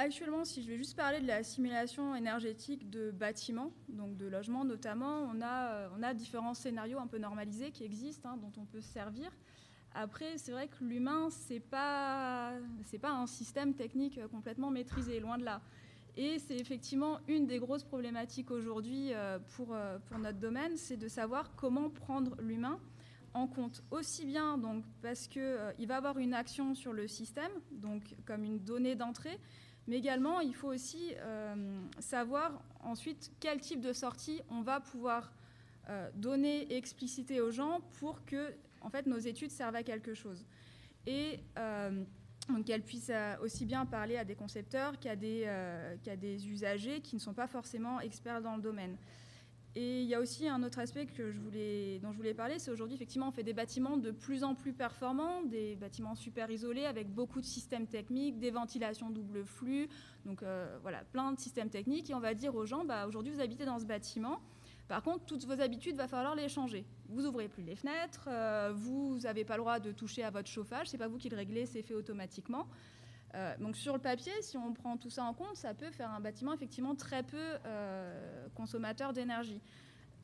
Actuellement, 0.00 0.44
si 0.44 0.62
je 0.62 0.68
vais 0.68 0.76
juste 0.76 0.96
parler 0.96 1.18
de 1.18 1.26
la 1.26 1.42
simulation 1.42 2.14
énergétique 2.14 2.88
de 2.88 3.10
bâtiments, 3.10 3.72
donc 3.88 4.16
de 4.16 4.26
logements 4.26 4.64
notamment, 4.64 5.22
on 5.22 5.40
a, 5.42 5.72
euh, 5.72 5.88
on 5.98 6.04
a 6.04 6.14
différents 6.14 6.54
scénarios 6.54 7.00
un 7.00 7.08
peu 7.08 7.18
normalisés 7.18 7.72
qui 7.72 7.82
existent, 7.82 8.28
hein, 8.28 8.36
dont 8.40 8.52
on 8.62 8.64
peut 8.64 8.80
se 8.80 8.92
servir. 8.92 9.32
Après, 9.94 10.38
c'est 10.38 10.52
vrai 10.52 10.68
que 10.68 10.84
l'humain, 10.84 11.28
ce 11.30 11.54
n'est 11.54 11.60
pas, 11.60 12.52
pas 13.00 13.10
un 13.10 13.26
système 13.26 13.74
technique 13.74 14.20
complètement 14.30 14.70
maîtrisé, 14.70 15.20
loin 15.20 15.38
de 15.38 15.44
là. 15.44 15.60
Et 16.16 16.38
c'est 16.38 16.56
effectivement 16.56 17.18
une 17.28 17.46
des 17.46 17.58
grosses 17.58 17.84
problématiques 17.84 18.50
aujourd'hui 18.50 19.12
euh, 19.12 19.38
pour, 19.56 19.68
euh, 19.72 19.98
pour 20.06 20.18
notre 20.18 20.38
domaine, 20.38 20.76
c'est 20.76 20.96
de 20.96 21.08
savoir 21.08 21.54
comment 21.54 21.90
prendre 21.90 22.36
l'humain 22.40 22.78
en 23.34 23.46
compte 23.46 23.84
aussi 23.90 24.24
bien 24.24 24.56
donc 24.56 24.84
parce 25.02 25.28
qu'il 25.28 25.58
il 25.78 25.86
va 25.86 25.98
avoir 25.98 26.18
une 26.18 26.32
action 26.32 26.74
sur 26.74 26.92
le 26.92 27.06
système, 27.06 27.52
donc 27.70 28.02
comme 28.24 28.42
une 28.42 28.58
donnée 28.58 28.96
d'entrée, 28.96 29.38
mais 29.88 29.96
également, 29.96 30.40
il 30.40 30.54
faut 30.54 30.68
aussi 30.68 31.14
euh, 31.16 31.80
savoir 31.98 32.62
ensuite 32.84 33.32
quel 33.40 33.58
type 33.58 33.80
de 33.80 33.94
sortie 33.94 34.42
on 34.50 34.60
va 34.60 34.80
pouvoir 34.80 35.32
euh, 35.88 36.10
donner 36.14 36.64
et 36.64 36.76
expliciter 36.76 37.40
aux 37.40 37.50
gens 37.50 37.80
pour 37.98 38.22
que 38.26 38.52
en 38.80 38.90
fait, 38.90 39.06
nos 39.06 39.18
études 39.18 39.50
servent 39.50 39.76
à 39.76 39.82
quelque 39.82 40.14
chose. 40.14 40.44
Et 41.06 41.40
euh, 41.58 42.04
qu'elles 42.64 42.82
puissent 42.82 43.12
aussi 43.42 43.66
bien 43.66 43.86
parler 43.86 44.16
à 44.16 44.24
des 44.24 44.34
concepteurs 44.34 44.98
qu'à 44.98 45.16
des, 45.16 45.46
qu'à 46.02 46.16
des 46.16 46.48
usagers 46.48 47.00
qui 47.00 47.16
ne 47.16 47.20
sont 47.20 47.34
pas 47.34 47.46
forcément 47.46 48.00
experts 48.00 48.40
dans 48.40 48.56
le 48.56 48.62
domaine. 48.62 48.96
Et 49.80 50.02
il 50.02 50.08
y 50.08 50.14
a 50.14 50.20
aussi 50.20 50.48
un 50.48 50.62
autre 50.62 50.78
aspect 50.80 51.04
dont 51.04 52.10
je 52.10 52.16
voulais 52.16 52.34
parler, 52.34 52.58
c'est 52.58 52.70
aujourd'hui 52.72 52.96
effectivement 52.96 53.28
on 53.28 53.30
fait 53.30 53.44
des 53.44 53.52
bâtiments 53.52 53.96
de 53.96 54.10
plus 54.10 54.42
en 54.42 54.56
plus 54.56 54.72
performants, 54.72 55.42
des 55.42 55.76
bâtiments 55.76 56.16
super 56.16 56.50
isolés 56.50 56.84
avec 56.84 57.14
beaucoup 57.14 57.40
de 57.40 57.46
systèmes 57.46 57.86
techniques, 57.86 58.40
des 58.40 58.50
ventilations 58.50 59.08
double 59.10 59.44
flux, 59.44 59.88
donc 60.24 60.42
euh, 60.42 60.78
voilà 60.82 61.04
plein 61.12 61.32
de 61.32 61.38
systèmes 61.38 61.70
techniques 61.70 62.10
et 62.10 62.14
on 62.14 62.18
va 62.20 62.34
dire 62.34 62.56
aux 62.56 62.66
gens 62.66 62.84
bah, 62.84 63.06
aujourd'hui 63.06 63.32
vous 63.32 63.40
habitez 63.40 63.66
dans 63.66 63.78
ce 63.78 63.84
bâtiment, 63.84 64.40
par 64.88 65.02
contre 65.02 65.26
toutes 65.26 65.44
vos 65.44 65.60
habitudes 65.60 65.96
va 65.96 66.08
falloir 66.08 66.34
les 66.34 66.48
changer. 66.48 66.84
Vous 67.08 67.26
ouvrez 67.26 67.48
plus 67.48 67.62
les 67.62 67.76
fenêtres, 67.76 68.28
euh, 68.28 68.72
vous 68.74 69.18
n'avez 69.22 69.44
pas 69.44 69.56
le 69.56 69.62
droit 69.62 69.78
de 69.78 69.92
toucher 69.92 70.24
à 70.24 70.30
votre 70.30 70.48
chauffage, 70.48 70.88
c'est 70.88 70.98
pas 70.98 71.08
vous 71.08 71.18
qui 71.18 71.28
le 71.28 71.36
réglez, 71.36 71.66
c'est 71.66 71.82
fait 71.82 71.94
automatiquement. 71.94 72.66
Euh, 73.34 73.54
donc 73.58 73.76
sur 73.76 73.92
le 73.92 74.00
papier, 74.00 74.32
si 74.40 74.56
on 74.56 74.72
prend 74.72 74.96
tout 74.96 75.10
ça 75.10 75.24
en 75.24 75.34
compte, 75.34 75.54
ça 75.56 75.74
peut 75.74 75.90
faire 75.90 76.10
un 76.10 76.20
bâtiment 76.20 76.54
effectivement 76.54 76.94
très 76.94 77.22
peu 77.22 77.36
euh, 77.36 78.48
consommateur 78.54 79.12
d'énergie. 79.12 79.60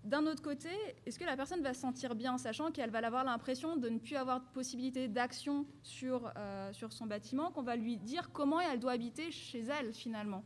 D'un 0.05 0.27
autre 0.27 0.43
côté, 0.43 0.69
est-ce 1.07 1.19
que 1.19 1.25
la 1.25 1.37
personne 1.37 1.63
va 1.63 1.73
se 1.73 1.81
sentir 1.81 2.15
bien, 2.15 2.37
sachant 2.37 2.71
qu'elle 2.71 2.91
va 2.91 2.99
avoir 2.99 3.25
l'impression 3.25 3.77
de 3.77 3.89
ne 3.89 3.99
plus 3.99 4.17
avoir 4.17 4.41
de 4.41 4.47
possibilité 4.53 5.09
d'action 5.09 5.65
sur, 5.83 6.31
sur 6.73 6.93
son 6.93 7.07
bâtiment, 7.07 7.51
qu'on 7.51 7.63
va 7.63 7.75
lui 7.75 7.97
dire 7.97 8.31
comment 8.31 8.61
elle 8.61 8.81
doit 8.81 8.93
habiter 8.93 9.31
chez 9.31 9.61
elle 9.61 9.95
finalement? 9.95 10.45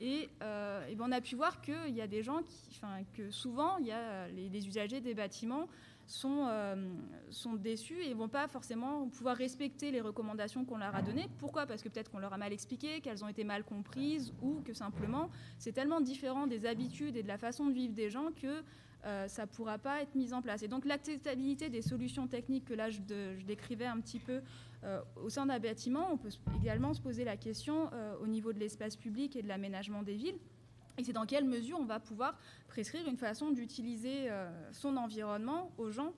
Et, 0.00 0.28
ben, 0.40 1.00
on 1.00 1.12
a 1.12 1.20
pu 1.20 1.36
voir 1.36 1.60
qu'il 1.60 1.94
y 1.94 2.00
a 2.00 2.06
des 2.06 2.22
gens 2.22 2.42
qui, 2.42 2.80
que 3.14 3.30
souvent, 3.30 3.78
il 3.78 3.86
y 3.86 3.92
a 3.92 4.28
les 4.28 4.66
usagers 4.66 5.00
des 5.00 5.14
bâtiments 5.14 5.68
sont, 6.06 6.46
euh, 6.48 6.76
sont 7.30 7.54
déçus 7.54 8.02
et 8.02 8.14
vont 8.14 8.28
pas 8.28 8.48
forcément 8.48 9.08
pouvoir 9.08 9.36
respecter 9.36 9.90
les 9.90 10.00
recommandations 10.00 10.64
qu'on 10.64 10.78
leur 10.78 10.94
a 10.94 11.02
données. 11.02 11.28
Pourquoi? 11.38 11.66
Parce 11.66 11.82
que 11.82 11.88
peut-être 11.88 12.10
qu'on 12.10 12.18
leur 12.18 12.32
a 12.32 12.38
mal 12.38 12.52
expliqué, 12.52 13.00
qu'elles 13.00 13.24
ont 13.24 13.28
été 13.28 13.44
mal 13.44 13.64
comprises 13.64 14.32
ou 14.42 14.60
que 14.62 14.74
simplement 14.74 15.30
c'est 15.58 15.72
tellement 15.72 16.00
différent 16.00 16.46
des 16.46 16.66
habitudes 16.66 17.16
et 17.16 17.22
de 17.22 17.28
la 17.28 17.38
façon 17.38 17.66
de 17.66 17.72
vivre 17.72 17.94
des 17.94 18.10
gens 18.10 18.30
que 18.40 18.62
euh, 19.06 19.28
ça 19.28 19.42
ne 19.42 19.48
pourra 19.48 19.78
pas 19.78 20.02
être 20.02 20.14
mis 20.14 20.32
en 20.32 20.42
place. 20.42 20.62
Et 20.62 20.68
donc 20.68 20.84
l'acceptabilité 20.84 21.68
des 21.68 21.82
solutions 21.82 22.26
techniques 22.26 22.66
que 22.66 22.74
là 22.74 22.90
je, 22.90 23.00
décrivais 23.46 23.86
un 23.86 24.00
petit 24.00 24.18
peu 24.18 24.32
euh, 24.32 24.40
au 25.16 25.28
sein 25.28 25.46
d'un 25.46 25.58
bâtiment, 25.58 26.08
on 26.12 26.16
peut 26.16 26.30
également 26.60 26.92
se 26.94 27.00
poser 27.00 27.24
la 27.24 27.36
question 27.36 27.90
au 28.20 28.26
niveau 28.26 28.52
de 28.52 28.58
l'espace 28.58 28.96
public 28.96 29.36
et 29.36 29.42
de 29.42 29.48
l'aménagement 29.48 30.02
des 30.02 30.14
villes. 30.14 30.38
Et 30.98 31.04
c'est 31.04 31.12
dans 31.12 31.26
quelle 31.26 31.44
mesure 31.44 31.78
on 31.80 31.84
va 31.84 32.00
pouvoir 32.00 32.38
prescrire 32.68 33.06
une 33.08 33.16
façon 33.16 33.50
d'utiliser 33.50 34.30
euh, 34.30 34.48
son 34.72 34.96
environnement 34.96 35.72
aux 35.76 35.90
gens 35.90 36.12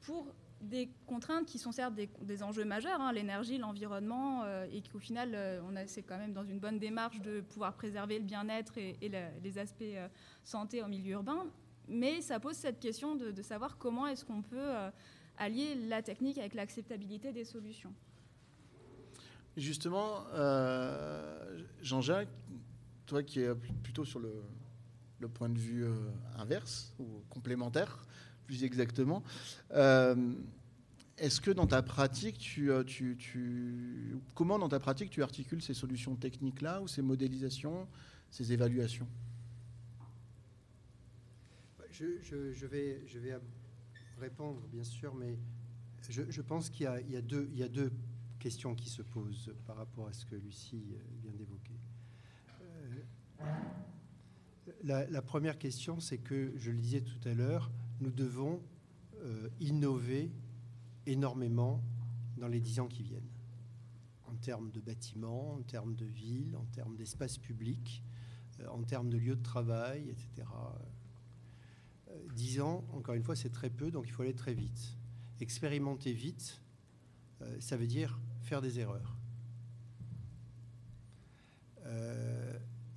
pour 0.00 0.26
des 0.60 0.90
contraintes 1.06 1.46
qui 1.46 1.58
sont 1.58 1.70
certes 1.70 1.94
des, 1.94 2.42
enjeux 2.42 2.64
majeurs, 2.64 3.00
hein, 3.00 3.12
l'énergie, 3.12 3.58
l'environnement, 3.58 4.42
euh, 4.42 4.66
et 4.72 4.82
qu'au 4.82 4.98
final, 4.98 5.32
euh, 5.34 5.84
c'est 5.86 6.02
quand 6.02 6.18
même 6.18 6.32
dans 6.32 6.44
une 6.44 6.58
bonne 6.58 6.80
démarche 6.80 7.20
de 7.20 7.42
pouvoir 7.42 7.74
préserver 7.74 8.18
le 8.18 8.24
bien-être 8.24 8.76
et, 8.76 8.96
les 9.42 9.58
aspects 9.58 9.84
santé 10.42 10.82
en 10.82 10.88
milieu 10.88 11.12
urbain. 11.12 11.46
Mais 11.86 12.20
ça 12.20 12.40
pose 12.40 12.56
cette 12.56 12.80
question 12.80 13.14
de 13.14 13.42
savoir 13.42 13.78
comment 13.78 14.08
est-ce 14.08 14.24
qu'on 14.24 14.42
peut 14.42 14.68
allier 15.38 15.74
la 15.88 16.02
technique 16.02 16.38
avec 16.38 16.54
l'acceptabilité 16.54 17.32
des 17.32 17.44
solutions. 17.44 17.92
Justement, 19.56 20.24
Jean-Jacques, 21.82 22.28
toi 23.08 23.22
qui 23.22 23.40
es 23.40 23.54
plutôt 23.82 24.04
sur 24.04 24.20
le, 24.20 24.30
point 25.28 25.48
de 25.48 25.58
vue 25.58 25.84
euh, 25.84 25.94
inverse 26.36 26.94
ou 27.00 27.22
complémentaire, 27.28 28.06
plus 28.46 28.62
exactement, 28.62 29.24
euh, 29.72 30.34
est-ce 31.16 31.40
que 31.40 31.50
dans 31.50 31.66
ta 31.66 31.82
pratique, 31.82 32.54
euh, 32.58 32.84
tu, 32.84 33.16
tu, 33.18 34.16
comment 34.34 34.58
dans 34.58 34.68
ta 34.68 34.78
pratique 34.78 35.10
tu 35.10 35.22
articules 35.22 35.60
ces 35.60 35.74
solutions 35.74 36.14
techniques-là 36.14 36.80
ou 36.80 36.86
ces 36.86 37.02
modélisations, 37.02 37.88
ces 38.30 38.52
évaluations? 38.52 39.08
Je, 41.90 42.04
je, 42.22 42.66
vais, 42.66 43.02
je 43.08 43.18
vais 43.18 43.36
répondre, 44.18 44.60
bien 44.68 44.84
sûr, 44.84 45.14
mais 45.14 45.38
je, 46.08 46.40
pense 46.42 46.70
qu'il 46.70 46.84
y, 47.08 47.16
a 47.16 47.22
deux 47.68 47.92
questions 48.38 48.74
qui 48.74 48.88
se 48.88 49.02
posent 49.02 49.52
par 49.66 49.76
rapport 49.76 50.08
à 50.08 50.12
ce 50.12 50.24
que 50.24 50.36
Lucie 50.36 50.96
vient 51.22 51.32
d'évoquer. 51.32 51.78
La, 54.84 55.22
première 55.22 55.58
question, 55.58 56.00
c'est 56.00 56.18
que, 56.18 56.52
je 56.56 56.70
le 56.70 56.78
disais 56.78 57.00
tout 57.00 57.28
à 57.28 57.34
l'heure, 57.34 57.70
nous 58.00 58.10
devons 58.10 58.62
euh, 59.16 59.48
innover 59.60 60.30
énormément 61.06 61.82
dans 62.36 62.48
les 62.48 62.60
dix 62.60 62.78
ans 62.80 62.86
qui 62.86 63.02
viennent, 63.02 63.30
en 64.26 64.34
termes 64.36 64.70
de 64.70 64.80
bâtiments, 64.80 65.54
en 65.54 65.62
termes 65.62 65.94
de 65.94 66.04
villes, 66.04 66.56
en 66.56 66.64
termes 66.66 66.96
d'espaces 66.96 67.38
publics, 67.38 68.04
euh, 68.60 68.68
en 68.68 68.82
termes 68.82 69.08
de 69.08 69.18
lieux 69.18 69.36
de 69.36 69.42
travail, 69.42 70.08
etc. 70.10 70.46
Euh, 72.10 72.14
dix 72.34 72.60
ans, 72.60 72.84
encore 72.92 73.14
une 73.14 73.22
fois, 73.22 73.36
c'est 73.36 73.50
très 73.50 73.70
peu, 73.70 73.90
donc 73.90 74.04
il 74.06 74.12
faut 74.12 74.22
aller 74.22 74.34
très 74.34 74.54
vite. 74.54 74.96
Expérimenter 75.40 76.12
vite, 76.12 76.60
ça 77.60 77.76
veut 77.76 77.86
dire 77.86 78.18
faire 78.42 78.60
des 78.60 78.80
erreurs. 78.80 79.16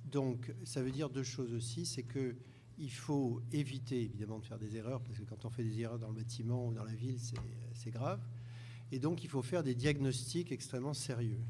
Donc, 0.06 0.52
ça 0.64 0.82
veut 0.82 0.90
dire 0.90 1.08
deux 1.08 1.22
choses 1.22 1.54
aussi. 1.54 1.86
C'est 1.86 2.02
que 2.02 2.36
il 2.78 2.90
faut 2.90 3.40
éviter 3.52 4.02
évidemment 4.02 4.38
de 4.40 4.44
faire 4.44 4.58
des 4.58 4.76
erreurs, 4.76 5.00
parce 5.02 5.18
que 5.18 5.24
quand 5.24 5.44
on 5.44 5.50
fait 5.50 5.62
des 5.62 5.80
erreurs 5.80 5.98
dans 5.98 6.08
le 6.08 6.14
bâtiment 6.14 6.66
ou 6.66 6.74
dans 6.74 6.84
la 6.84 6.94
ville, 6.94 7.18
c'est 7.74 7.90
grave. 7.90 8.20
Et 8.90 8.98
donc, 8.98 9.24
il 9.24 9.30
faut 9.30 9.42
faire 9.42 9.62
des 9.62 9.74
diagnostics 9.74 10.52
extrêmement 10.52 10.94
sérieux. 10.94 11.40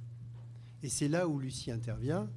Et 0.83 0.89
c'est 0.89 1.09
là 1.09 1.29
où 1.29 1.39
Lucie 1.39 1.71
intervient, 1.71 2.31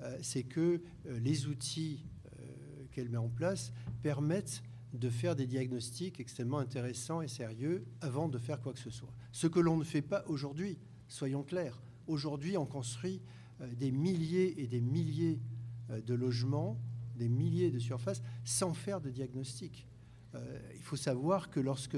euh, 0.00 0.18
c'est 0.22 0.42
que 0.42 0.82
euh, 1.06 1.18
les 1.20 1.46
outils 1.46 2.04
euh, 2.38 2.84
qu'elle 2.90 3.08
met 3.08 3.18
en 3.18 3.28
place 3.28 3.72
permettent 4.02 4.62
de 4.92 5.08
faire 5.08 5.34
des 5.34 5.46
diagnostics 5.46 6.20
extrêmement 6.20 6.58
intéressants 6.58 7.22
et 7.22 7.28
sérieux 7.28 7.84
avant 8.00 8.28
de 8.28 8.38
faire 8.38 8.60
quoi 8.60 8.72
que 8.72 8.78
ce 8.78 8.90
soit. 8.90 9.12
Ce 9.32 9.46
que 9.46 9.60
l'on 9.60 9.76
ne 9.76 9.84
fait 9.84 10.02
pas 10.02 10.24
aujourd'hui, 10.26 10.78
soyons 11.08 11.42
clairs. 11.42 11.80
Aujourd'hui, 12.06 12.56
on 12.58 12.66
construit 12.66 13.22
des 13.78 13.90
milliers 13.90 14.60
et 14.60 14.66
des 14.66 14.80
milliers 14.80 15.40
de 15.88 16.14
logements, 16.14 16.78
des 17.16 17.28
milliers 17.28 17.70
de 17.70 17.78
surfaces, 17.78 18.22
sans 18.44 18.74
faire 18.74 19.00
de 19.00 19.08
diagnostic. 19.08 19.86
il 20.34 20.82
faut 20.82 20.96
savoir 20.96 21.48
que 21.48 21.60
lorsque 21.60 21.96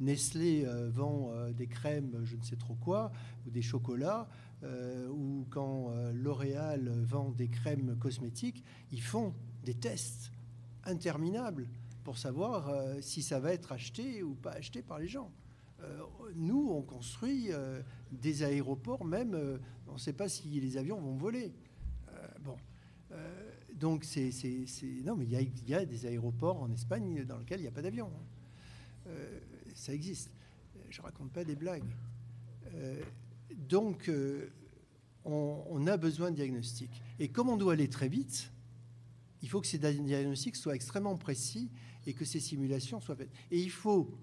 Nestlé 0.00 0.66
vend 0.90 1.32
des 1.52 1.68
crèmes, 1.68 2.22
je 2.24 2.34
ne 2.34 2.42
sais 2.42 2.56
trop 2.56 2.74
quoi, 2.74 3.12
ou 3.46 3.50
des 3.50 3.62
chocolats, 3.62 4.28
euh, 4.64 5.08
ou 5.08 5.46
quand 5.50 5.90
euh, 5.90 6.12
L'Oréal 6.12 6.88
vend 7.02 7.30
des 7.30 7.48
crèmes 7.48 7.96
cosmétiques, 7.98 8.62
ils 8.92 9.02
font 9.02 9.34
des 9.64 9.74
tests 9.74 10.30
interminables 10.84 11.68
pour 12.04 12.18
savoir 12.18 12.68
euh, 12.68 13.00
si 13.00 13.22
ça 13.22 13.38
va 13.40 13.52
être 13.52 13.72
acheté 13.72 14.22
ou 14.22 14.34
pas 14.34 14.52
acheté 14.52 14.82
par 14.82 14.98
les 14.98 15.08
gens. 15.08 15.30
nous, 16.36 16.70
on 16.70 16.82
construit 16.82 17.50
des 18.12 18.44
aéroports, 18.44 19.04
même, 19.04 19.58
on 19.88 19.94
ne 19.94 19.98
sait 19.98 20.12
pas 20.12 20.28
si 20.28 20.60
les 20.60 20.76
avions 20.76 21.00
vont 21.00 21.16
voler. 21.16 21.52
bon. 22.44 22.56
donc, 23.74 24.04
c'est. 24.04 24.30
Non, 25.04 25.16
mais 25.16 25.24
il 25.24 25.68
y, 25.68 25.74
a 25.74 25.84
des 25.84 26.06
aéroports 26.06 26.62
en 26.62 26.70
Espagne 26.70 27.24
dans 27.24 27.38
lesquels 27.38 27.58
il 27.58 27.64
n'y 27.64 27.68
a 27.68 27.72
pas 27.72 27.82
d'avion. 27.82 28.08
Hein. 29.06 29.10
ça 29.74 29.92
existe. 29.92 30.30
Je 30.88 31.02
raconte 31.02 31.32
pas 31.32 31.42
des 31.42 31.56
blagues. 31.56 31.90
Donc, 33.72 34.08
euh, 34.08 34.50
on, 35.24 35.86
a 35.86 35.96
besoin 35.96 36.30
de 36.30 36.36
diagnostics. 36.36 37.02
Et 37.18 37.28
comme 37.28 37.48
on 37.48 37.56
doit 37.56 37.74
aller 37.74 37.88
très 37.88 38.08
vite, 38.08 38.51
il 39.42 39.48
faut 39.48 39.60
que 39.60 39.66
ces 39.66 39.78
diagnostics 39.78 40.56
soient 40.56 40.74
extrêmement 40.74 41.16
précis 41.16 41.70
et 42.06 42.14
que 42.14 42.24
ces 42.24 42.40
simulations 42.40 43.00
soient 43.00 43.16
faites. 43.16 43.32
Et 43.50 43.60
il 43.60 43.70
faut 43.70 44.16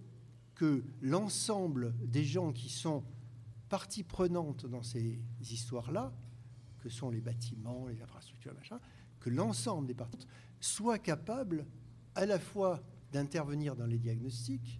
que 0.55 0.83
l'ensemble 1.01 1.93
des 2.05 2.23
gens 2.23 2.51
qui 2.51 2.69
sont 2.69 3.03
partie 3.69 4.03
prenante 4.03 4.65
dans 4.65 4.81
ces 4.81 5.19
histoires-là, 5.41 6.11
que 6.79 6.89
sont 6.89 7.09
les 7.09 7.21
bâtiments, 7.21 7.87
les 7.87 8.01
infrastructures, 8.01 8.53
machin, 8.53 8.79
que 9.19 9.29
l'ensemble 9.29 9.87
des 9.87 9.93
parties 9.93 10.27
soient 10.59 10.97
capables 10.99 11.65
à 12.15 12.25
la 12.25 12.39
fois 12.39 12.81
d'intervenir 13.11 13.75
dans 13.75 13.85
les 13.85 13.97
diagnostics 13.97 14.79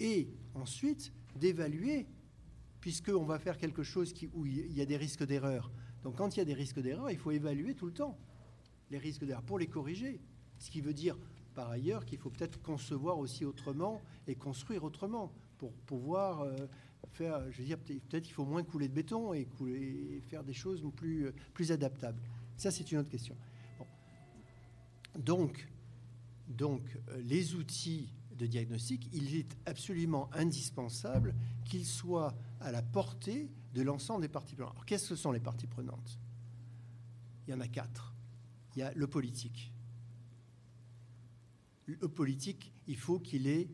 et 0.00 0.34
ensuite 0.54 1.12
d'évaluer 1.36 2.06
puisqu'on 2.80 3.24
va 3.24 3.38
faire 3.38 3.58
quelque 3.58 3.82
chose 3.82 4.12
qui, 4.12 4.28
où 4.32 4.46
il 4.46 4.72
y 4.72 4.80
a 4.80 4.86
des 4.86 4.96
risques 4.96 5.24
d'erreur. 5.24 5.72
Donc 6.02 6.16
quand 6.16 6.36
il 6.36 6.38
y 6.38 6.42
a 6.42 6.44
des 6.44 6.54
risques 6.54 6.80
d'erreur, 6.80 7.10
il 7.10 7.18
faut 7.18 7.30
évaluer 7.30 7.74
tout 7.74 7.86
le 7.86 7.92
temps 7.92 8.18
les 8.90 8.98
risques 8.98 9.24
d'erreur 9.24 9.42
pour 9.42 9.58
les 9.58 9.66
corriger. 9.66 10.20
Ce 10.58 10.70
qui 10.70 10.80
veut 10.80 10.94
dire, 10.94 11.16
par 11.54 11.70
ailleurs, 11.70 12.04
qu'il 12.04 12.18
faut 12.18 12.30
peut-être 12.30 12.60
concevoir 12.62 13.18
aussi 13.18 13.44
autrement 13.44 14.00
et 14.26 14.34
construire 14.34 14.84
autrement 14.84 15.32
pour 15.58 15.72
pouvoir 15.72 16.42
euh, 16.42 16.54
faire, 17.12 17.50
je 17.50 17.58
veux 17.58 17.64
dire, 17.64 17.78
peut-être 17.78 18.24
qu'il 18.24 18.34
faut 18.34 18.44
moins 18.44 18.62
couler 18.62 18.88
de 18.88 18.94
béton 18.94 19.32
et, 19.32 19.46
couler, 19.46 20.22
faire 20.28 20.44
des 20.44 20.52
choses 20.52 20.82
plus, 20.94 21.32
plus 21.54 21.72
adaptables. 21.72 22.20
Ça, 22.56 22.70
c'est 22.70 22.90
une 22.92 22.98
autre 22.98 23.10
question. 23.10 23.36
Donc, 25.18 25.66
donc, 26.48 26.82
euh, 27.08 27.20
les 27.22 27.54
outils 27.54 28.12
de 28.36 28.46
diagnostic, 28.46 29.08
il 29.12 29.34
est 29.34 29.56
absolument 29.64 30.28
indispensable 30.32 31.34
qu'ils 31.64 31.86
soient 31.86 32.34
à 32.60 32.70
la 32.70 32.82
portée 32.82 33.50
de 33.74 33.82
l'ensemble 33.82 34.22
des 34.22 34.28
parties 34.28 34.54
prenantes. 34.54 34.72
Alors, 34.72 34.86
qu'est-ce 34.86 35.10
que 35.10 35.16
sont 35.16 35.32
les 35.32 35.40
parties 35.40 35.66
prenantes? 35.66 36.18
Il 37.46 37.52
y 37.52 37.54
en 37.54 37.60
a 37.60 37.68
quatre. 37.68 38.15
Il 38.76 38.80
y 38.80 38.82
a 38.82 38.92
le 38.94 39.06
politique. 39.06 39.72
Le 41.86 42.08
politique, 42.08 42.72
il 42.86 42.96
faut 42.96 43.18
qu'il 43.18 43.70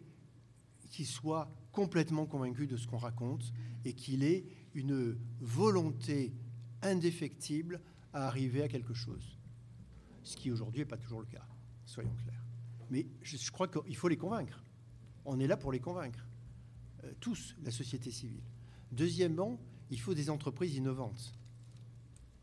soit 1.04 1.50
complètement 1.72 2.26
convaincu 2.26 2.66
de 2.66 2.76
ce 2.76 2.86
qu'on 2.86 2.98
raconte 2.98 3.52
et 3.84 3.94
qu'il 3.94 4.22
ait 4.22 4.44
une 4.74 5.18
volonté 5.40 6.32
indéfectible 6.82 7.80
à 8.12 8.28
arriver 8.28 8.62
à 8.62 8.68
quelque 8.68 8.94
chose. 8.94 9.38
Ce 10.22 10.36
qui 10.36 10.52
aujourd'hui 10.52 10.80
n'est 10.80 10.86
pas 10.86 10.98
toujours 10.98 11.20
le 11.20 11.26
cas, 11.26 11.46
soyons 11.84 12.14
clairs. 12.14 12.44
Mais 12.90 13.06
je, 13.22 13.50
crois 13.50 13.68
qu'il 13.68 13.96
faut 13.96 14.08
les 14.08 14.16
convaincre. 14.16 14.62
On 15.24 15.40
est 15.40 15.46
là 15.46 15.56
pour 15.56 15.72
les 15.72 15.80
convaincre. 15.80 16.26
Euh, 17.04 17.12
tous, 17.18 17.56
la 17.64 17.70
société 17.70 18.10
civile. 18.10 18.42
Deuxièmement, 18.92 19.58
il 19.90 19.98
faut 19.98 20.14
des 20.14 20.30
entreprises 20.30 20.76
innovantes. 20.76 21.34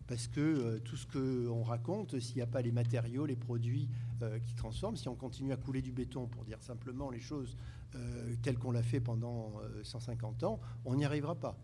Parce 0.10 0.28
que 0.28 0.40
euh, 0.40 0.80
tout 0.80 0.98
ce 0.98 1.06
qu'on 1.06 1.62
raconte, 1.62 2.20
s'il 2.20 2.38
n'y 2.38 2.42
a 2.42 2.48
pas 2.48 2.64
les 2.64 2.72
matériaux, 2.72 3.28
les 3.28 3.36
produits 3.36 3.88
euh, 4.24 4.40
qui 4.40 4.56
transforment, 4.56 4.98
si 4.98 5.08
on 5.08 5.14
continue 5.14 5.54
à 5.54 5.56
couler 5.56 5.84
du 5.84 5.92
béton, 5.92 6.26
pour 6.26 6.44
dire 6.46 6.60
simplement 6.64 7.12
les 7.12 7.20
choses 7.20 7.56
euh, 7.94 8.34
telles 8.42 8.58
qu'on 8.58 8.72
l'a 8.72 8.82
fait 8.82 9.00
pendant 9.00 9.54
150 9.84 10.44
ans, 10.46 10.60
on 10.84 10.96
n'y 10.96 11.06
arrivera 11.06 11.36
pas. 11.36 11.60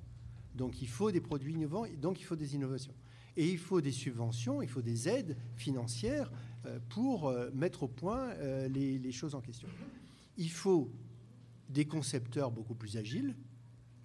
Donc 0.53 0.83
il 0.83 0.87
faut 0.87 1.11
des 1.11 1.21
produits 1.21 1.53
innovants, 1.53 1.85
donc 1.99 2.19
il 2.19 2.23
faut 2.23 2.35
des 2.35 2.53
innovations. 2.53 2.93
Et 3.35 3.49
il 3.49 3.57
faut 3.57 3.81
des 3.81 3.91
subventions, 3.91 4.61
il 4.61 4.69
faut 4.69 4.83
des 4.83 5.09
aides 5.09 5.35
financières 5.55 6.31
pour 6.87 7.33
mettre 7.53 7.83
au 7.83 7.87
point 7.87 8.33
les 8.69 9.11
choses 9.11 9.35
en 9.35 9.41
question. 9.41 9.67
Il 10.37 10.51
faut 10.51 10.89
des 11.67 11.85
concepteurs 11.85 12.51
beaucoup 12.51 12.75
plus 12.75 12.95
agiles, 12.95 13.35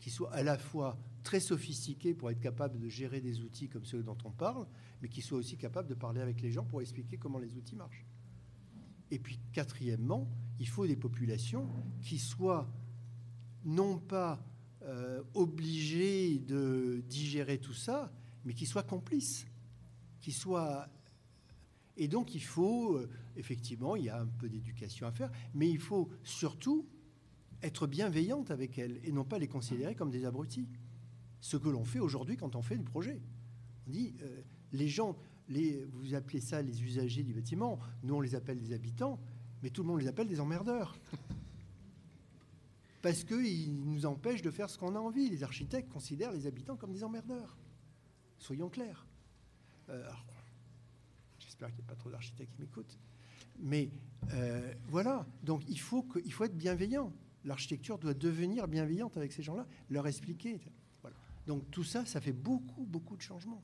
qui 0.01 0.11
soit 0.11 0.33
à 0.33 0.43
la 0.43 0.59
fois 0.59 0.99
très 1.23 1.41
sophistiqué 1.41 2.15
pour 2.15 2.31
être 2.31 2.41
capable 2.41 2.79
de 2.79 2.89
gérer 2.89 3.21
des 3.21 3.41
outils 3.41 3.69
comme 3.69 3.85
ceux 3.85 4.03
dont 4.03 4.19
on 4.25 4.31
parle, 4.31 4.67
mais 5.03 5.09
qui 5.09 5.23
soit 5.23 5.39
aussi 5.39 5.57
capable 5.57 5.89
de 5.89 5.95
parler 5.95 6.21
avec 6.21 6.41
les 6.41 6.51
gens 6.51 6.65
pour 6.65 6.81
expliquer 6.81 7.17
comment 7.17 7.39
les 7.39 7.57
outils 7.57 7.77
marchent. 7.77 8.07
Et 9.11 9.19
puis, 9.19 9.39
quatrièmement, 9.53 10.29
il 10.59 10.69
faut 10.69 10.87
des 10.87 10.97
populations 10.97 11.69
qui 12.01 12.19
soient 12.19 12.73
non 13.65 13.99
pas 13.99 14.43
euh, 14.83 15.23
obligées 15.35 16.39
de 16.39 17.03
digérer 17.09 17.59
tout 17.59 17.75
ça, 17.75 18.13
mais 18.45 18.55
qui 18.55 18.67
soient 18.67 18.83
complices, 18.83 19.47
qui 20.21 20.33
soient... 20.33 20.89
Et 21.97 22.09
donc, 22.09 22.35
il 22.35 22.43
faut, 22.43 22.97
euh, 22.97 23.11
effectivement, 23.37 23.97
il 23.97 24.05
y 24.05 24.09
a 24.09 24.21
un 24.21 24.27
peu 24.27 24.49
d'éducation 24.49 25.07
à 25.07 25.13
faire, 25.13 25.31
mais 25.55 25.69
il 25.69 25.79
faut 25.79 26.09
surtout 26.23 26.87
être 27.63 27.87
bienveillante 27.87 28.51
avec 28.51 28.79
elles 28.79 29.01
et 29.05 29.13
non 29.13 29.25
pas 29.25 29.39
les 29.39 29.49
considérer 29.49 29.95
comme 29.95 30.11
des 30.11 30.25
abrutis. 30.25 30.67
Ce 31.41 31.57
que 31.57 31.69
l'on 31.69 31.85
fait 31.85 32.01
aujourd'hui 32.01 32.37
quand 32.37 32.57
on 32.57 32.63
fait 32.63 32.77
du 32.77 32.85
projet. 32.85 33.21
On 33.87 33.91
dit, 33.91 34.15
euh, 34.23 34.43
les 34.73 34.89
gens, 34.89 35.17
les, 35.49 35.85
vous 35.93 36.15
appelez 36.15 36.41
ça 36.41 36.63
les 36.63 36.83
usagers 36.83 37.23
du 37.23 37.33
bâtiment, 37.33 37.79
nous 38.03 38.15
on 38.15 38.21
les 38.21 38.35
appelle 38.35 38.59
des 38.59 38.73
habitants, 38.73 39.19
mais 39.63 39.71
tout 39.71 39.83
le 39.83 39.89
monde 39.89 40.01
les 40.01 40.09
appelle 40.09 40.29
des 40.29 40.41
emmerdeurs. 40.41 40.97
Parce 43.03 43.25
qu'ils 43.25 43.75
nous 43.81 44.05
empêchent 44.05 44.43
de 44.43 44.51
faire 44.51 44.69
ce 44.69 44.79
qu'on 44.79 44.95
a 44.95 44.99
envie. 44.99 45.31
Les 45.31 45.43
architectes 45.43 45.89
considèrent 45.89 46.33
les 46.33 46.47
habitants 46.47 46.77
comme 46.77 46.93
des 46.93 47.03
emmerdeurs. 47.03 47.57
Soyons 48.39 48.69
clairs. 48.69 49.07
Euh, 49.89 50.07
j'espère 51.39 51.69
qu'il 51.69 51.79
n'y 51.79 51.85
a 51.85 51.89
pas 51.89 51.97
trop 51.97 52.11
d'architectes 52.11 52.53
qui 52.53 52.61
m'écoutent. 52.61 52.99
Mais 53.59 53.91
euh, 54.35 54.75
voilà, 54.89 55.27
donc 55.43 55.63
il 55.69 55.81
faut, 55.81 56.03
que, 56.03 56.19
il 56.25 56.33
faut 56.33 56.45
être 56.45 56.57
bienveillant 56.57 57.11
l'architecture 57.45 57.99
doit 57.99 58.15
devenir 58.15 58.69
bienveillante 58.69 59.17
avec 59.17 59.33
ces 59.33 59.43
gens-là, 59.43 59.67
leur 59.89 60.07
expliquer. 60.07 60.61
Donc 61.51 61.69
tout 61.73 61.83
ça, 61.83 62.07
ça 62.07 62.21
fait 62.21 62.33
beaucoup, 62.33 62.87
beaucoup 62.87 63.17
de 63.17 63.23
changements. 63.23 63.61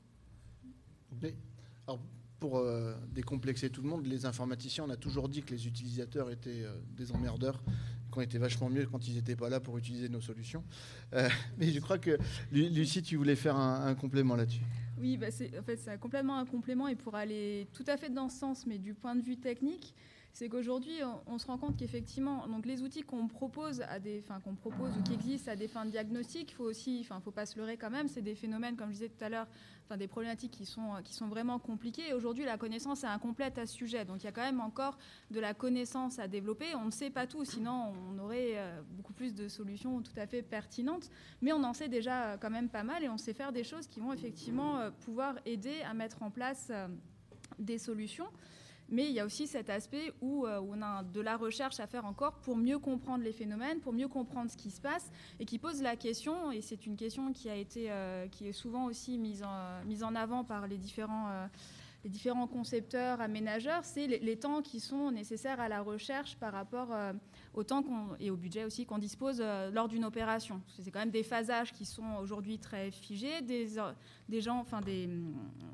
alors, 1.87 2.01
pour 2.37 2.57
euh, 2.57 2.93
décomplexer 3.13 3.69
tout 3.69 3.81
le 3.81 3.87
monde, 3.87 4.05
les 4.05 4.25
informaticiens, 4.25 4.83
on 4.83 4.89
a 4.89 4.97
toujours 4.97 5.29
dit 5.29 5.41
que 5.41 5.51
les 5.51 5.67
utilisateurs 5.67 6.29
étaient 6.29 6.63
euh, 6.65 6.75
des 6.97 7.13
emmerdeurs, 7.13 7.63
qu'on 8.11 8.19
était 8.19 8.39
vachement 8.39 8.69
mieux 8.69 8.85
quand 8.87 9.07
ils 9.07 9.15
n'étaient 9.15 9.37
pas 9.37 9.47
là 9.47 9.61
pour 9.61 9.77
utiliser 9.77 10.09
nos 10.09 10.19
solutions. 10.19 10.65
Euh, 11.13 11.29
mais 11.57 11.71
je 11.71 11.79
crois 11.79 11.97
que 11.97 12.17
Lucie, 12.51 13.03
tu 13.03 13.15
voulais 13.15 13.37
faire 13.37 13.55
un, 13.55 13.95
complément 13.95 14.35
là-dessus. 14.35 14.65
Oui, 14.99 15.15
bah 15.15 15.31
c'est 15.31 15.57
en 15.57 15.63
fait, 15.63 15.77
c'est 15.77 15.97
complètement 15.97 16.39
un 16.39 16.45
complément 16.45 16.89
et 16.89 16.95
pour 16.97 17.15
aller 17.15 17.69
tout 17.71 17.85
à 17.87 17.95
fait 17.95 18.09
dans 18.09 18.27
ce 18.27 18.37
sens, 18.37 18.67
mais 18.67 18.79
du 18.79 18.95
point 18.95 19.15
de 19.15 19.21
vue 19.21 19.37
technique, 19.37 19.95
c'est 20.37 20.49
qu'aujourd'hui, 20.49 20.99
on, 21.25 21.39
se 21.39 21.47
rend 21.47 21.57
compte 21.57 21.77
qu'effectivement, 21.77 22.47
donc 22.47 22.67
les 22.67 22.83
outils 22.83 23.01
qu'on 23.01 23.27
propose 23.27 23.81
à 23.81 23.97
des, 23.97 24.19
enfin 24.23 24.39
qu'on 24.39 24.53
propose 24.53 24.95
ou 24.95 25.01
qui 25.01 25.15
existent 25.15 25.51
à 25.51 25.55
des 25.55 25.67
fins 25.67 25.83
de 25.83 25.89
diagnostic, 25.89 26.53
faut 26.53 26.65
aussi, 26.65 26.99
enfin, 27.01 27.19
faut 27.19 27.31
pas 27.31 27.47
se 27.47 27.57
leurrer 27.57 27.75
quand 27.75 27.89
même. 27.89 28.07
C'est 28.07 28.21
des 28.21 28.35
phénomènes, 28.35 28.75
comme 28.75 28.89
je 28.89 28.93
disais 28.93 29.09
tout 29.09 29.23
à 29.25 29.29
l'heure, 29.29 29.47
enfin, 29.85 29.97
des 29.97 30.07
problématiques 30.07 30.51
qui 30.51 30.67
sont 30.67 30.91
qui 31.03 31.15
sont 31.15 31.27
vraiment 31.27 31.57
compliquées. 31.57 32.13
aujourd'hui, 32.13 32.45
la 32.45 32.59
connaissance 32.59 33.03
est 33.03 33.07
incomplète 33.07 33.57
à 33.57 33.65
ce 33.65 33.73
sujet. 33.73 34.05
Donc, 34.05 34.21
il 34.21 34.25
y 34.25 34.29
a 34.29 34.31
quand 34.31 34.43
même 34.43 34.61
encore 34.61 34.99
de 35.31 35.39
la 35.39 35.55
connaissance 35.55 36.19
à 36.19 36.27
développer. 36.27 36.75
On 36.75 36.85
ne 36.85 36.91
sait 36.91 37.09
pas 37.09 37.25
tout, 37.25 37.43
sinon 37.43 37.95
on 38.07 38.19
aurait 38.19 38.59
euh, 38.59 38.79
beaucoup 38.91 39.13
plus 39.13 39.33
de 39.33 39.47
solutions 39.47 40.03
tout 40.03 40.19
à 40.19 40.27
fait 40.27 40.43
pertinentes. 40.43 41.09
Mais 41.41 41.51
on 41.51 41.63
en 41.63 41.73
sait 41.73 41.87
déjà 41.87 42.37
quand 42.37 42.51
même 42.51 42.69
pas 42.69 42.83
mal 42.83 43.03
et 43.03 43.09
on 43.09 43.17
sait 43.17 43.33
faire 43.33 43.51
des 43.51 43.63
choses 43.63 43.87
qui 43.87 43.99
vont 43.99 44.13
effectivement 44.13 44.77
euh, 44.77 44.91
pouvoir 45.03 45.33
aider 45.47 45.81
à 45.81 45.95
mettre 45.95 46.21
en 46.21 46.29
place 46.29 46.67
euh, 46.69 46.87
des 47.57 47.79
solutions. 47.79 48.27
Mais 48.89 49.05
il 49.05 49.11
y 49.11 49.19
a 49.19 49.25
aussi 49.25 49.47
cet 49.47 49.69
aspect 49.69 50.13
où, 50.21 50.47
où, 50.47 50.73
on 50.73 50.81
a 50.81 51.03
de 51.03 51.21
la 51.21 51.35
recherche 51.35 51.79
à 51.79 51.87
faire 51.87 52.05
encore 52.05 52.33
pour 52.35 52.55
mieux 52.55 52.79
comprendre 52.79 53.23
les 53.23 53.33
phénomènes, 53.33 53.79
pour 53.79 53.93
mieux 53.93 54.07
comprendre 54.07 54.49
ce 54.49 54.57
qui 54.57 54.71
se 54.71 54.79
passe, 54.79 55.11
et 55.39 55.45
qui 55.45 55.59
pose 55.59 55.81
la 55.81 55.95
question, 55.95 56.51
et 56.51 56.61
c'est 56.61 56.85
une 56.85 56.95
question 56.95 57.33
qui 57.33 57.49
a 57.49 57.55
été, 57.55 57.91
qui 58.31 58.47
est 58.47 58.53
souvent 58.53 58.85
aussi 58.85 59.17
mise 59.17 59.43
en, 59.43 59.83
mise 59.85 60.03
en 60.03 60.15
avant 60.15 60.43
par 60.43 60.67
les 60.67 60.77
différents 60.77 61.47
les 62.07 62.11
différents 62.11 62.47
concepteurs, 62.47 63.19
aménageurs, 63.19 63.83
c'est 63.83 64.07
les, 64.07 64.37
temps 64.37 64.61
qui 64.61 64.79
sont 64.79 65.11
nécessaires 65.11 65.59
à 65.59 65.67
la 65.67 65.81
recherche 65.81 66.37
par 66.37 66.53
rapport 66.53 66.93
euh, 66.93 67.11
au 67.53 67.65
temps 67.65 67.83
et 68.21 68.31
au 68.31 68.37
budget 68.37 68.63
aussi 68.63 68.85
qu'on 68.85 68.97
dispose 68.97 69.39
euh, 69.41 69.69
lors 69.71 69.89
d'une 69.89 70.05
opération. 70.05 70.61
C'est 70.79 70.89
quand 70.89 71.01
même 71.01 71.11
des 71.11 71.23
phasages 71.23 71.73
qui 71.73 71.83
sont 71.83 72.15
aujourd'hui 72.21 72.59
très 72.59 72.91
figés, 72.91 73.41
des, 73.41 73.77
euh, 73.77 73.91
des 74.29 74.39
gens, 74.39 74.57
enfin 74.57 74.79
des, 74.79 75.09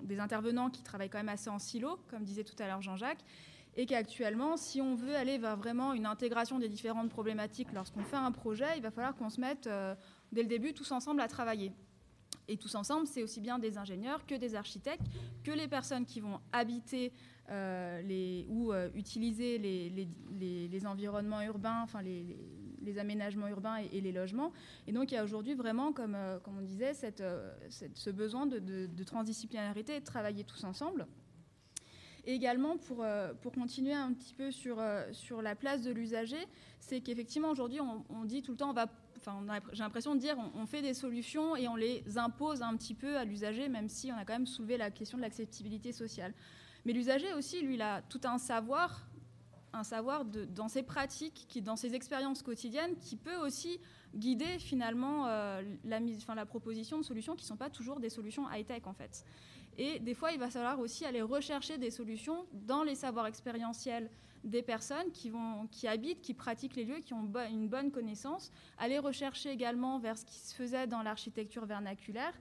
des, 0.01 0.19
intervenants 0.19 0.71
qui 0.71 0.81
travaillent 0.81 1.11
quand 1.11 1.19
même 1.19 1.29
assez 1.29 1.51
en 1.51 1.59
silo, 1.59 1.99
comme 2.09 2.23
disait 2.23 2.43
tout 2.43 2.55
à 2.57 2.65
l'heure 2.65 2.81
Jean-Jacques, 2.81 3.23
et 3.75 3.85
qu'actuellement, 3.85 4.57
si 4.57 4.81
on 4.81 4.95
veut 4.95 5.15
aller 5.15 5.37
vers 5.37 5.55
vraiment 5.55 5.93
une 5.93 6.07
intégration 6.07 6.57
des 6.57 6.67
différentes 6.67 7.09
problématiques 7.09 7.71
lorsqu'on 7.73 8.03
fait 8.03 8.17
un 8.17 8.31
projet, 8.31 8.75
il 8.75 8.81
va 8.81 8.89
falloir 8.89 9.15
qu'on 9.15 9.29
se 9.29 9.39
mette 9.39 9.69
dès 10.31 10.41
le 10.41 10.47
début 10.47 10.73
tous 10.73 10.91
ensemble 10.91 11.21
à 11.21 11.27
travailler. 11.27 11.71
Et 12.47 12.57
tous 12.57 12.75
ensemble, 12.75 13.07
c'est 13.07 13.23
aussi 13.23 13.39
bien 13.39 13.59
des 13.59 13.77
ingénieurs 13.77 14.25
que 14.25 14.35
des 14.35 14.55
architectes, 14.55 15.05
que 15.43 15.51
les 15.51 15.67
personnes 15.67 16.05
qui 16.05 16.19
vont 16.19 16.39
habiter 16.51 17.13
euh, 17.49 18.43
ou 18.47 18.71
euh, 18.71 18.89
utiliser 18.95 19.57
les, 19.57 20.85
environnements 20.85 21.41
urbains, 21.41 21.81
enfin 21.83 22.01
les, 22.01 22.99
aménagements 22.99 23.47
urbains 23.47 23.77
et, 23.91 24.01
les 24.01 24.11
logements. 24.11 24.51
Et 24.87 24.91
donc 24.91 25.11
il 25.11 25.15
y 25.15 25.17
a 25.17 25.23
aujourd'hui 25.23 25.53
vraiment, 25.53 25.93
comme, 25.93 26.15
euh, 26.15 26.39
on 26.47 26.61
disait, 26.61 26.93
ce 26.93 28.09
besoin 28.09 28.45
de, 28.45 29.03
transdisciplinarité 29.03 29.95
et 29.95 29.99
de 29.99 30.05
travailler 30.05 30.43
tous 30.43 30.63
ensemble. 30.63 31.07
Et 32.25 32.33
également, 32.33 32.77
pour, 32.77 33.05
continuer 33.53 33.93
un 33.93 34.13
petit 34.13 34.33
peu 34.33 34.51
sur, 34.51 34.81
sur 35.11 35.41
la 35.41 35.55
place 35.55 35.81
de 35.81 35.91
l'usager, 35.91 36.47
c'est 36.79 37.01
qu'effectivement 37.01 37.49
aujourd'hui, 37.49 37.81
on, 37.81 38.05
on, 38.09 38.23
dit 38.23 38.41
tout 38.41 38.51
le 38.51 38.57
temps, 38.57 38.69
on 38.69 38.73
va 38.73 38.87
j'ai 39.71 39.83
l'impression 39.83 40.15
de 40.15 40.19
dire 40.19 40.35
on, 40.55 40.65
fait 40.65 40.81
des 40.81 40.93
solutions 40.93 41.55
et 41.55 41.67
on 41.67 41.75
les 41.75 42.03
impose 42.17 42.61
un 42.61 42.75
petit 42.75 42.93
peu 42.93 43.17
à 43.17 43.25
l'usager, 43.25 43.69
même 43.69 43.89
si 43.89 44.11
on 44.11 44.15
a 44.15 44.25
quand 44.25 44.33
même 44.33 44.47
soulevé 44.47 44.77
la 44.77 44.91
question 44.91 45.17
de 45.17 45.23
l'acceptabilité 45.23 45.91
sociale. 45.91 46.33
Mais 46.85 46.93
l'usager 46.93 47.33
aussi, 47.33 47.61
lui, 47.61 47.75
il 47.75 47.81
a 47.81 48.01
tout 48.01 48.21
un 48.25 48.37
savoir, 48.37 49.07
un 49.71 49.83
savoir 49.83 50.25
dans 50.25 50.67
ses 50.67 50.83
pratiques, 50.83 51.45
qui, 51.47 51.61
dans 51.61 51.75
ses 51.75 51.95
expériences 51.95 52.41
quotidiennes, 52.41 52.95
qui 52.97 53.15
peut 53.15 53.37
aussi 53.37 53.79
guider 54.15 54.59
finalement 54.59 55.27
euh, 55.27 55.61
la 55.83 56.45
proposition 56.45 56.97
de 56.97 57.03
solutions 57.03 57.35
qui 57.35 57.43
ne 57.43 57.47
sont 57.47 57.57
pas 57.57 57.69
toujours 57.69 57.99
des 57.99 58.09
solutions 58.09 58.49
high-tech 58.51 58.85
en 58.85 58.93
fait. 58.93 59.25
Et 59.77 59.99
des 59.99 60.13
fois, 60.13 60.31
il 60.31 60.39
va 60.39 60.49
falloir 60.49 60.79
aussi 60.79 61.05
aller 61.05 61.21
rechercher 61.21 61.77
des 61.77 61.89
solutions 61.89 62.45
dans 62.51 62.83
les 62.83 62.95
savoirs 62.95 63.25
expérientiels 63.25 64.09
des 64.43 64.61
personnes 64.61 65.11
qui, 65.11 65.29
vont, 65.29 65.67
qui 65.71 65.87
habitent, 65.87 66.21
qui 66.21 66.33
pratiquent 66.33 66.75
les 66.75 66.85
lieux, 66.85 66.99
qui 66.99 67.13
ont 67.13 67.29
une 67.49 67.67
bonne 67.67 67.91
connaissance, 67.91 68.51
aller 68.77 68.99
rechercher 68.99 69.51
également 69.51 69.99
vers 69.99 70.17
ce 70.17 70.25
qui 70.25 70.39
se 70.39 70.53
faisait 70.53 70.87
dans 70.87 71.01
l'architecture 71.01 71.65
vernaculaire. 71.65 72.33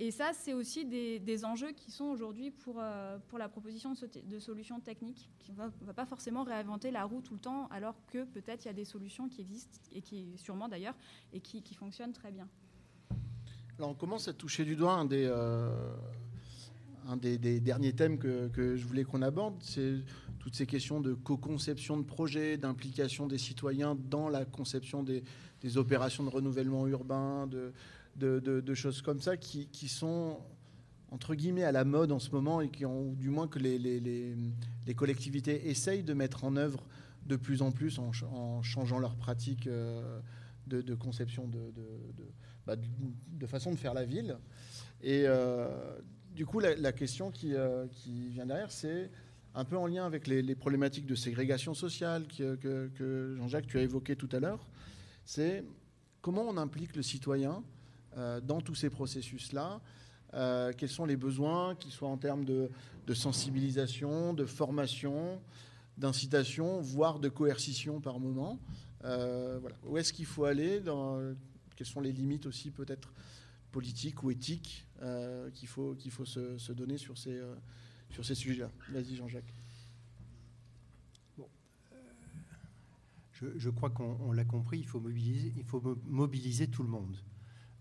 Et 0.00 0.12
ça, 0.12 0.30
c'est 0.32 0.54
aussi 0.54 0.84
des, 0.84 1.44
enjeux 1.44 1.72
qui 1.72 1.90
sont 1.90 2.04
aujourd'hui 2.04 2.52
pour, 2.52 2.76
euh, 2.78 3.18
pour 3.28 3.38
la 3.38 3.48
proposition 3.48 3.94
de, 3.94 4.38
solutions 4.38 4.78
techniques. 4.78 5.28
On 5.48 5.64
ne 5.64 5.86
va 5.86 5.92
pas 5.92 6.06
forcément 6.06 6.44
réinventer 6.44 6.92
la 6.92 7.04
roue 7.04 7.20
tout 7.20 7.34
le 7.34 7.40
temps, 7.40 7.66
alors 7.72 7.96
que 8.06 8.24
peut-être 8.24 8.64
il 8.64 8.68
y 8.68 8.70
a 8.70 8.74
des 8.74 8.84
solutions 8.84 9.28
qui 9.28 9.40
existent, 9.40 9.80
et 9.92 10.00
qui 10.00 10.38
sûrement 10.38 10.68
d'ailleurs, 10.68 10.94
et 11.32 11.40
qui, 11.40 11.74
fonctionnent 11.74 12.12
très 12.12 12.30
bien. 12.30 12.48
Alors 13.76 13.90
on 13.90 13.94
commence 13.94 14.28
à 14.28 14.32
toucher 14.32 14.64
du 14.64 14.76
doigt 14.76 14.92
un 14.92 15.04
des, 15.04 15.24
euh, 15.26 15.96
un 17.08 17.16
des, 17.16 17.60
derniers 17.60 17.92
thèmes 17.92 18.18
que, 18.18 18.48
que 18.48 18.76
je 18.76 18.86
voulais 18.86 19.04
qu'on 19.04 19.22
aborde, 19.22 19.60
toutes 20.48 20.56
ces 20.56 20.66
questions 20.66 21.02
de 21.02 21.12
co-conception 21.12 21.98
de 21.98 22.04
projets, 22.04 22.56
d'implication 22.56 23.26
des 23.26 23.36
citoyens 23.36 23.94
dans 24.08 24.30
la 24.30 24.46
conception 24.46 25.02
des, 25.02 25.22
opérations 25.76 26.24
de 26.24 26.30
renouvellement 26.30 26.86
urbain, 26.86 27.46
de, 28.16 28.74
choses 28.74 29.02
comme 29.02 29.20
ça 29.20 29.36
qui, 29.36 29.88
sont 29.88 30.38
entre 31.10 31.34
guillemets 31.34 31.64
à 31.64 31.72
la 31.72 31.84
mode 31.84 32.12
en 32.12 32.18
ce 32.18 32.30
moment 32.30 32.62
et 32.62 32.70
qui 32.70 32.86
ont, 32.86 33.10
ou 33.10 33.14
du 33.14 33.28
moins 33.28 33.46
que 33.46 33.58
les, 33.58 34.94
collectivités 34.96 35.68
essayent 35.68 36.02
de 36.02 36.14
mettre 36.14 36.44
en 36.44 36.56
œuvre 36.56 36.82
de 37.26 37.36
plus 37.36 37.60
en 37.60 37.70
plus 37.70 37.98
en, 37.98 38.62
changeant 38.62 38.98
leurs 38.98 39.16
pratiques 39.16 39.66
euh, 39.66 40.18
de, 40.66 40.94
conception 40.94 41.46
de, 41.46 41.60
bah, 42.66 42.76
de, 42.76 43.46
façon 43.46 43.70
de 43.70 43.76
faire 43.76 43.92
la 43.92 44.06
ville. 44.06 44.38
Et 45.02 45.24
euh, 45.26 45.68
du 46.34 46.46
coup, 46.46 46.58
la, 46.58 46.92
question 46.92 47.30
qui, 47.30 47.54
euh, 47.54 47.86
qui 47.88 48.30
vient 48.30 48.46
derrière, 48.46 48.72
c'est 48.72 49.10
un 49.54 49.64
peu 49.64 49.76
en 49.76 49.86
lien 49.86 50.04
avec 50.06 50.26
les, 50.26 50.54
problématiques 50.54 51.06
de 51.06 51.14
ségrégation 51.14 51.74
sociale 51.74 52.26
que, 52.28 53.34
Jean-Jacques, 53.36 53.66
tu 53.66 53.78
as 53.78 53.82
évoqué 53.82 54.16
tout 54.16 54.28
à 54.32 54.40
l'heure, 54.40 54.66
c'est 55.24 55.64
comment 56.20 56.42
on 56.42 56.56
implique 56.56 56.96
le 56.96 57.02
citoyen 57.02 57.62
euh, 58.16 58.40
dans 58.40 58.60
tous 58.60 58.74
ces 58.74 58.90
processus-là, 58.90 59.80
euh, 60.34 60.72
quels 60.76 60.88
sont 60.88 61.06
les 61.06 61.16
besoins, 61.16 61.74
qu'ils 61.74 61.92
soient 61.92 62.08
en 62.08 62.16
termes 62.16 62.44
de, 62.44 62.70
sensibilisation, 63.14 64.34
de 64.34 64.44
formation, 64.44 65.40
d'incitation, 65.96 66.80
voire 66.80 67.18
de 67.18 67.28
coercition 67.28 68.00
par 68.00 68.20
moment. 68.20 68.58
Euh. 69.04 69.60
Où 69.84 69.96
est-ce 69.96 70.12
qu'il 70.12 70.26
faut 70.26 70.44
aller 70.44 70.82
Quelles 71.76 71.86
sont 71.86 72.00
les 72.00 72.12
limites 72.12 72.46
aussi 72.46 72.70
peut-être 72.70 73.12
politiques 73.72 74.22
ou 74.22 74.30
éthiques 74.30 74.86
qu'il 75.54 75.68
faut, 75.68 75.96
faut 76.10 76.24
se, 76.24 76.72
donner 76.72 76.98
sur 76.98 77.16
ces 77.16 77.40
sur 78.10 78.24
ces 78.24 78.34
sujets-là. 78.34 78.70
Vas-y, 78.90 79.16
Jean-Jacques. 79.16 79.54
Bon, 81.36 81.48
je, 83.32 83.70
crois 83.70 83.90
qu'on 83.90 84.32
l'a 84.32 84.44
compris, 84.44 84.78
il 84.78 84.86
faut 84.86 85.00
mobiliser, 85.00 85.52
il 85.56 85.64
faut 85.64 85.80
mobiliser 86.04 86.68
tout 86.68 86.82
le 86.82 86.88
monde. 86.88 87.16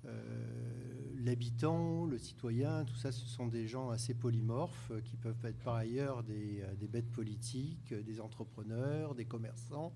Euh, 0.05 1.13
l'habitant, 1.19 2.05
le 2.05 2.17
citoyen, 2.17 2.86
tout 2.86 2.95
ça, 2.95 3.11
ce 3.11 3.25
sont 3.25 3.47
des 3.47 3.67
gens 3.67 3.89
assez 3.89 4.13
polymorphes 4.13 4.91
euh, 4.91 5.01
qui 5.01 5.17
peuvent 5.17 5.43
être 5.43 5.59
par 5.59 5.75
ailleurs 5.75 6.23
des, 6.23 6.61
euh, 6.61 6.88
bêtes 6.88 7.11
politiques, 7.11 7.93
des 7.93 8.21
entrepreneurs, 8.21 9.15
des 9.15 9.25
commerçants, 9.25 9.93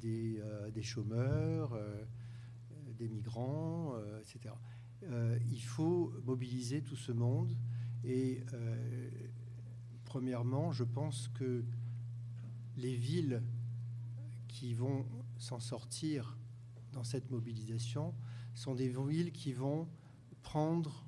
des, 0.00 0.40
des, 0.72 0.82
chômeurs, 0.84 1.76
des 2.96 3.08
migrants, 3.08 3.96
etc. 4.20 4.54
il 5.50 5.60
faut 5.60 6.12
mobiliser 6.24 6.80
tout 6.80 6.94
ce 6.94 7.10
monde 7.10 7.56
et 8.04 8.42
euh, 8.52 9.08
premièrement, 10.08 10.72
je 10.72 10.84
pense 10.84 11.28
que 11.34 11.62
les 12.78 12.96
villes 12.96 13.42
qui 14.48 14.72
vont 14.72 15.04
s'en 15.36 15.60
sortir 15.60 16.38
dans 16.92 17.04
cette 17.04 17.30
mobilisation 17.30 18.14
sont 18.54 18.74
des 18.74 18.88
villes 18.88 19.32
qui 19.32 19.52
vont 19.52 19.86
prendre 20.40 21.04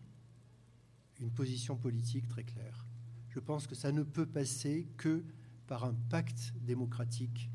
une 1.18 1.30
position 1.30 1.78
politique 1.78 2.28
très 2.28 2.44
claire. 2.44 2.86
Je 3.30 3.40
pense 3.40 3.66
que 3.66 3.74
ça 3.74 3.90
ne 3.90 4.02
peut 4.02 4.26
passer 4.26 4.86
que 4.98 5.24
par 5.66 5.84
un 5.84 5.94
pacte 6.10 6.52
démocratique 6.60 7.48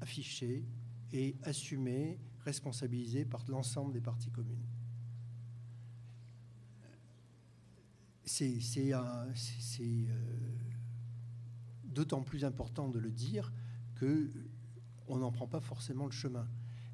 affiché 0.00 0.66
et 1.12 1.36
assumé, 1.44 2.18
responsabilisé 2.40 3.24
par 3.24 3.44
l'ensemble 3.46 3.92
des 3.92 4.00
partis 4.00 4.32
communes. 4.32 4.66
c'est 8.24 8.94
euh, 8.94 9.32
d'autant 11.92 12.22
plus 12.22 12.44
important 12.44 12.88
de 12.88 12.98
le 12.98 13.10
dire 13.10 13.52
que 13.94 14.30
on 15.08 15.18
n'en 15.18 15.32
prend 15.32 15.46
pas 15.46 15.60
forcément 15.60 16.06
le 16.06 16.12
chemin. 16.12 16.48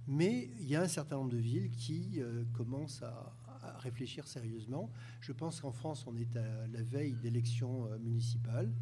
Mais 0.07 0.51
il 0.61 0.67
y 0.67 0.75
a 0.75 0.83
un 0.83 0.89
certain 0.89 1.17
nombre 1.17 1.31
de 1.31 1.37
villes 1.37 1.71
qui 1.71 2.21
euh, 2.21 2.45
commencent 2.53 3.03
à, 3.03 3.35
réfléchir 3.81 4.27
sérieusement. 4.27 4.91
Je 5.21 5.33
pense 5.33 5.61
qu'en 5.61 5.73
France, 5.73 6.07
on 6.07 6.17
est 6.17 6.37
à 6.37 6.67
la 6.69 6.83
veille 6.83 7.15
d'élections 7.15 7.87
euh, 7.87 7.99
municipales. 7.99 8.73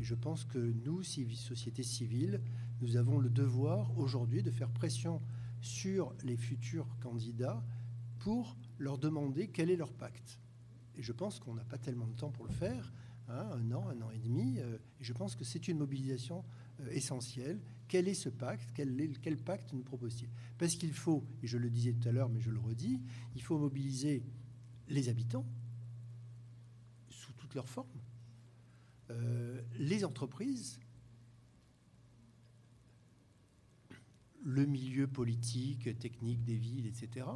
Et 0.00 0.02
je 0.02 0.14
pense 0.14 0.44
que 0.44 0.58
nous, 0.58 1.02
société 1.02 1.82
civile, 1.82 2.40
nous 2.80 2.96
avons 2.96 3.18
le 3.18 3.28
devoir 3.28 3.96
aujourd'hui 3.98 4.42
de 4.42 4.50
faire 4.50 4.70
pression 4.70 5.20
sur 5.60 6.14
les 6.24 6.36
futurs 6.36 6.88
candidats 7.00 7.62
pour 8.18 8.56
leur 8.78 8.98
demander 8.98 9.48
quel 9.48 9.70
est 9.70 9.76
leur 9.76 9.92
pacte. 9.92 10.40
Et 10.96 11.02
je 11.02 11.12
pense 11.12 11.38
qu'on 11.38 11.54
n'a 11.54 11.64
pas 11.64 11.78
tellement 11.78 12.06
de 12.06 12.14
temps 12.14 12.30
pour 12.30 12.46
le 12.46 12.52
faire, 12.52 12.92
hein, 13.30 13.50
un 13.52 13.72
an, 13.72 13.88
un 13.88 14.00
an 14.02 14.10
et 14.10 14.18
demi. 14.18 14.58
Euh, 14.58 14.78
je 15.00 15.12
pense 15.12 15.36
que 15.36 15.44
c'est 15.44 15.68
une 15.68 15.78
mobilisation 15.78 16.44
euh, 16.80 16.90
essentielle. 16.90 17.60
Quel 17.88 18.08
est 18.08 18.14
ce 18.14 18.28
pacte? 18.28 18.70
Quel, 18.74 19.36
pacte 19.38 19.72
nous 19.72 19.82
propose-t-il? 19.82 20.28
Parce 20.58 20.74
qu'il 20.76 20.92
faut, 20.92 21.24
et 21.42 21.46
je 21.46 21.58
le 21.58 21.70
disais 21.70 21.92
tout 21.92 22.08
à 22.08 22.12
l'heure, 22.12 22.28
mais 22.28 22.40
je 22.40 22.50
le 22.50 22.60
redis, 22.60 23.00
il 23.34 23.42
faut 23.42 23.58
mobiliser 23.58 24.22
les 24.88 25.08
habitants 25.08 25.46
sous 27.08 27.32
toutes 27.32 27.54
leurs 27.54 27.68
formes, 27.68 27.88
euh, 29.10 29.60
les 29.78 30.04
entreprises, 30.04 30.78
le 34.42 34.66
milieu 34.66 35.06
politique, 35.06 35.98
technique 35.98 36.42
des 36.44 36.56
villes, 36.56 36.86
etc. 36.86 37.26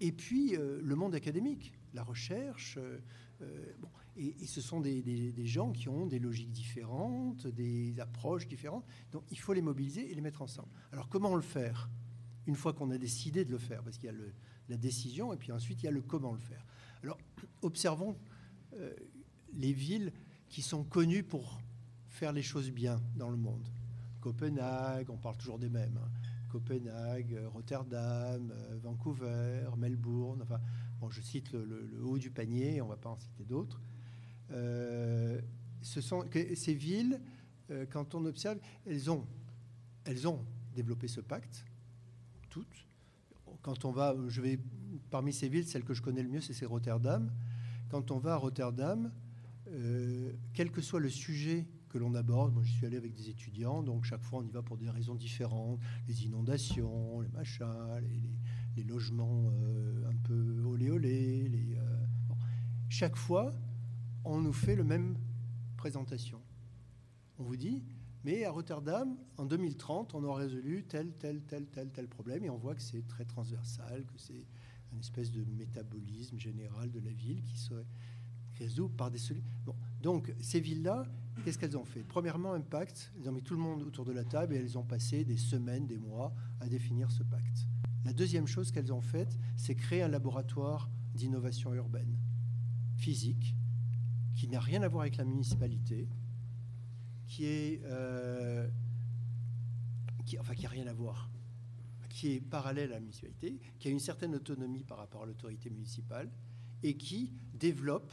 Et 0.00 0.12
puis 0.12 0.56
le 0.56 0.94
monde 0.94 1.14
académique, 1.14 1.72
la 1.94 2.02
recherche. 2.02 2.78
Et, 4.16 4.46
ce 4.46 4.60
sont 4.60 4.80
des, 4.80 5.46
gens 5.46 5.72
qui 5.72 5.88
ont 5.88 6.06
des 6.06 6.18
logiques 6.18 6.52
différentes, 6.52 7.46
des 7.46 7.98
approches 7.98 8.46
différentes. 8.46 8.84
Donc 9.10 9.24
il 9.30 9.38
faut 9.38 9.52
les 9.52 9.62
mobiliser 9.62 10.10
et 10.10 10.14
les 10.14 10.20
mettre 10.20 10.42
ensemble. 10.42 10.68
Alors 10.92 11.08
comment 11.08 11.34
le 11.34 11.42
faire? 11.42 11.88
Une 12.46 12.56
fois 12.56 12.72
qu'on 12.72 12.90
a 12.90 12.98
décidé 12.98 13.44
de 13.44 13.50
le 13.50 13.58
faire, 13.58 13.82
parce 13.82 13.96
qu'il 13.96 14.10
y 14.10 14.12
a 14.12 14.16
la 14.68 14.76
décision 14.76 15.32
et 15.32 15.36
puis 15.36 15.52
ensuite 15.52 15.82
il 15.82 15.86
y 15.86 15.88
a 15.88 15.92
le 15.92 16.02
comment 16.02 16.32
le 16.32 16.40
faire. 16.40 16.64
Alors 17.02 17.18
observons 17.62 18.16
euh, 18.74 18.92
les 19.54 19.72
villes 19.72 20.12
qui 20.48 20.60
sont 20.60 20.84
connues 20.84 21.22
pour 21.22 21.60
faire 22.08 22.32
les 22.32 22.42
choses 22.42 22.70
bien 22.70 23.00
dans 23.16 23.30
le 23.30 23.36
monde. 23.36 23.66
Copenhague, 24.20 25.08
on 25.10 25.16
parle 25.16 25.36
toujours 25.38 25.58
des 25.58 25.70
mêmes. 25.70 25.98
Hein. 26.02 26.10
Copenhague, 26.50 27.40
Rotterdam, 27.54 28.52
euh, 28.52 28.78
Vancouver, 28.82 29.70
Melbourne. 29.78 30.42
Enfin, 30.42 30.60
bon, 31.00 31.08
je 31.08 31.22
cite 31.22 31.52
le 31.52 32.04
haut 32.04 32.18
du 32.18 32.30
panier, 32.30 32.82
on 32.82 32.84
ne 32.84 32.90
va 32.90 32.98
pas 32.98 33.08
en 33.08 33.16
citer 33.16 33.44
d'autres. 33.44 33.80
Euh, 34.52 35.40
ce 35.80 36.00
sont, 36.00 36.24
ces 36.54 36.74
villes, 36.74 37.20
euh, 37.70 37.86
quand 37.90 38.14
on 38.14 38.24
observe, 38.24 38.58
elles 38.86 39.10
ont, 39.10 39.26
elles 40.04 40.28
ont 40.28 40.44
développé 40.74 41.08
ce 41.08 41.20
pacte, 41.20 41.64
toutes. 42.50 42.86
Quand 43.62 43.84
on 43.84 43.90
va, 43.90 44.14
je 44.28 44.40
vais 44.40 44.58
parmi 45.10 45.32
ces 45.32 45.48
villes, 45.48 45.66
celle 45.66 45.84
que 45.84 45.94
je 45.94 46.02
connais 46.02 46.22
le 46.22 46.28
mieux, 46.28 46.40
c'est 46.40 46.64
Rotterdam. 46.66 47.30
Quand 47.88 48.10
on 48.10 48.18
va 48.18 48.34
à 48.34 48.36
Rotterdam, 48.36 49.12
euh, 49.68 50.32
quel 50.54 50.70
que 50.70 50.80
soit 50.80 51.00
le 51.00 51.10
sujet 51.10 51.66
que 51.88 51.98
l'on 51.98 52.14
aborde, 52.14 52.54
moi 52.54 52.62
j'y 52.62 52.72
suis 52.72 52.86
allé 52.86 52.96
avec 52.96 53.12
des 53.14 53.28
étudiants, 53.28 53.82
donc 53.82 54.04
chaque 54.04 54.22
fois 54.22 54.38
on 54.38 54.46
y 54.46 54.50
va 54.50 54.62
pour 54.62 54.78
des 54.78 54.88
raisons 54.88 55.14
différentes, 55.14 55.78
les 56.08 56.24
inondations, 56.24 57.20
les 57.20 57.28
machins, 57.28 57.66
les, 58.76 58.84
logements 58.84 59.52
un 60.08 60.16
peu 60.24 60.62
olé 60.64 60.90
olé, 60.90 61.78
chaque 62.88 63.16
fois 63.16 63.52
on 64.24 64.40
nous 64.40 64.52
fait 64.52 64.76
le 64.76 64.84
même 64.84 65.16
présentation. 65.76 66.40
On 67.38 67.44
vous 67.44 67.56
dit, 67.56 67.82
mais 68.24 68.44
à 68.44 68.50
Rotterdam, 68.50 69.16
en 69.36 69.46
2030, 69.46 70.14
on 70.14 70.22
aura 70.22 70.40
résolu 70.40 70.84
tel, 70.84 71.12
tel, 71.18 71.42
tel, 71.42 71.66
tel, 71.66 71.90
tel 71.90 72.08
problème, 72.08 72.44
et 72.44 72.50
on 72.50 72.56
voit 72.56 72.74
que 72.74 72.82
c'est 72.82 73.06
très 73.08 73.24
transversal, 73.24 74.04
que 74.06 74.16
c'est 74.16 74.46
une 74.92 75.00
espèce 75.00 75.32
de 75.32 75.44
métabolisme 75.44 76.38
général 76.38 76.90
de 76.90 77.00
la 77.00 77.10
ville 77.10 77.42
qui 77.42 77.58
se 77.58 77.74
résout 78.58 78.88
par 78.88 79.10
des 79.10 79.18
solutions. 79.18 79.48
Bon, 79.64 79.74
donc 80.00 80.32
ces 80.40 80.60
villes-là, 80.60 81.04
qu'est-ce 81.44 81.58
qu'elles 81.58 81.76
ont 81.76 81.84
fait? 81.84 82.04
Premièrement, 82.04 82.52
un 82.52 82.60
pacte. 82.60 83.12
Elles 83.18 83.28
ont 83.28 83.32
mis 83.32 83.42
tout 83.42 83.54
le 83.54 83.60
monde 83.60 83.82
autour 83.82 84.04
de 84.04 84.12
la 84.12 84.24
table 84.24 84.54
et 84.54 84.58
elles 84.58 84.78
ont 84.78 84.84
passé 84.84 85.24
des 85.24 85.38
semaines, 85.38 85.86
des 85.86 85.98
mois 85.98 86.34
à 86.60 86.68
définir 86.68 87.10
ce 87.10 87.22
pacte. 87.22 87.66
La 88.04 88.12
deuxième 88.12 88.46
chose 88.46 88.70
qu'elles 88.70 88.92
ont 88.92 89.00
faite, 89.00 89.38
c'est 89.56 89.74
créer 89.74 90.02
un 90.02 90.08
laboratoire 90.08 90.90
d'innovation 91.14 91.72
urbaine, 91.74 92.16
physique, 92.96 93.56
qui 94.42 94.48
n'a 94.48 94.58
rien 94.58 94.82
à 94.82 94.88
voir 94.88 95.02
avec 95.02 95.18
la 95.18 95.24
municipalité, 95.24 96.08
qui 97.28 97.44
est, 97.44 97.80
euh, 97.84 98.68
enfin 100.40 100.56
qui 100.56 100.66
a 100.66 100.68
rien 100.68 100.88
à 100.88 100.92
voir, 100.92 101.30
qui 102.08 102.32
est 102.32 102.40
parallèle 102.40 102.90
à 102.90 102.94
la 102.94 103.00
municipalité, 103.00 103.60
qui 103.78 103.86
a 103.86 103.92
une 103.92 104.00
certaine 104.00 104.34
autonomie 104.34 104.82
par 104.82 104.98
rapport 104.98 105.22
à 105.22 105.26
l'autorité 105.26 105.70
municipale 105.70 106.28
et 106.82 106.96
qui 106.96 107.32
développe 107.54 108.12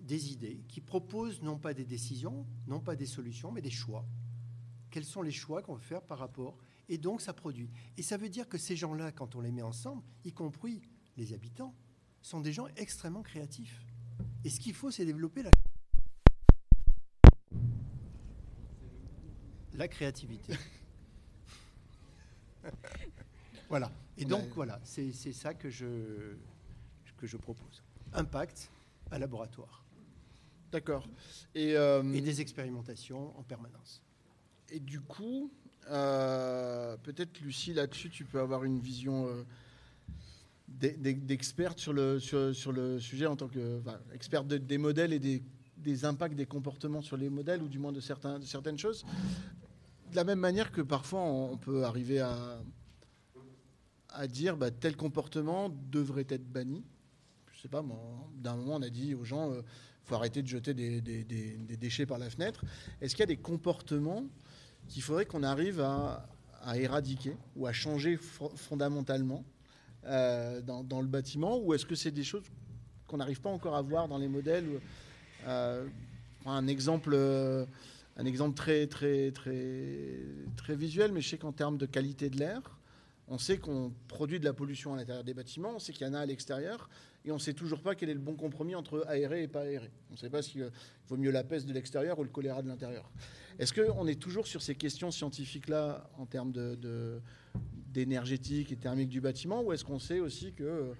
des 0.00 0.32
idées, 0.32 0.62
qui 0.68 0.82
propose 0.82 1.40
non 1.40 1.58
pas 1.58 1.72
des 1.72 1.86
décisions, 1.86 2.46
non 2.66 2.80
pas 2.80 2.94
des 2.94 3.06
solutions, 3.06 3.50
mais 3.50 3.62
des 3.62 3.70
choix. 3.70 4.04
Quels 4.90 5.06
sont 5.06 5.22
les 5.22 5.32
choix 5.32 5.62
qu'on 5.62 5.76
veut 5.76 5.80
faire 5.80 6.02
par 6.02 6.18
rapport 6.18 6.58
Et 6.90 6.98
donc 6.98 7.22
ça 7.22 7.32
produit. 7.32 7.70
Et 7.96 8.02
ça 8.02 8.18
veut 8.18 8.28
dire 8.28 8.50
que 8.50 8.58
ces 8.58 8.76
gens-là, 8.76 9.12
quand 9.12 9.34
on 9.34 9.40
les 9.40 9.50
met 9.50 9.62
ensemble, 9.62 10.02
y 10.26 10.32
compris 10.34 10.82
les 11.16 11.32
habitants, 11.32 11.74
sont 12.20 12.42
des 12.42 12.52
gens 12.52 12.66
extrêmement 12.76 13.22
créatifs. 13.22 13.80
Et 14.44 14.50
ce 14.50 14.60
qu'il 14.60 14.74
faut, 14.74 14.90
c'est 14.90 15.04
développer 15.04 15.42
la, 15.42 15.50
la 19.74 19.88
créativité. 19.88 20.54
voilà. 23.68 23.90
Et 24.16 24.24
donc, 24.24 24.48
voilà, 24.54 24.80
c'est 24.84 25.12
ça 25.12 25.54
que 25.54 25.70
je, 25.70 26.36
que 27.16 27.26
je 27.26 27.36
propose. 27.36 27.82
Impact 28.12 28.70
à 29.10 29.18
laboratoire. 29.18 29.84
D'accord. 30.70 31.06
Et, 31.54 31.76
euh, 31.76 32.02
et, 32.12 32.20
des 32.20 32.40
expérimentations 32.40 33.36
en 33.38 33.42
permanence. 33.42 34.02
Et 34.70 34.80
du 34.80 35.00
coup, 35.00 35.52
euh, 35.88 36.96
peut-être 36.98 37.40
Lucie, 37.40 37.74
là-dessus, 37.74 38.10
tu 38.10 38.24
peux 38.24 38.40
avoir 38.40 38.64
une 38.64 38.80
vision 38.80 39.26
euh, 39.28 39.44
d'experts 40.68 41.78
sur 41.78 41.92
le, 41.92 42.18
sur, 42.18 42.72
le 42.72 42.98
sujet 42.98 43.26
en 43.26 43.36
tant 43.36 43.48
que 43.48 43.80
expert 44.12 44.44
des 44.44 44.78
modèles 44.78 45.12
et 45.12 45.18
des, 45.18 46.04
impacts 46.04 46.34
des 46.34 46.46
comportements 46.46 47.02
sur 47.02 47.16
les 47.16 47.28
modèles, 47.28 47.62
ou 47.62 47.68
du 47.68 47.78
moins 47.78 47.92
de, 47.92 48.00
certaines 48.00 48.78
choses. 48.78 49.04
De 50.10 50.16
la 50.16 50.24
même 50.24 50.38
manière 50.38 50.72
que 50.72 50.80
parfois 50.80 51.20
on 51.20 51.56
peut 51.56 51.84
arriver 51.84 52.20
à, 52.20 52.60
à 54.14 54.26
dire 54.26 54.56
bah, 54.56 54.70
tel 54.70 54.96
comportement 54.96 55.68
devrait 55.90 56.26
être 56.28 56.46
banni. 56.50 56.84
Je 57.52 57.60
sais 57.60 57.68
pas, 57.68 57.84
d'un 58.36 58.56
moment 58.56 58.76
on 58.76 58.82
a 58.82 58.90
dit 58.90 59.14
aux 59.14 59.24
gens 59.24 59.52
il 59.52 59.58
euh, 59.58 59.62
faut 60.04 60.14
arrêter 60.14 60.42
de 60.42 60.48
jeter 60.48 60.74
des, 60.74 61.00
des, 61.00 61.76
déchets 61.76 62.06
par 62.06 62.18
la 62.18 62.30
fenêtre. 62.30 62.64
Est-ce 63.00 63.14
qu'il 63.14 63.20
y 63.20 63.24
a 63.24 63.26
des 63.26 63.36
comportements 63.36 64.24
qu'il 64.88 65.02
faudrait 65.02 65.24
qu'on 65.24 65.42
arrive 65.42 65.80
à, 65.80 66.28
à, 66.62 66.78
éradiquer 66.78 67.36
ou 67.56 67.66
à 67.66 67.72
changer 67.72 68.16
fondamentalement 68.16 69.44
euh, 70.06 70.60
dans, 70.60 71.00
le 71.00 71.06
bâtiment 71.06 71.58
ou 71.58 71.72
est-ce 71.72 71.86
que 71.86 71.94
c'est 71.94 72.10
des 72.10 72.24
choses 72.24 72.44
qu'on 73.06 73.16
n'arrive 73.16 73.40
pas 73.40 73.50
encore 73.50 73.74
à 73.74 73.82
voir 73.82 74.08
dans 74.08 74.18
les 74.18 74.28
modèles 74.28 74.80
euh, 75.46 75.86
Un 76.44 76.66
exemple, 76.66 77.12
euh, 77.14 77.64
un 78.16 78.26
exemple 78.26 78.54
très, 78.54 78.86
très, 78.86 79.30
très, 79.30 80.18
très 80.56 80.76
visuel, 80.76 81.12
mais 81.12 81.20
je 81.20 81.30
sais 81.30 81.38
qu'en 81.38 81.52
termes 81.52 81.78
de 81.78 81.86
qualité 81.86 82.28
de 82.28 82.38
l'air, 82.38 82.60
on 83.28 83.38
sait 83.38 83.56
qu'on 83.56 83.92
produit 84.08 84.38
de 84.38 84.44
la 84.44 84.52
pollution 84.52 84.92
à 84.92 84.96
l'intérieur 84.96 85.24
des 85.24 85.32
bâtiments, 85.32 85.72
on 85.76 85.78
sait 85.78 85.94
qu'il 85.94 86.06
y 86.06 86.10
en 86.10 86.14
a 86.14 86.20
à 86.20 86.26
l'extérieur, 86.26 86.90
et 87.24 87.30
on 87.30 87.36
ne 87.36 87.40
sait 87.40 87.54
toujours 87.54 87.80
pas 87.80 87.94
quel 87.94 88.10
est 88.10 88.14
le 88.14 88.20
bon 88.20 88.34
compromis 88.34 88.74
entre 88.74 89.06
aéré 89.08 89.44
et 89.44 89.48
pas 89.48 89.62
aéré. 89.62 89.90
On 90.10 90.14
ne 90.14 90.18
sait 90.18 90.28
pas 90.28 90.42
s'il 90.42 90.70
vaut 91.08 91.16
mieux 91.16 91.30
la 91.30 91.44
peste 91.44 91.66
de 91.66 91.72
l'extérieur 91.72 92.18
ou 92.18 92.24
le 92.24 92.28
choléra 92.28 92.60
de 92.60 92.68
l'intérieur. 92.68 93.10
Est-ce 93.58 93.72
qu'on 93.72 94.06
est 94.06 94.20
toujours 94.20 94.46
sur 94.46 94.60
ces 94.60 94.74
questions 94.74 95.10
scientifiques-là 95.10 96.10
en 96.18 96.26
termes 96.26 96.52
de 96.52 97.22
d'énergétique 97.94 98.72
et 98.72 98.76
thermique 98.76 99.08
du 99.08 99.20
bâtiment 99.20 99.62
ou 99.62 99.72
est-ce 99.72 99.84
qu'on 99.84 100.00
sait 100.00 100.20
aussi 100.20 100.52
que 100.52 100.92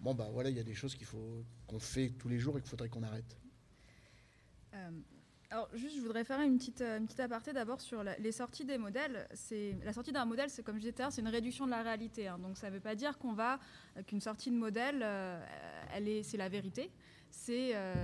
bon 0.00 0.14
bah 0.14 0.28
voilà 0.32 0.50
il 0.50 0.56
y 0.56 0.60
a 0.60 0.64
des 0.64 0.74
choses 0.74 0.94
qu'il 0.94 1.06
faut 1.06 1.44
qu'on 1.66 1.78
fait 1.78 2.10
tous 2.10 2.28
les 2.28 2.38
jours 2.38 2.58
et 2.58 2.60
qu'il 2.60 2.68
faudrait 2.68 2.88
qu'on 2.88 3.04
arrête? 3.04 3.38
Euh, 4.74 4.90
alors 5.50 5.68
juste 5.74 5.96
je 5.96 6.02
voudrais 6.02 6.24
faire 6.24 6.40
une 6.40 6.58
petite, 6.58 6.82
une 6.82 7.06
petite 7.06 7.20
aparté 7.20 7.52
d'abord 7.52 7.80
sur 7.80 8.02
les 8.02 8.32
sorties 8.32 8.66
des 8.66 8.76
modèles. 8.76 9.26
C'est 9.32 9.76
la 9.84 9.92
sortie 9.92 10.12
d'un 10.12 10.24
modèle 10.24 10.50
c'est 10.50 10.62
comme 10.62 10.76
je 10.76 10.90
disais 10.90 11.10
c'est 11.10 11.22
une 11.22 11.28
réduction 11.28 11.64
de 11.64 11.70
la 11.70 11.82
réalité 11.82 12.26
hein. 12.26 12.38
donc 12.38 12.58
ça 12.58 12.68
ne 12.68 12.74
veut 12.74 12.80
pas 12.80 12.96
dire 12.96 13.16
qu'on 13.16 13.32
va 13.32 13.60
qu'une 14.06 14.20
sortie 14.20 14.50
de 14.50 14.56
modèle 14.56 15.00
euh, 15.02 15.40
elle 15.94 16.08
est 16.08 16.22
c'est 16.24 16.36
la 16.36 16.48
vérité 16.48 16.90
c'est 17.30 17.74
euh, 17.74 17.94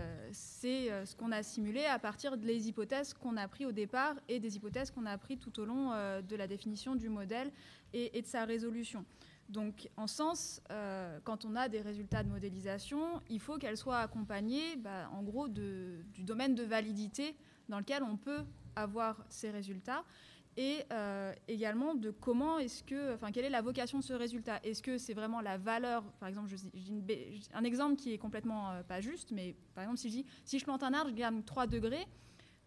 euh, 0.64 1.06
ce 1.06 1.16
qu'on 1.16 1.32
a 1.32 1.42
simulé 1.42 1.84
à 1.84 1.98
partir 1.98 2.36
des 2.36 2.68
hypothèses 2.68 3.14
qu'on 3.14 3.36
a 3.36 3.48
prises 3.48 3.66
au 3.66 3.72
départ 3.72 4.14
et 4.28 4.40
des 4.40 4.56
hypothèses 4.56 4.90
qu'on 4.90 5.06
a 5.06 5.16
prises 5.18 5.38
tout 5.38 5.60
au 5.60 5.64
long 5.64 5.92
euh, 5.92 6.22
de 6.22 6.36
la 6.36 6.46
définition 6.46 6.94
du 6.94 7.08
modèle 7.08 7.50
et, 7.92 8.20
de 8.20 8.26
sa 8.26 8.44
résolution. 8.44 9.04
Donc, 9.48 9.88
en 9.96 10.06
sens, 10.06 10.62
quand 11.22 11.44
on 11.44 11.54
a 11.54 11.68
des 11.68 11.82
résultats 11.82 12.24
de 12.24 12.30
modélisation, 12.30 13.20
il 13.28 13.38
faut 13.38 13.58
qu'elles 13.58 13.76
soient 13.76 13.98
accompagnées, 13.98 14.74
bah, 14.76 15.10
en 15.12 15.22
gros, 15.22 15.48
du 15.48 16.02
domaine 16.24 16.54
de 16.54 16.64
validité 16.64 17.36
dans 17.68 17.78
lequel 17.78 18.02
on 18.02 18.16
peut 18.16 18.42
avoir 18.74 19.22
ces 19.28 19.50
résultats 19.50 20.02
et 20.56 20.84
euh, 20.92 21.32
également 21.48 21.94
de 21.94 22.10
comment 22.10 22.58
est-ce 22.58 22.82
que, 22.82 23.14
enfin, 23.14 23.32
quelle 23.32 23.44
est 23.44 23.50
la 23.50 23.62
vocation 23.62 23.98
de 23.98 24.04
ce 24.04 24.12
résultat? 24.12 24.60
Est-ce 24.62 24.82
que 24.82 24.98
c'est 24.98 25.14
vraiment 25.14 25.40
la 25.40 25.58
valeur? 25.58 26.04
Par 26.20 26.28
exemple, 26.28 26.48
je, 26.48 26.56
un 27.52 27.64
exemple 27.64 27.96
qui 27.96 28.12
est 28.12 28.18
complètement 28.18 28.70
euh, 28.70 28.82
pas 28.82 29.00
juste, 29.00 29.32
mais 29.32 29.56
par 29.74 29.84
exemple, 29.84 29.98
si 29.98 30.10
je 30.10 30.24
si 30.44 30.58
je 30.58 30.64
plante 30.64 30.82
un 30.82 30.92
arbre, 30.92 31.10
je 31.10 31.14
gagne 31.14 31.42
3 31.42 31.66
degrés. 31.66 32.06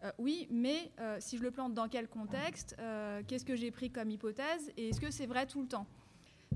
Euh, 0.04 0.12
oui, 0.18 0.46
mais 0.50 0.92
si 1.18 1.38
je 1.38 1.42
le 1.42 1.50
plante 1.50 1.74
dans 1.74 1.88
quel 1.88 2.08
contexte 2.08 2.76
Qu'est-ce 3.26 3.44
que 3.44 3.56
j'ai 3.56 3.72
pris 3.72 3.90
comme 3.90 4.10
hypothèse 4.10 4.72
Et 4.76 4.90
est-ce 4.90 5.00
que 5.00 5.10
c'est 5.10 5.26
vrai 5.26 5.46
tout 5.46 5.60
le 5.60 5.66
temps? 5.66 5.86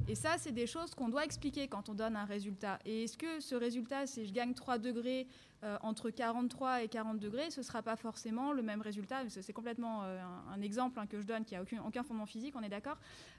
Et 0.08 0.14
ça, 0.14 0.36
c'est 0.36 0.52
des 0.52 0.66
choses 0.66 0.94
qu'on 0.94 1.08
doit 1.08 1.24
expliquer 1.24 1.68
quand 1.68 1.88
on 1.88 1.94
donne 1.94 2.16
un 2.16 2.24
résultat. 2.24 2.78
Et 2.84 3.04
est-ce 3.04 3.16
que 3.16 3.40
ce 3.40 3.54
résultat, 3.54 4.06
si 4.06 4.26
je 4.26 4.32
gagne 4.32 4.52
3 4.52 4.78
degrés 4.78 5.28
euh, 5.62 5.78
entre 5.82 6.10
43 6.10 6.82
et 6.82 6.88
40 6.88 7.18
degrés, 7.18 7.50
ce 7.50 7.60
ne 7.60 7.64
sera 7.64 7.82
pas 7.82 7.94
forcément 7.96 8.52
le 8.52 8.62
même 8.62 8.80
résultat? 8.80 9.22
C'est 9.28 9.52
complètement 9.52 10.02
euh, 10.02 10.20
un, 10.52 10.60
exemple 10.60 10.98
hein, 10.98 11.06
que 11.06 11.20
je 11.20 11.26
donne 11.26 11.44
qui 11.44 11.54
n'a 11.54 11.62
aucun, 11.62 12.02
fondement 12.02 12.26
physique, 12.26 12.54
on 12.56 12.62
est 12.62 12.68
d'accord 12.68 12.98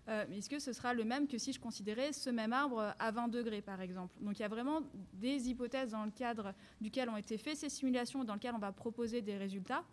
euh, 0.09 0.25
est-ce 0.31 0.49
que 0.49 0.59
ce 0.59 0.73
sera 0.73 0.93
le 0.93 1.03
même 1.03 1.27
que 1.27 1.37
si 1.37 1.53
je 1.53 1.59
considérais 1.59 2.11
ce 2.11 2.29
même 2.29 2.53
arbre 2.53 2.93
à 2.99 3.11
20 3.11 3.27
degrés, 3.29 3.61
par 3.61 3.81
exemple? 3.81 4.13
Donc 4.21 4.39
il 4.39 4.41
y 4.41 4.45
a 4.45 4.49
vraiment 4.49 4.81
des 5.13 5.49
hypothèses 5.49 5.91
dans 5.91 6.05
le 6.05 6.11
cadre 6.11 6.53
duquel 6.81 7.09
ont 7.09 7.17
été 7.17 7.37
faites 7.37 7.57
ces 7.57 7.69
simulations, 7.69 8.23
dans 8.23 8.33
lequel 8.33 8.53
on 8.55 8.59
va 8.59 8.71
proposer 8.71 9.21
des 9.21 9.37
résultats. 9.37 9.83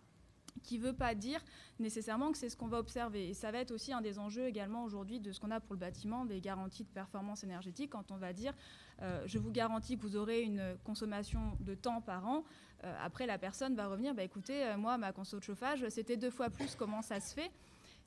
Qui 0.62 0.78
ne 0.78 0.84
veut 0.84 0.92
pas 0.92 1.14
dire 1.14 1.40
nécessairement 1.78 2.32
que 2.32 2.38
c'est 2.38 2.48
ce 2.48 2.56
qu'on 2.56 2.68
va 2.68 2.78
observer. 2.78 3.28
Et 3.28 3.34
ça 3.34 3.50
va 3.50 3.58
être 3.58 3.70
aussi 3.70 3.92
un 3.92 4.00
des 4.00 4.18
enjeux 4.18 4.46
également 4.46 4.84
aujourd'hui 4.84 5.20
de 5.20 5.32
ce 5.32 5.40
qu'on 5.40 5.50
a 5.50 5.60
pour 5.60 5.74
le 5.74 5.80
bâtiment, 5.80 6.24
des 6.24 6.40
garanties 6.40 6.84
de 6.84 6.88
performance 6.88 7.44
énergétique, 7.44 7.90
quand 7.90 8.10
on 8.10 8.16
va 8.16 8.32
dire 8.32 8.54
euh, 9.02 9.22
je 9.26 9.38
vous 9.38 9.50
garantis 9.50 9.96
que 9.96 10.02
vous 10.02 10.16
aurez 10.16 10.42
une 10.42 10.76
consommation 10.84 11.56
de 11.60 11.74
temps 11.74 12.00
par 12.00 12.26
an. 12.26 12.44
Euh, 12.84 12.94
après, 13.02 13.26
la 13.26 13.38
personne 13.38 13.74
va 13.74 13.88
revenir, 13.88 14.14
bah, 14.14 14.22
écoutez, 14.22 14.64
euh, 14.64 14.76
moi, 14.76 14.98
ma 14.98 15.12
conso 15.12 15.38
de 15.38 15.42
chauffage, 15.42 15.86
c'était 15.88 16.16
deux 16.16 16.30
fois 16.30 16.50
plus, 16.50 16.74
comment 16.74 17.02
ça 17.02 17.20
se 17.20 17.34
fait? 17.34 17.50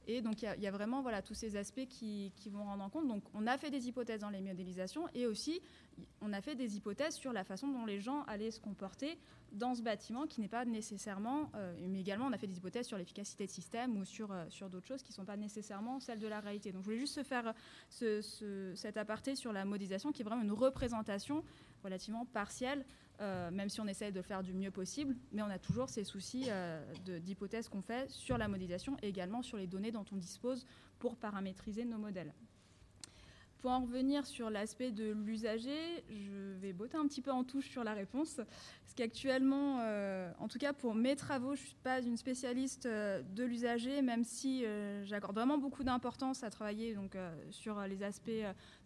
Et 0.06 0.22
donc, 0.22 0.42
il 0.42 0.62
y, 0.62 0.68
a 0.68 0.72
vraiment 0.72 1.02
voilà, 1.02 1.22
tous 1.22 1.34
ces 1.34 1.56
aspects 1.56 1.88
qui, 1.88 2.34
qui, 2.36 2.50
vont 2.50 2.66
rendre 2.66 2.84
en 2.84 2.90
compte. 2.90 3.08
Donc, 3.08 3.24
on 3.34 3.48
a 3.48 3.58
fait 3.58 3.70
des 3.70 3.88
hypothèses 3.88 4.20
dans 4.20 4.30
les 4.30 4.42
modélisations 4.42 5.08
et 5.14 5.26
aussi, 5.26 5.62
on 6.20 6.34
a 6.34 6.42
fait 6.42 6.56
des 6.56 6.76
hypothèses 6.76 7.16
sur 7.16 7.32
la 7.32 7.46
façon 7.46 7.70
dont 7.70 7.86
les 7.86 8.02
gens 8.02 8.24
allaient 8.24 8.52
se 8.52 8.60
comporter 8.60 9.18
dans 9.54 9.76
ce 9.76 9.82
bâtiment 9.82 10.28
qui 10.28 10.42
n'est 10.42 10.48
pas 10.48 10.66
nécessairement, 10.66 11.52
euh, 11.56 11.74
mais 11.88 12.02
également, 12.02 12.26
on 12.26 12.34
a 12.34 12.38
fait 12.38 12.48
des 12.48 12.58
hypothèses 12.58 12.88
sur 12.88 12.98
l'efficacité 12.98 13.46
de 13.46 13.52
système 13.52 13.96
ou 13.98 14.06
sur, 14.06 14.32
euh, 14.32 14.46
sur 14.50 14.70
d'autres 14.70 14.88
choses 14.88 15.04
qui 15.04 15.12
ne 15.12 15.16
sont 15.16 15.26
pas 15.26 15.38
nécessairement 15.38 16.00
celles 16.00 16.20
de 16.20 16.28
la 16.28 16.40
réalité. 16.40 16.72
Donc, 16.72 16.82
je 16.82 16.86
voulais 16.86 17.00
juste 17.00 17.24
faire 17.24 17.54
ce, 17.90 18.74
cet 18.76 18.98
aparté 18.98 19.36
sur 19.36 19.54
la 19.54 19.66
modélisation 19.66 20.12
qui 20.12 20.22
est 20.22 20.26
vraiment 20.26 20.44
une 20.44 20.52
représentation 20.52 21.44
relativement 21.84 22.26
partielle 22.26 22.86
euh, 23.22 23.52
même 23.52 23.70
si 23.70 23.80
on 23.80 23.88
essaye 23.88 24.12
de 24.12 24.22
faire 24.22 24.42
du 24.42 24.54
mieux 24.54 24.72
possible, 24.72 25.16
mais 25.32 25.42
on 25.42 25.50
a 25.50 25.60
toujours 25.60 25.90
ces 25.90 26.04
soucis 26.04 26.46
euh, 26.48 26.82
d'hypothèses 27.06 27.70
qu'on 27.70 27.82
fait 27.82 28.10
sur 28.10 28.38
la 28.38 28.48
modélisation 28.48 28.98
et 29.02 29.10
également 29.10 29.44
sur 29.44 29.58
les 29.58 29.68
données 29.68 29.92
dont 29.92 30.06
on 30.12 30.18
dispose 30.18 30.66
pour 31.00 31.16
paramétriser 31.16 31.86
nos 31.86 32.00
modèles. 32.00 32.34
Pour 33.64 33.72
en 33.72 33.80
revenir 33.80 34.26
sur 34.26 34.50
l'aspect 34.50 34.92
de 34.92 35.14
l'usager, 35.14 36.04
je 36.10 36.52
vais 36.60 36.74
botter 36.74 36.98
un 36.98 37.08
petit 37.08 37.22
peu 37.22 37.32
en 37.32 37.46
touche 37.46 37.70
sur 37.70 37.86
la 37.86 37.94
réponse. 37.94 38.36
Parce 38.36 38.94
qu'actuellement, 38.94 39.78
euh, 39.80 40.30
en 40.40 40.50
tout 40.50 40.58
cas 40.58 40.74
pour 40.74 40.96
mes 40.96 41.16
travaux, 41.16 41.56
je 41.56 41.62
ne 41.62 41.68
suis 41.68 41.78
pas 41.82 42.02
une 42.02 42.18
spécialiste 42.18 42.88
euh, 42.88 43.22
de 43.22 43.46
l'usager, 43.46 44.02
même 44.02 44.26
si 44.26 44.66
euh, 44.66 45.06
j'accorde 45.06 45.36
vraiment 45.36 45.58
beaucoup 45.58 45.86
d'importance 45.86 46.44
à 46.44 46.50
travailler 46.50 46.94
donc, 46.94 47.16
sur 47.52 47.80
les 47.84 48.04
aspects 48.04 48.30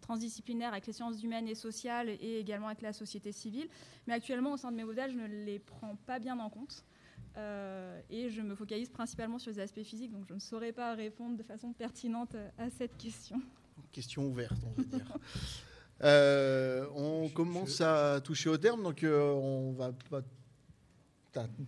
transdisciplinaires 0.00 0.70
avec 0.70 0.86
les 0.86 0.92
sciences 0.92 1.24
humaines 1.24 1.48
et 1.48 1.56
sociales 1.56 2.08
et 2.08 2.38
également 2.38 2.68
avec 2.68 2.82
la 2.82 2.92
société 2.92 3.32
civile. 3.32 3.66
Mais 4.06 4.14
actuellement, 4.14 4.52
au 4.52 4.56
sein 4.56 4.70
de 4.70 4.76
mes 4.76 4.84
modèles, 4.84 5.10
je 5.10 5.18
ne 5.18 5.26
les 5.26 5.58
prends 5.58 5.96
pas 6.06 6.20
bien 6.20 6.38
en 6.38 6.50
compte. 6.50 6.84
et 8.10 8.30
je 8.30 8.42
me 8.42 8.54
focalise 8.54 8.90
principalement 8.90 9.40
sur 9.40 9.50
les 9.50 9.58
aspects 9.58 9.82
physiques, 9.82 10.12
donc 10.12 10.24
je 10.28 10.34
ne 10.34 10.38
saurais 10.38 10.72
pas 10.72 10.94
répondre 10.94 11.36
de 11.36 11.42
façon 11.42 11.72
pertinente 11.72 12.36
à 12.58 12.70
cette 12.70 12.96
question 12.96 13.42
question 13.92 14.26
ouverte, 14.26 14.58
on 14.64 14.80
va 14.80 14.98
dire. 14.98 15.18
Euh, 16.04 16.86
on 16.94 17.28
commence 17.28 17.80
à 17.80 18.20
toucher 18.20 18.48
au 18.48 18.56
terme, 18.56 18.84
donc 18.84 19.02
euh, 19.02 19.32
on 19.32 19.72
va 19.72 19.92
pas 20.08 20.22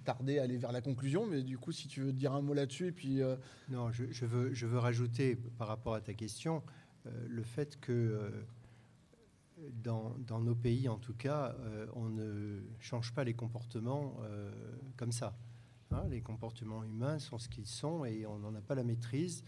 tarder 0.05 0.39
à 0.39 0.45
aller 0.45 0.57
vers 0.57 0.73
la 0.73 0.81
conclusion, 0.81 1.27
mais 1.27 1.43
du 1.43 1.59
coup, 1.59 1.73
si 1.73 1.89
tu 1.89 2.01
veux 2.01 2.13
dire 2.13 2.33
un 2.33 2.41
mot 2.41 2.55
là-dessus, 2.55 2.87
et 2.87 2.93
puis... 2.93 3.23
Euh, 3.23 3.35
non, 3.71 3.91
je, 3.91 4.27
veux, 4.27 4.55
je 4.55 4.67
veux 4.67 4.79
rajouter 4.79 5.37
par 5.59 5.69
rapport 5.69 5.95
à 5.95 6.01
ta 6.01 6.15
question 6.15 6.63
le 7.27 7.43
fait 7.43 7.81
que 7.81 8.31
dans, 9.83 10.15
dans, 10.27 10.39
nos 10.39 10.55
pays, 10.55 10.89
en 10.89 10.99
tout 10.99 11.15
cas, 11.15 11.57
on 11.95 12.09
ne 12.09 12.61
change 12.79 13.13
pas 13.13 13.25
les 13.25 13.35
comportements 13.35 14.17
comme 14.97 15.13
ça. 15.13 15.37
Hein. 15.93 16.05
les 16.09 16.21
comportements 16.21 16.85
humains 16.85 17.19
sont 17.19 17.39
ce 17.39 17.49
qu'ils 17.49 17.67
sont 17.67 18.05
et 18.05 18.27
on 18.27 18.39
n'en 18.39 18.55
a 18.55 18.61
pas 18.61 18.75
la 18.75 18.85
maîtrise. 18.85 19.43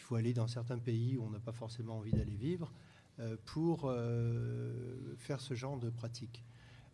Il 0.00 0.02
faut 0.02 0.14
aller 0.16 0.32
dans 0.32 0.48
certains 0.48 0.78
pays 0.78 1.18
où 1.18 1.24
on 1.24 1.30
n'a 1.30 1.40
pas 1.40 1.52
forcément 1.52 1.98
envie 1.98 2.10
d'aller 2.10 2.34
vivre 2.34 2.72
euh, 3.18 3.36
pour 3.44 3.82
euh, 3.84 5.14
faire 5.18 5.42
ce 5.42 5.52
genre 5.52 5.78
de 5.78 5.90
pratique. 5.90 6.42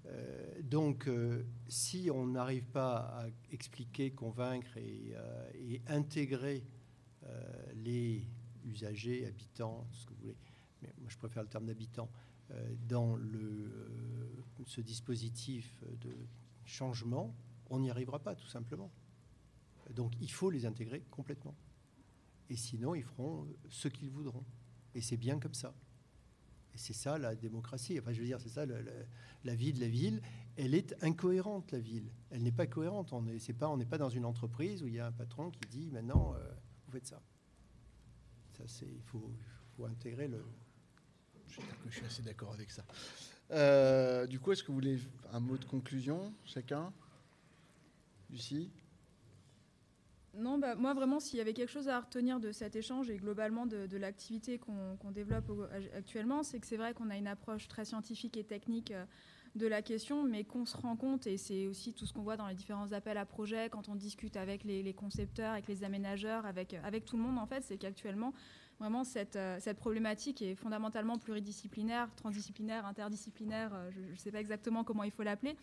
Euh, 0.06 0.60
donc, 0.60 1.08
si 1.68 2.10
on 2.12 2.26
n'arrive 2.26 2.66
pas 2.66 2.96
à 2.96 3.26
expliquer, 3.52 4.10
convaincre 4.10 4.76
et, 4.76 5.14
intégrer 5.86 6.64
les 7.76 8.26
usagers, 8.64 9.24
habitants, 9.24 9.86
ce 9.92 10.06
que 10.06 10.10
vous 10.10 10.20
voulez, 10.22 10.36
mais 10.82 10.92
moi 10.98 11.08
je 11.08 11.16
préfère 11.16 11.44
le 11.44 11.48
terme 11.48 11.66
d'habitants, 11.66 12.10
dans 12.88 13.18
ce 14.66 14.80
dispositif 14.80 15.82
de 16.00 16.14
changement, 16.64 17.36
on 17.70 17.78
n'y 17.78 17.90
arrivera 17.90 18.18
pas 18.18 18.34
tout 18.34 18.48
simplement. 18.48 18.90
Donc 19.94 20.12
il 20.20 20.30
faut 20.30 20.50
les 20.50 20.66
intégrer 20.66 21.02
complètement. 21.10 21.54
Et 22.48 22.56
sinon, 22.56 22.94
ils 22.94 23.02
feront 23.02 23.46
ce 23.68 23.88
qu'ils 23.88 24.10
voudront. 24.10 24.44
Et 24.94 25.00
c'est 25.00 25.16
bien 25.16 25.38
comme 25.38 25.54
ça. 25.54 25.74
Et 26.74 26.78
c'est 26.78 26.92
ça 26.92 27.18
la 27.18 27.34
démocratie. 27.34 27.98
Enfin, 27.98 28.12
je 28.12 28.20
veux 28.20 28.26
dire, 28.26 28.40
c'est 28.40 28.50
ça 28.50 28.66
la 28.66 29.54
vie 29.54 29.72
de 29.72 29.80
la 29.80 29.88
ville. 29.88 30.20
Elle 30.56 30.74
est 30.74 30.94
incohérente, 31.02 31.72
la 31.72 31.80
ville. 31.80 32.10
Elle 32.30 32.42
n'est 32.42 32.52
pas 32.52 32.66
cohérente. 32.66 33.12
On 33.12 33.22
n'est 33.22 33.38
pas, 33.54 33.76
pas 33.90 33.98
dans 33.98 34.08
une 34.08 34.24
entreprise 34.24 34.82
où 34.82 34.86
il 34.86 34.94
y 34.94 35.00
a 35.00 35.06
un 35.06 35.12
patron 35.12 35.50
qui 35.50 35.68
dit 35.68 35.90
maintenant, 35.90 36.34
euh, 36.34 36.52
vous 36.86 36.92
faites 36.92 37.06
ça. 37.06 37.20
Ça, 38.56 38.64
c'est, 38.66 38.86
il 38.86 39.02
faut, 39.02 39.30
intégrer 39.84 40.28
le. 40.28 40.44
Je, 41.48 41.90
suis 41.90 42.04
assez 42.06 42.22
d'accord 42.22 42.52
avec 42.52 42.70
ça. 42.70 42.84
Euh, 43.50 44.26
du 44.26 44.40
coup, 44.40 44.52
est-ce 44.52 44.62
que 44.62 44.68
vous 44.68 44.74
voulez 44.74 44.98
un 45.32 45.40
mot 45.40 45.58
de 45.58 45.64
conclusion, 45.64 46.34
chacun? 46.44 46.92
Lucie? 48.30 48.70
Non, 50.38 50.58
bah, 50.58 50.74
moi 50.74 50.94
vraiment, 50.94 51.20
s'il 51.20 51.38
y 51.38 51.40
avait 51.40 51.52
quelque 51.52 51.70
chose 51.70 51.88
à 51.88 52.00
retenir 52.00 52.40
de 52.40 52.52
cet 52.52 52.76
échange 52.76 53.10
et 53.10 53.16
globalement 53.16 53.66
de, 53.66 53.96
l'activité 53.96 54.58
qu'on 54.58 55.10
développe 55.10 55.50
actuellement, 55.96 56.42
c'est 56.42 56.60
que 56.60 56.66
c'est 56.66 56.76
vrai 56.76 56.94
qu'on 56.94 57.10
a 57.10 57.16
une 57.16 57.26
approche 57.26 57.68
très 57.68 57.84
scientifique 57.84 58.36
et 58.36 58.44
technique 58.44 58.90
euh, 58.90 59.04
de 59.54 59.66
la 59.66 59.80
question, 59.80 60.22
mais 60.22 60.44
qu'on 60.44 60.66
se 60.66 60.76
rend 60.76 60.96
compte, 60.96 61.26
et 61.26 61.38
c'est 61.38 61.66
aussi 61.66 61.94
tout 61.94 62.04
ce 62.04 62.12
qu'on 62.12 62.22
voit 62.22 62.36
dans 62.36 62.46
les 62.46 62.54
différents 62.54 62.92
appels 62.92 63.16
à 63.16 63.24
projets, 63.24 63.70
quand 63.70 63.88
on 63.88 63.94
discute 63.94 64.36
avec 64.36 64.64
les, 64.64 64.92
concepteurs, 64.92 65.52
avec 65.52 65.66
les 65.66 65.82
aménageurs, 65.82 66.44
avec, 66.44 66.74
avec 66.84 67.06
tout 67.06 67.16
le 67.16 67.22
monde 67.22 67.38
en 67.38 67.46
fait, 67.46 67.62
c'est 67.64 67.78
qu'actuellement, 67.78 68.34
vraiment 68.78 69.02
cette, 69.02 69.36
euh, 69.36 69.58
problématique 69.78 70.42
est 70.42 70.54
fondamentalement 70.56 71.16
pluridisciplinaire, 71.16 72.10
transdisciplinaire, 72.16 72.84
interdisciplinaire, 72.84 73.72
euh, 73.74 73.90
je 73.90 74.12
ne 74.12 74.16
sais 74.16 74.30
pas 74.30 74.40
exactement 74.40 74.84
comment 74.84 75.04
il 75.04 75.10
faut 75.10 75.22
l'appeler, 75.22 75.56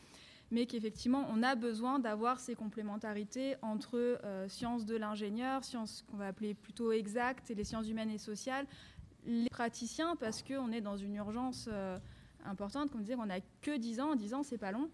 mais 0.52 0.66
qu'effectivement, 0.66 1.28
on 1.30 1.41
a 1.41 1.56
besoin 1.56 2.00
d'avoir 2.00 2.39
ces 2.39 2.56
complémentarités 2.56 3.56
entre 3.62 3.98
euh, 3.98 4.48
sciences 4.48 4.86
de 4.86 4.96
l'ingénieur, 4.96 5.64
sciences 5.64 6.04
qu'on 6.10 6.18
va 6.18 6.28
appeler 6.28 6.54
plutôt 6.54 6.91
exactes, 6.91 7.50
et 7.50 7.56
les 7.56 7.64
sciences 7.64 7.88
humaines 7.88 8.12
et 8.12 8.18
sociales, 8.18 8.68
les 9.26 9.50
praticiens, 9.50 10.16
parce 10.16 10.44
qu'on 10.44 10.72
est 10.72 10.82
dans 10.82 10.98
une 10.98 11.16
urgence 11.16 11.70
euh, 11.72 11.98
importante, 12.46 12.91
comme 12.91 13.04
dire, 13.04 13.18
on 13.20 13.26
n'a 13.26 13.39
que 13.62 13.78
10 13.78 14.00
ans, 14.00 14.16
10 14.16 14.34
ans, 14.34 14.44
c'est 14.44 14.58
pas 14.58 14.72
long, 14.72 14.89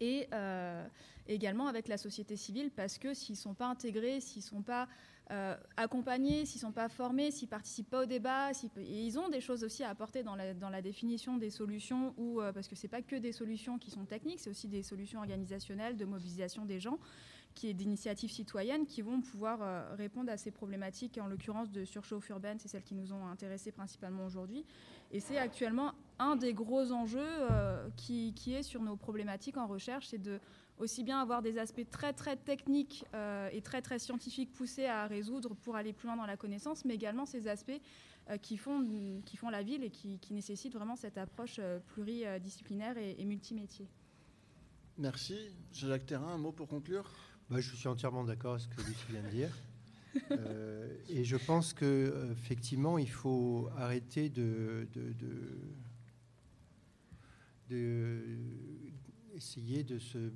et 0.00 0.28
euh, 0.32 0.86
également 1.26 1.66
avec 1.66 1.88
la 1.88 1.96
société 1.96 2.36
civile, 2.36 2.70
parce 2.70 2.98
que 2.98 3.14
s'ils 3.14 3.34
ne 3.34 3.40
sont 3.40 3.54
pas 3.54 3.66
intégrés, 3.66 4.20
s'ils 4.20 4.42
ne 4.42 4.46
sont 4.48 4.62
pas 4.62 4.88
euh, 5.32 5.56
accompagnés, 5.76 6.46
s'ils 6.46 6.60
ne 6.60 6.66
sont 6.68 6.72
pas 6.72 6.88
formés, 6.88 7.32
s'ils 7.32 7.48
ne 7.48 7.50
participent 7.50 7.90
pas 7.90 8.04
au 8.04 8.06
débat, 8.06 8.52
et 8.52 9.06
ils 9.06 9.18
ont 9.18 9.28
des 9.28 9.40
choses 9.40 9.64
aussi 9.64 9.82
à 9.82 9.90
apporter 9.90 10.22
dans 10.22 10.36
la, 10.36 10.54
dans 10.54 10.70
la 10.70 10.82
définition 10.82 11.36
des 11.36 11.50
solutions, 11.50 12.14
ou, 12.16 12.40
euh, 12.40 12.52
parce 12.52 12.68
que 12.68 12.76
ce 12.76 12.84
n'est 12.84 12.90
pas 12.90 13.02
que 13.02 13.16
des 13.16 13.32
solutions 13.32 13.76
qui 13.78 13.90
sont 13.90 14.04
techniques, 14.04 14.38
c'est 14.38 14.50
aussi 14.50 14.68
des 14.68 14.84
solutions 14.84 15.18
organisationnelles, 15.18 15.96
de 15.96 16.04
mobilisation 16.04 16.64
des 16.64 16.78
gens, 16.78 17.00
qui 17.56 17.68
est 17.68 17.74
d'initiatives 17.74 18.30
citoyennes 18.30 18.86
qui 18.86 19.02
vont 19.02 19.20
pouvoir 19.20 19.62
euh, 19.62 19.94
répondre 19.96 20.30
à 20.30 20.36
ces 20.36 20.52
problématiques, 20.52 21.18
en 21.20 21.26
l'occurrence 21.26 21.72
de 21.72 21.84
surchauffe 21.84 22.28
urbaine, 22.28 22.60
c'est 22.60 22.68
celles 22.68 22.84
qui 22.84 22.94
nous 22.94 23.12
ont 23.12 23.26
intéressés 23.26 23.72
principalement 23.72 24.26
aujourd'hui. 24.26 24.64
Et 25.10 25.18
c'est 25.18 25.38
actuellement 25.38 25.92
un 26.20 26.36
des 26.36 26.54
gros 26.54 26.92
enjeux 26.92 27.48
qui, 27.96 28.32
qui 28.34 28.54
est 28.54 28.62
sur 28.62 28.82
nos 28.82 28.96
problématiques 28.96 29.56
en 29.56 29.66
recherche, 29.66 30.08
c'est 30.08 30.22
de 30.22 30.40
aussi 30.78 31.02
bien 31.02 31.18
avoir 31.18 31.42
des 31.42 31.58
aspects 31.58 31.88
très 31.90 32.12
très 32.12 32.36
techniques 32.36 33.04
euh, 33.14 33.48
et 33.52 33.62
très 33.62 33.82
très 33.82 33.98
scientifiques 33.98 34.52
poussés 34.52 34.86
à 34.86 35.06
résoudre 35.06 35.54
pour 35.54 35.76
aller 35.76 35.92
plus 35.92 36.06
loin 36.06 36.16
dans 36.16 36.26
la 36.26 36.36
connaissance, 36.36 36.84
mais 36.84 36.94
également 36.94 37.26
ces 37.26 37.48
aspects 37.48 37.80
euh, 38.30 38.36
qui, 38.36 38.56
font, 38.56 39.20
qui 39.24 39.36
font 39.36 39.50
la 39.50 39.62
ville 39.62 39.84
et 39.84 39.90
qui, 39.90 40.18
nécessitent 40.30 40.74
vraiment 40.74 40.96
cette 40.96 41.18
approche 41.18 41.56
euh, 41.58 41.78
pluridisciplinaire 41.88 42.96
et, 42.98 43.24
multimétier. 43.24 43.86
Merci. 44.98 45.36
Jacques 45.72 46.06
Terrain, 46.06 46.34
un 46.34 46.38
mot 46.38 46.52
pour 46.52 46.68
conclure? 46.68 47.10
Bah, 47.50 47.60
Je 47.60 47.74
suis 47.74 47.88
entièrement 47.88 48.24
d'accord 48.24 48.54
avec 48.54 48.64
ce 48.64 48.68
que 48.68 48.80
Lucie 48.82 49.06
vient 49.10 49.22
de 49.22 49.28
dire. 49.28 49.50
et 51.10 51.24
je 51.24 51.36
pense 51.36 51.74
qu'effectivement, 51.74 52.96
il 52.96 53.10
faut 53.10 53.68
arrêter 53.76 54.30
de, 54.30 54.88
de, 54.94 55.12
de 57.68 58.38
essayer 59.34 59.84
de 59.84 59.98
se 59.98 60.30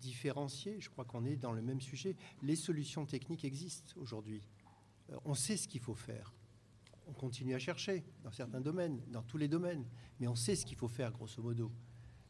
différencier. 0.00 0.80
Je 0.80 0.90
crois 0.90 1.04
qu'on 1.04 1.24
est 1.24 1.36
dans 1.36 1.52
le 1.52 1.62
même 1.62 1.80
sujet. 1.80 2.16
Les 2.42 2.56
solutions 2.56 3.06
techniques 3.06 3.44
existent 3.44 3.92
aujourd'hui. 4.00 4.42
Euh, 5.10 5.16
on 5.24 5.34
sait 5.34 5.56
ce 5.56 5.68
qu'il 5.68 5.80
faut 5.80 5.94
faire. 5.94 6.34
On 7.06 7.12
continue 7.12 7.54
à 7.54 7.58
chercher 7.58 8.04
dans 8.22 8.32
certains 8.32 8.60
domaines, 8.60 9.00
dans 9.08 9.22
tous 9.22 9.36
les 9.36 9.48
domaines, 9.48 9.84
mais 10.18 10.28
on 10.28 10.34
sait 10.34 10.56
ce 10.56 10.64
qu'il 10.64 10.76
faut 10.76 10.88
faire, 10.88 11.12
grosso 11.12 11.42
modo. 11.42 11.70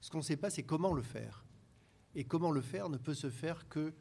Ce 0.00 0.10
qu'on 0.10 0.18
ne 0.18 0.22
sait 0.22 0.36
pas, 0.36 0.50
c'est 0.50 0.62
comment 0.62 0.94
le 0.94 1.02
faire. 1.02 1.44
Et 2.14 2.24
comment 2.24 2.50
le 2.50 2.62
faire 2.62 2.88
ne 2.88 2.96
peut 2.96 3.14
se 3.14 3.30
faire 3.30 3.68
que, 3.68 3.94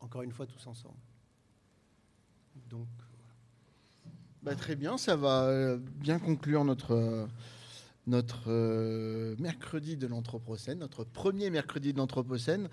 encore 0.00 0.22
une 0.22 0.32
fois, 0.32 0.46
tous 0.46 0.66
ensemble. 0.66 0.98
Donc, 2.68 2.88
bah, 4.42 4.56
très 4.56 4.74
bien, 4.74 4.96
ça 4.96 5.16
va 5.16 5.44
euh, 5.44 5.76
bien 5.78 6.18
conclure 6.18 6.64
notre, 6.64 7.28
notre 8.06 8.44
euh, 8.48 9.34
mercredi 9.38 9.96
de 9.96 10.06
l'Anthropocène, 10.06 10.78
notre 10.78 11.04
premier 11.04 11.50
mercredi 11.50 11.92
de 11.92 11.98
l'Anthropocène. 11.98 12.68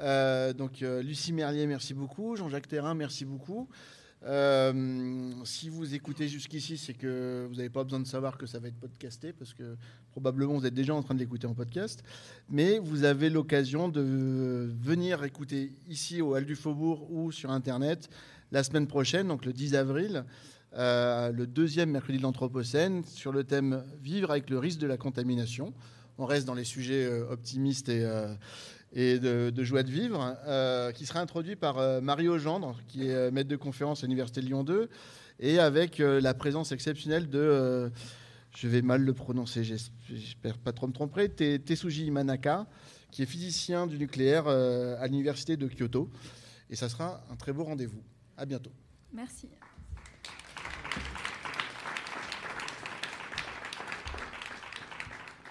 Euh, 0.00 0.52
donc 0.52 0.82
euh, 0.82 1.02
Lucie 1.02 1.32
Merlier, 1.32 1.66
merci 1.66 1.94
beaucoup. 1.94 2.36
Jean-Jacques 2.36 2.68
Terrain, 2.68 2.94
merci 2.94 3.24
beaucoup. 3.24 3.68
si 5.44 5.68
vous 5.68 5.94
écoutez 5.94 6.28
jusqu'ici, 6.28 6.76
c'est 6.76 6.94
que 6.94 7.46
vous 7.48 7.56
n'avez 7.56 7.70
pas 7.70 7.84
besoin 7.84 8.00
de 8.00 8.06
savoir 8.06 8.36
que 8.36 8.46
ça 8.46 8.58
va 8.58 8.68
être 8.68 8.78
podcasté, 8.78 9.32
parce 9.32 9.54
que 9.54 9.76
probablement 10.10 10.54
vous 10.58 10.66
êtes 10.66 10.74
déjà 10.74 10.94
en 10.94 11.02
train 11.02 11.14
de 11.14 11.20
l'écouter 11.20 11.46
en 11.46 11.54
podcast. 11.54 12.02
Mais 12.48 12.78
vous 12.78 13.04
avez 13.04 13.30
l'occasion 13.30 13.88
de 13.88 14.70
venir 14.82 15.24
écouter 15.24 15.72
ici 15.88 16.20
au 16.20 16.34
Hall 16.34 16.44
du 16.44 16.56
Faubourg 16.56 17.10
ou 17.10 17.32
sur 17.32 17.50
Internet 17.50 18.10
la 18.52 18.64
semaine 18.64 18.86
prochaine, 18.86 19.28
donc 19.28 19.44
le 19.44 19.52
10 19.52 19.74
avril. 19.74 20.24
Euh, 20.74 21.32
le 21.32 21.46
deuxième 21.46 21.90
mercredi 21.90 22.18
de 22.18 22.22
l'Anthropocène 22.22 23.04
sur 23.04 23.32
le 23.32 23.44
thème 23.44 23.84
Vivre 24.02 24.30
avec 24.30 24.50
le 24.50 24.58
risque 24.58 24.78
de 24.78 24.86
la 24.86 24.96
contamination. 24.96 25.74
On 26.18 26.26
reste 26.26 26.46
dans 26.46 26.54
les 26.54 26.64
sujets 26.64 27.04
euh, 27.04 27.30
optimistes 27.30 27.88
et, 27.88 28.04
euh, 28.04 29.50
de, 29.50 29.64
joie 29.64 29.82
de 29.82 29.90
vivre, 29.90 30.36
qui 30.94 31.06
sera 31.06 31.20
introduit 31.20 31.56
par 31.56 32.02
Mario 32.02 32.38
Gendre, 32.38 32.76
qui 32.88 33.08
est 33.08 33.30
maître 33.30 33.48
de 33.48 33.56
conférence 33.56 34.02
à 34.02 34.06
l'Université 34.06 34.40
Lyon 34.40 34.64
2, 34.64 34.88
et 35.38 35.60
avec 35.60 35.98
la 35.98 36.34
présence 36.34 36.72
exceptionnelle 36.72 37.30
de, 37.30 37.88
je 38.52 38.66
vais 38.66 38.82
mal 38.82 39.02
le 39.02 39.12
prononcer, 39.12 39.62
j'espère 39.62 40.58
pas 40.58 40.72
trop 40.72 40.88
me 40.88 40.92
tromper, 40.92 41.28
Tetsuji 41.28 42.10
Manaka, 42.10 42.66
qui 43.12 43.22
est 43.22 43.26
physicien 43.26 43.86
du 43.86 43.96
nucléaire 43.96 44.48
à 44.48 45.06
l'Université 45.06 45.56
de 45.56 45.68
Kyoto. 45.68 46.10
Et 46.68 46.74
ça 46.74 46.88
sera 46.88 47.24
un 47.30 47.36
très 47.36 47.52
beau 47.52 47.62
rendez-vous. 47.62 48.02
À 48.36 48.44
bientôt. 48.44 48.72
Merci. 49.12 49.48